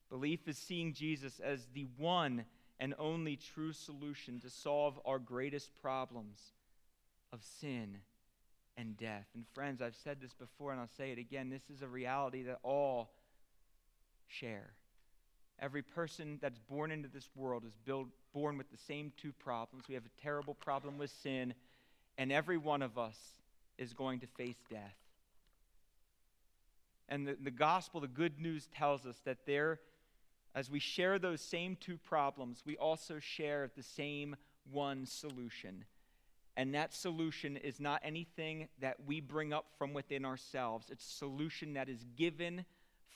Belief 0.09 0.47
is 0.47 0.57
seeing 0.57 0.93
Jesus 0.93 1.39
as 1.39 1.67
the 1.73 1.87
one 1.97 2.45
and 2.79 2.93
only 2.99 3.37
true 3.37 3.71
solution 3.71 4.39
to 4.41 4.49
solve 4.49 4.99
our 5.05 5.19
greatest 5.19 5.69
problems 5.81 6.51
of 7.31 7.43
sin 7.43 7.97
and 8.77 8.97
death. 8.97 9.25
And 9.35 9.45
friends, 9.53 9.81
I've 9.81 9.95
said 9.95 10.17
this 10.21 10.33
before 10.33 10.71
and 10.71 10.81
I'll 10.81 10.89
say 10.97 11.11
it 11.11 11.17
again. 11.17 11.49
This 11.49 11.69
is 11.73 11.81
a 11.81 11.87
reality 11.87 12.43
that 12.43 12.59
all 12.63 13.11
share. 14.27 14.71
Every 15.59 15.81
person 15.81 16.39
that's 16.41 16.59
born 16.59 16.91
into 16.91 17.07
this 17.07 17.29
world 17.35 17.63
is 17.65 17.75
build, 17.85 18.07
born 18.33 18.57
with 18.57 18.69
the 18.71 18.77
same 18.77 19.13
two 19.17 19.31
problems. 19.31 19.85
We 19.87 19.95
have 19.95 20.05
a 20.05 20.21
terrible 20.21 20.55
problem 20.55 20.97
with 20.97 21.11
sin, 21.11 21.53
and 22.17 22.31
every 22.31 22.57
one 22.57 22.81
of 22.81 22.97
us 22.97 23.17
is 23.77 23.93
going 23.93 24.19
to 24.21 24.27
face 24.27 24.57
death. 24.69 24.97
And 27.07 27.27
the, 27.27 27.37
the 27.41 27.51
gospel, 27.51 28.01
the 28.01 28.07
good 28.07 28.39
news 28.39 28.67
tells 28.75 29.05
us 29.05 29.21
that 29.25 29.45
there, 29.45 29.79
as 30.55 30.69
we 30.69 30.79
share 30.79 31.19
those 31.19 31.41
same 31.41 31.77
two 31.79 31.97
problems, 31.97 32.63
we 32.65 32.75
also 32.77 33.19
share 33.19 33.69
the 33.75 33.83
same 33.83 34.35
one 34.71 35.05
solution. 35.05 35.85
And 36.55 36.75
that 36.75 36.93
solution 36.93 37.57
is 37.57 37.79
not 37.79 38.01
anything 38.03 38.67
that 38.79 38.97
we 39.05 39.21
bring 39.21 39.53
up 39.53 39.65
from 39.77 39.93
within 39.93 40.23
ourselves. 40.23 40.87
It's 40.91 41.07
a 41.07 41.17
solution 41.17 41.73
that 41.73 41.89
is 41.89 42.05
given 42.15 42.65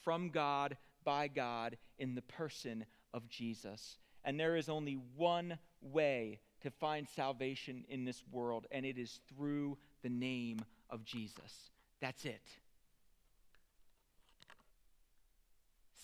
from 0.03 0.29
God, 0.29 0.77
by 1.03 1.27
God, 1.27 1.77
in 1.99 2.15
the 2.15 2.23
person 2.23 2.85
of 3.13 3.29
Jesus. 3.29 3.97
And 4.23 4.39
there 4.39 4.55
is 4.55 4.69
only 4.69 4.97
one 5.15 5.59
way 5.81 6.39
to 6.61 6.71
find 6.71 7.07
salvation 7.07 7.85
in 7.89 8.05
this 8.05 8.23
world, 8.31 8.65
and 8.71 8.85
it 8.85 8.97
is 8.97 9.19
through 9.29 9.77
the 10.01 10.09
name 10.09 10.59
of 10.89 11.05
Jesus. 11.05 11.69
That's 12.01 12.25
it. 12.25 12.41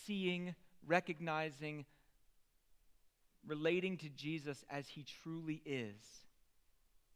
Seeing, 0.05 0.53
recognizing, 0.85 1.85
relating 3.47 3.97
to 3.97 4.09
Jesus 4.09 4.63
as 4.69 4.87
he 4.87 5.05
truly 5.23 5.61
is. 5.65 6.22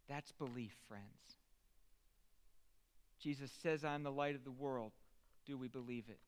That's 0.08 0.32
belief, 0.32 0.74
friends. 0.88 1.03
Jesus 3.20 3.51
says, 3.64 3.84
I 3.84 3.95
am 3.95 4.03
the 4.03 4.12
light 4.12 4.36
of 4.36 4.43
the 4.43 4.51
world. 4.51 4.91
Do 5.45 5.58
we 5.58 5.68
believe 5.68 6.05
it? 6.08 6.20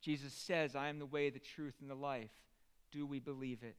Jesus 0.00 0.32
says, 0.32 0.76
I 0.76 0.88
am 0.88 0.98
the 0.98 1.06
way, 1.06 1.30
the 1.30 1.38
truth, 1.38 1.74
and 1.80 1.90
the 1.90 1.94
life. 1.94 2.30
Do 2.92 3.06
we 3.06 3.18
believe 3.18 3.62
it? 3.62 3.76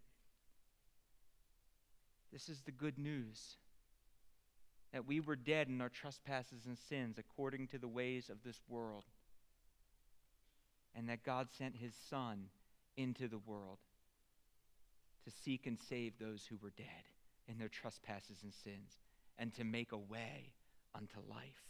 This 2.34 2.50
is 2.50 2.62
the 2.62 2.72
good 2.72 2.98
news 2.98 3.56
that 4.92 5.06
we 5.06 5.20
were 5.20 5.36
dead 5.36 5.68
in 5.68 5.82
our 5.82 5.90
trespasses 5.90 6.66
and 6.66 6.78
sins 6.78 7.18
according 7.18 7.68
to 7.68 7.78
the 7.78 7.88
ways 7.88 8.30
of 8.30 8.44
this 8.44 8.60
world, 8.68 9.04
and 10.96 11.08
that 11.10 11.24
God 11.24 11.48
sent 11.58 11.76
his 11.76 11.94
Son 12.10 12.46
into 12.98 13.28
the 13.28 13.38
world 13.38 13.78
to 15.26 15.32
seek 15.32 15.68
and 15.68 15.78
save 15.90 16.14
those 16.18 16.46
who 16.50 16.58
were 16.62 16.72
dead 16.76 17.15
in 17.48 17.58
their 17.58 17.70
trespasses 17.70 18.38
and 18.44 18.54
sins, 18.54 19.00
and 19.38 19.54
to 19.56 19.64
make 19.64 19.92
a 19.92 19.98
way 19.98 20.54
unto 20.94 21.18
life. 21.30 21.70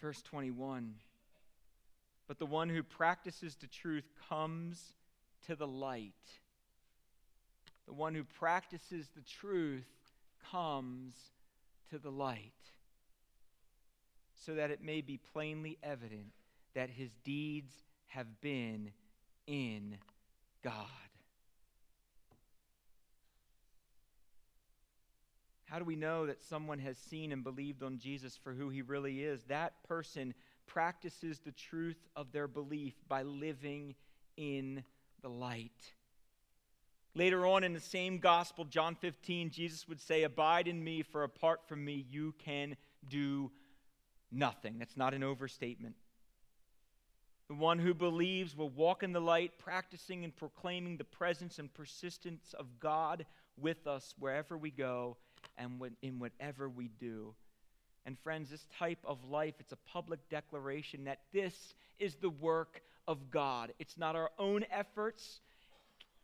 Verse 0.00 0.22
21 0.22 0.94
But 2.26 2.38
the 2.38 2.46
one 2.46 2.68
who 2.68 2.82
practices 2.82 3.56
the 3.56 3.66
truth 3.66 4.08
comes 4.28 4.92
to 5.46 5.56
the 5.56 5.66
light 5.66 6.12
the 7.86 7.92
one 7.92 8.14
who 8.14 8.24
practices 8.24 9.08
the 9.14 9.22
truth 9.22 9.84
comes 10.50 11.14
to 11.90 11.98
the 11.98 12.10
light, 12.10 12.52
so 14.34 14.54
that 14.54 14.70
it 14.70 14.82
may 14.82 15.00
be 15.00 15.18
plainly 15.32 15.78
evident 15.82 16.32
that 16.74 16.90
his 16.90 17.10
deeds 17.24 17.72
have 18.08 18.40
been 18.40 18.90
in 19.46 19.98
God. 20.62 20.74
How 25.74 25.80
do 25.80 25.86
we 25.86 25.96
know 25.96 26.26
that 26.26 26.40
someone 26.40 26.78
has 26.78 26.96
seen 26.96 27.32
and 27.32 27.42
believed 27.42 27.82
on 27.82 27.98
Jesus 27.98 28.36
for 28.36 28.52
who 28.52 28.68
he 28.68 28.80
really 28.80 29.24
is? 29.24 29.42
That 29.48 29.72
person 29.82 30.32
practices 30.68 31.40
the 31.40 31.50
truth 31.50 31.98
of 32.14 32.30
their 32.30 32.46
belief 32.46 32.94
by 33.08 33.24
living 33.24 33.96
in 34.36 34.84
the 35.20 35.28
light. 35.28 35.72
Later 37.16 37.44
on 37.44 37.64
in 37.64 37.72
the 37.72 37.80
same 37.80 38.18
gospel, 38.18 38.64
John 38.64 38.94
15, 38.94 39.50
Jesus 39.50 39.88
would 39.88 40.00
say, 40.00 40.22
Abide 40.22 40.68
in 40.68 40.84
me, 40.84 41.02
for 41.02 41.24
apart 41.24 41.66
from 41.66 41.84
me, 41.84 42.06
you 42.08 42.36
can 42.38 42.76
do 43.08 43.50
nothing. 44.30 44.78
That's 44.78 44.96
not 44.96 45.12
an 45.12 45.24
overstatement. 45.24 45.96
The 47.48 47.56
one 47.56 47.80
who 47.80 47.94
believes 47.94 48.56
will 48.56 48.70
walk 48.70 49.02
in 49.02 49.12
the 49.12 49.20
light, 49.20 49.58
practicing 49.58 50.22
and 50.22 50.36
proclaiming 50.36 50.98
the 50.98 51.02
presence 51.02 51.58
and 51.58 51.74
persistence 51.74 52.54
of 52.56 52.78
God 52.78 53.26
with 53.60 53.88
us 53.88 54.14
wherever 54.20 54.56
we 54.56 54.70
go 54.70 55.16
and 55.58 55.80
in 56.02 56.18
whatever 56.18 56.68
we 56.68 56.88
do. 57.00 57.34
And 58.06 58.18
friends, 58.18 58.50
this 58.50 58.66
type 58.78 58.98
of 59.04 59.18
life, 59.30 59.54
it's 59.60 59.72
a 59.72 59.78
public 59.90 60.28
declaration 60.28 61.04
that 61.04 61.20
this 61.32 61.74
is 61.98 62.16
the 62.16 62.30
work 62.30 62.82
of 63.08 63.30
God. 63.30 63.72
It's 63.78 63.96
not 63.96 64.16
our 64.16 64.30
own 64.38 64.64
efforts, 64.70 65.40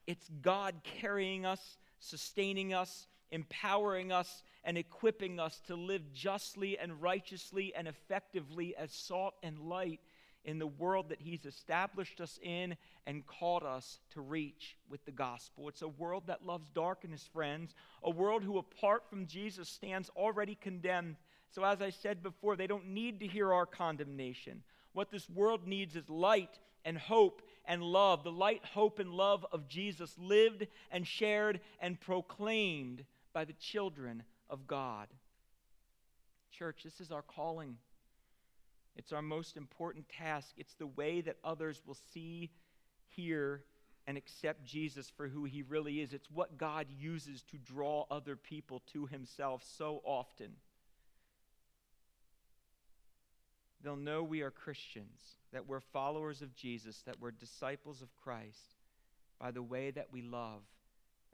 it's 0.07 0.29
God 0.43 0.75
carrying 0.83 1.47
us, 1.47 1.79
sustaining 2.01 2.75
us, 2.75 3.07
empowering 3.31 4.13
us, 4.13 4.43
and 4.65 4.77
equipping 4.77 5.39
us 5.39 5.61
to 5.67 5.75
live 5.75 6.13
justly 6.13 6.79
and 6.79 7.01
righteously 7.01 7.73
and 7.75 7.89
effectively 7.89 8.75
as 8.77 8.93
salt 8.93 9.35
and 9.43 9.59
light 9.61 10.01
in 10.45 10.59
the 10.59 10.67
world 10.67 11.09
that 11.11 11.21
He's 11.21 11.45
established 11.45 12.21
us 12.21 12.39
in 12.43 12.77
and 13.07 13.27
called 13.27 13.63
us 13.63 13.99
to 14.15 14.21
reach 14.21 14.77
with 14.89 15.05
the 15.05 15.13
gospel. 15.13 15.69
It's 15.69 15.83
a 15.83 15.89
world 15.89 16.25
that 16.27 16.47
loves 16.47 16.67
darkness, 16.75 17.29
friends, 17.33 17.75
a 18.03 18.11
world 18.11 18.43
who, 18.43 18.59
apart 18.59 19.09
from 19.09 19.27
Jesus, 19.27 19.69
stands 19.69 20.11
already 20.17 20.55
condemned. 20.55 21.17
So, 21.51 21.65
as 21.65 21.83
I 21.83 21.91
said 21.91 22.23
before, 22.23 22.57
they 22.57 22.67
don't 22.67 22.89
need 22.89 23.21
to 23.21 23.27
hear 23.27 23.53
our 23.53 23.67
condemnation. 23.67 24.63
What 24.93 25.11
this 25.11 25.29
world 25.29 25.67
needs 25.67 25.97
is 25.97 26.09
light 26.09 26.59
and 26.85 26.97
hope 26.97 27.43
and 27.67 27.83
love. 27.83 28.25
The 28.25 28.33
light, 28.33 28.65
hope, 28.65 28.99
and 28.99 29.13
love 29.13 29.47
of 29.53 29.69
Jesus 29.69 30.15
lived 30.19 30.67
and 30.91 31.07
shared 31.07 31.61
and 31.81 32.01
proclaimed 32.01 33.05
by 33.33 33.45
the 33.45 33.53
children 33.55 34.23
of 34.49 34.67
God. 34.67 35.09
Church, 36.51 36.83
this 36.85 37.01
is 37.01 37.13
our 37.13 37.23
calling. 37.23 37.77
It's 38.97 39.13
our 39.13 39.23
most 39.23 39.57
important 39.57 40.09
task. 40.09 40.55
It's 40.57 40.75
the 40.75 40.87
way 40.87 41.21
that 41.23 41.37
others 41.45 41.83
will 41.87 41.97
see, 42.13 42.51
hear, 43.09 43.65
and 44.07 44.17
accept 44.17 44.65
Jesus 44.65 45.11
for 45.17 45.29
who 45.29 45.45
he 45.45 45.63
really 45.63 46.01
is. 46.01 46.13
It's 46.13 46.31
what 46.31 46.59
God 46.59 46.87
uses 46.99 47.43
to 47.51 47.59
draw 47.59 48.07
other 48.11 48.37
people 48.37 48.83
to 48.93 49.07
himself 49.07 49.63
so 49.77 50.01
often. 50.05 50.51
They'll 53.83 53.97
know 53.97 54.23
we 54.23 54.43
are 54.43 54.51
Christians, 54.51 55.21
that 55.53 55.67
we're 55.67 55.81
followers 55.81 56.43
of 56.43 56.55
Jesus, 56.55 57.03
that 57.07 57.21
we're 57.21 57.31
disciples 57.31 58.03
of 58.03 58.15
Christ 58.17 58.77
by 59.39 59.51
the 59.51 59.63
way 59.63 59.91
that 59.91 60.09
we 60.13 60.21
love 60.21 60.63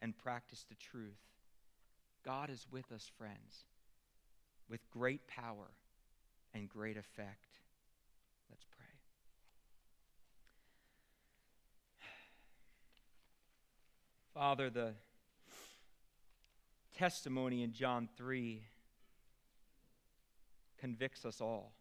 and 0.00 0.16
practice 0.16 0.64
the 0.68 0.76
truth. 0.76 1.18
God 2.24 2.50
is 2.50 2.66
with 2.70 2.92
us, 2.92 3.10
friends, 3.18 3.64
with 4.68 4.88
great 4.90 5.26
power 5.26 5.70
and 6.56 6.68
great 6.68 6.96
effect. 6.96 7.58
Let's 8.50 8.64
pray. 8.64 8.86
Father, 14.32 14.70
the 14.70 14.94
testimony 16.96 17.62
in 17.62 17.72
John 17.72 18.08
3 18.16 18.62
convicts 20.78 21.24
us 21.24 21.40
all. 21.40 21.72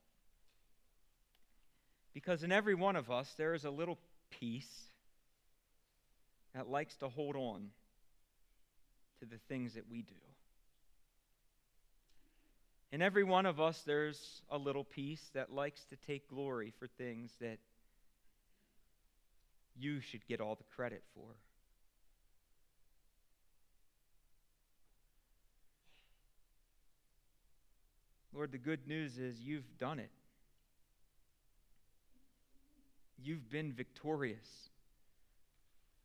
Because 2.14 2.44
in 2.44 2.52
every 2.52 2.76
one 2.76 2.96
of 2.96 3.10
us, 3.10 3.34
there 3.38 3.54
is 3.54 3.66
a 3.66 3.72
little 3.72 3.98
piece 4.30 4.90
that 6.54 6.70
likes 6.70 6.96
to 6.98 7.10
hold 7.10 7.36
on 7.36 7.70
to 9.20 9.26
the 9.26 9.38
things 9.50 9.74
that 9.74 9.90
we 9.90 10.02
do. 10.02 10.16
In 12.96 13.02
every 13.02 13.26
one 13.26 13.46
of 13.46 13.60
us, 13.60 13.82
there's 13.86 14.42
a 14.50 14.58
little 14.58 14.86
piece 14.86 15.30
that 15.34 15.52
likes 15.52 15.84
to 15.90 15.98
take 16.08 16.30
glory 16.30 16.72
for 16.80 16.88
things 16.88 17.30
that 17.42 17.58
you 19.78 20.00
should 20.00 20.26
get 20.28 20.40
all 20.40 20.56
the 20.56 20.64
credit 20.78 21.04
for. 21.14 21.28
Lord, 28.34 28.54
the 28.54 28.58
good 28.58 28.88
news 28.88 29.18
is 29.18 29.42
you've 29.42 29.78
done 29.78 30.00
it. 30.00 30.12
You've 33.22 33.52
been 33.52 33.74
victorious. 33.74 34.70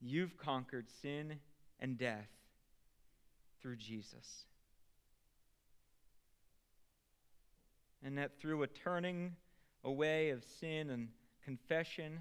You've 0.01 0.37
conquered 0.37 0.87
sin 1.03 1.39
and 1.79 1.97
death 1.97 2.27
through 3.63 3.77
Jesus. 3.77 4.47
And 8.03 8.17
that 8.19 8.39
through 8.41 8.63
a 8.63 8.67
turning 8.67 9.37
away 9.85 10.31
of 10.31 10.45
sin 10.59 10.91
and 10.91 11.09
confession, 11.45 12.21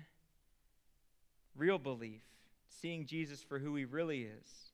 real 1.56 1.78
belief, 1.78 2.22
seeing 2.68 3.06
Jesus 3.06 3.42
for 3.42 3.60
who 3.60 3.76
he 3.76 3.86
really 3.86 4.24
is, 4.24 4.72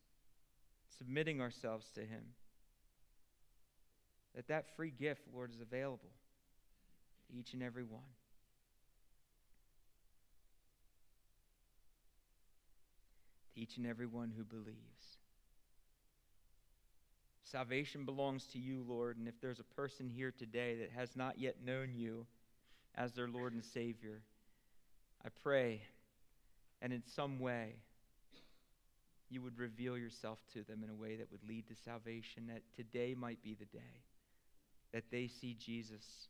submitting 0.98 1.42
ourselves 1.42 1.90
to 1.96 2.02
him, 2.02 2.24
that 4.36 4.48
that 4.48 4.76
free 4.76 4.92
gift, 4.92 5.22
Lord, 5.34 5.52
is 5.52 5.62
available 5.62 6.12
to 7.28 7.38
each 7.38 7.54
and 7.54 7.64
every 7.64 7.84
one. 7.84 8.02
To 13.54 13.62
each 13.62 13.78
and 13.78 13.88
every 13.88 14.08
one 14.08 14.34
who 14.36 14.44
believes. 14.44 15.15
Salvation 17.46 18.06
belongs 18.06 18.48
to 18.48 18.60
you, 18.60 18.84
Lord. 18.88 19.18
And 19.18 19.28
if 19.28 19.40
there's 19.40 19.60
a 19.60 19.76
person 19.76 20.10
here 20.10 20.34
today 20.36 20.78
that 20.80 20.92
has 20.92 21.16
not 21.16 21.38
yet 21.38 21.58
known 21.64 21.94
you 21.94 22.26
as 22.96 23.14
their 23.14 23.28
Lord 23.28 23.54
and 23.54 23.64
Savior, 23.64 24.22
I 25.24 25.30
pray, 25.44 25.82
and 26.82 26.92
in 26.92 27.04
some 27.16 27.40
way, 27.40 27.76
you 29.30 29.44
would 29.44 29.60
reveal 29.60 29.96
yourself 29.96 30.40
to 30.54 30.64
them 30.64 30.84
in 30.84 30.90
a 30.90 30.96
way 30.96 31.18
that 31.18 31.32
would 31.32 31.48
lead 31.48 31.68
to 31.68 31.76
salvation, 31.76 32.48
that 32.48 32.64
today 32.76 33.14
might 33.16 33.42
be 33.44 33.54
the 33.54 33.66
day 33.66 34.04
that 34.92 35.12
they 35.12 35.28
see 35.28 35.56
Jesus 35.60 36.28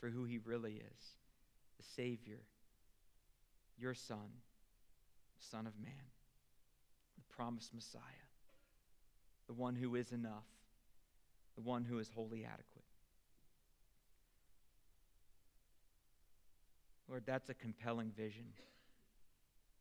for 0.00 0.08
who 0.08 0.24
he 0.24 0.38
really 0.38 0.74
is 0.74 1.02
the 1.76 1.84
Savior, 1.94 2.40
your 3.78 3.92
Son, 3.92 4.30
Son 5.38 5.66
of 5.66 5.78
Man, 5.78 5.92
the 7.16 7.34
promised 7.34 7.74
Messiah 7.74 8.25
the 9.46 9.54
one 9.54 9.74
who 9.74 9.94
is 9.94 10.12
enough, 10.12 10.44
the 11.54 11.62
one 11.62 11.84
who 11.84 11.98
is 11.98 12.10
wholly 12.14 12.44
adequate. 12.44 12.84
Lord, 17.08 17.22
that's 17.24 17.48
a 17.48 17.54
compelling 17.54 18.12
vision. 18.16 18.46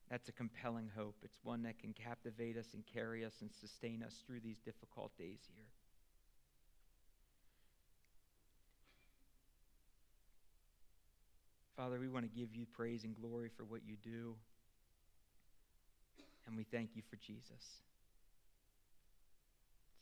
That's 0.10 0.30
a 0.30 0.32
compelling 0.32 0.92
hope. 0.96 1.16
It's 1.24 1.40
one 1.44 1.64
that 1.64 1.80
can 1.80 1.94
captivate 1.94 2.58
us 2.58 2.68
and 2.74 2.84
carry 2.86 3.26
us 3.26 3.34
and 3.42 3.50
sustain 3.52 4.04
us 4.04 4.24
through 4.28 4.42
these 4.42 4.60
difficult 4.60 5.18
days 5.18 5.40
here. 5.56 5.66
Father, 11.76 12.00
we 12.00 12.08
want 12.08 12.32
to 12.32 12.40
give 12.40 12.56
you 12.56 12.66
praise 12.66 13.04
and 13.04 13.16
glory 13.20 13.50
for 13.58 13.64
what 13.64 13.82
you 13.86 13.96
do. 14.02 14.36
And 16.48 16.56
we 16.56 16.64
thank 16.64 16.92
you 16.96 17.02
for 17.10 17.18
Jesus. 17.18 17.82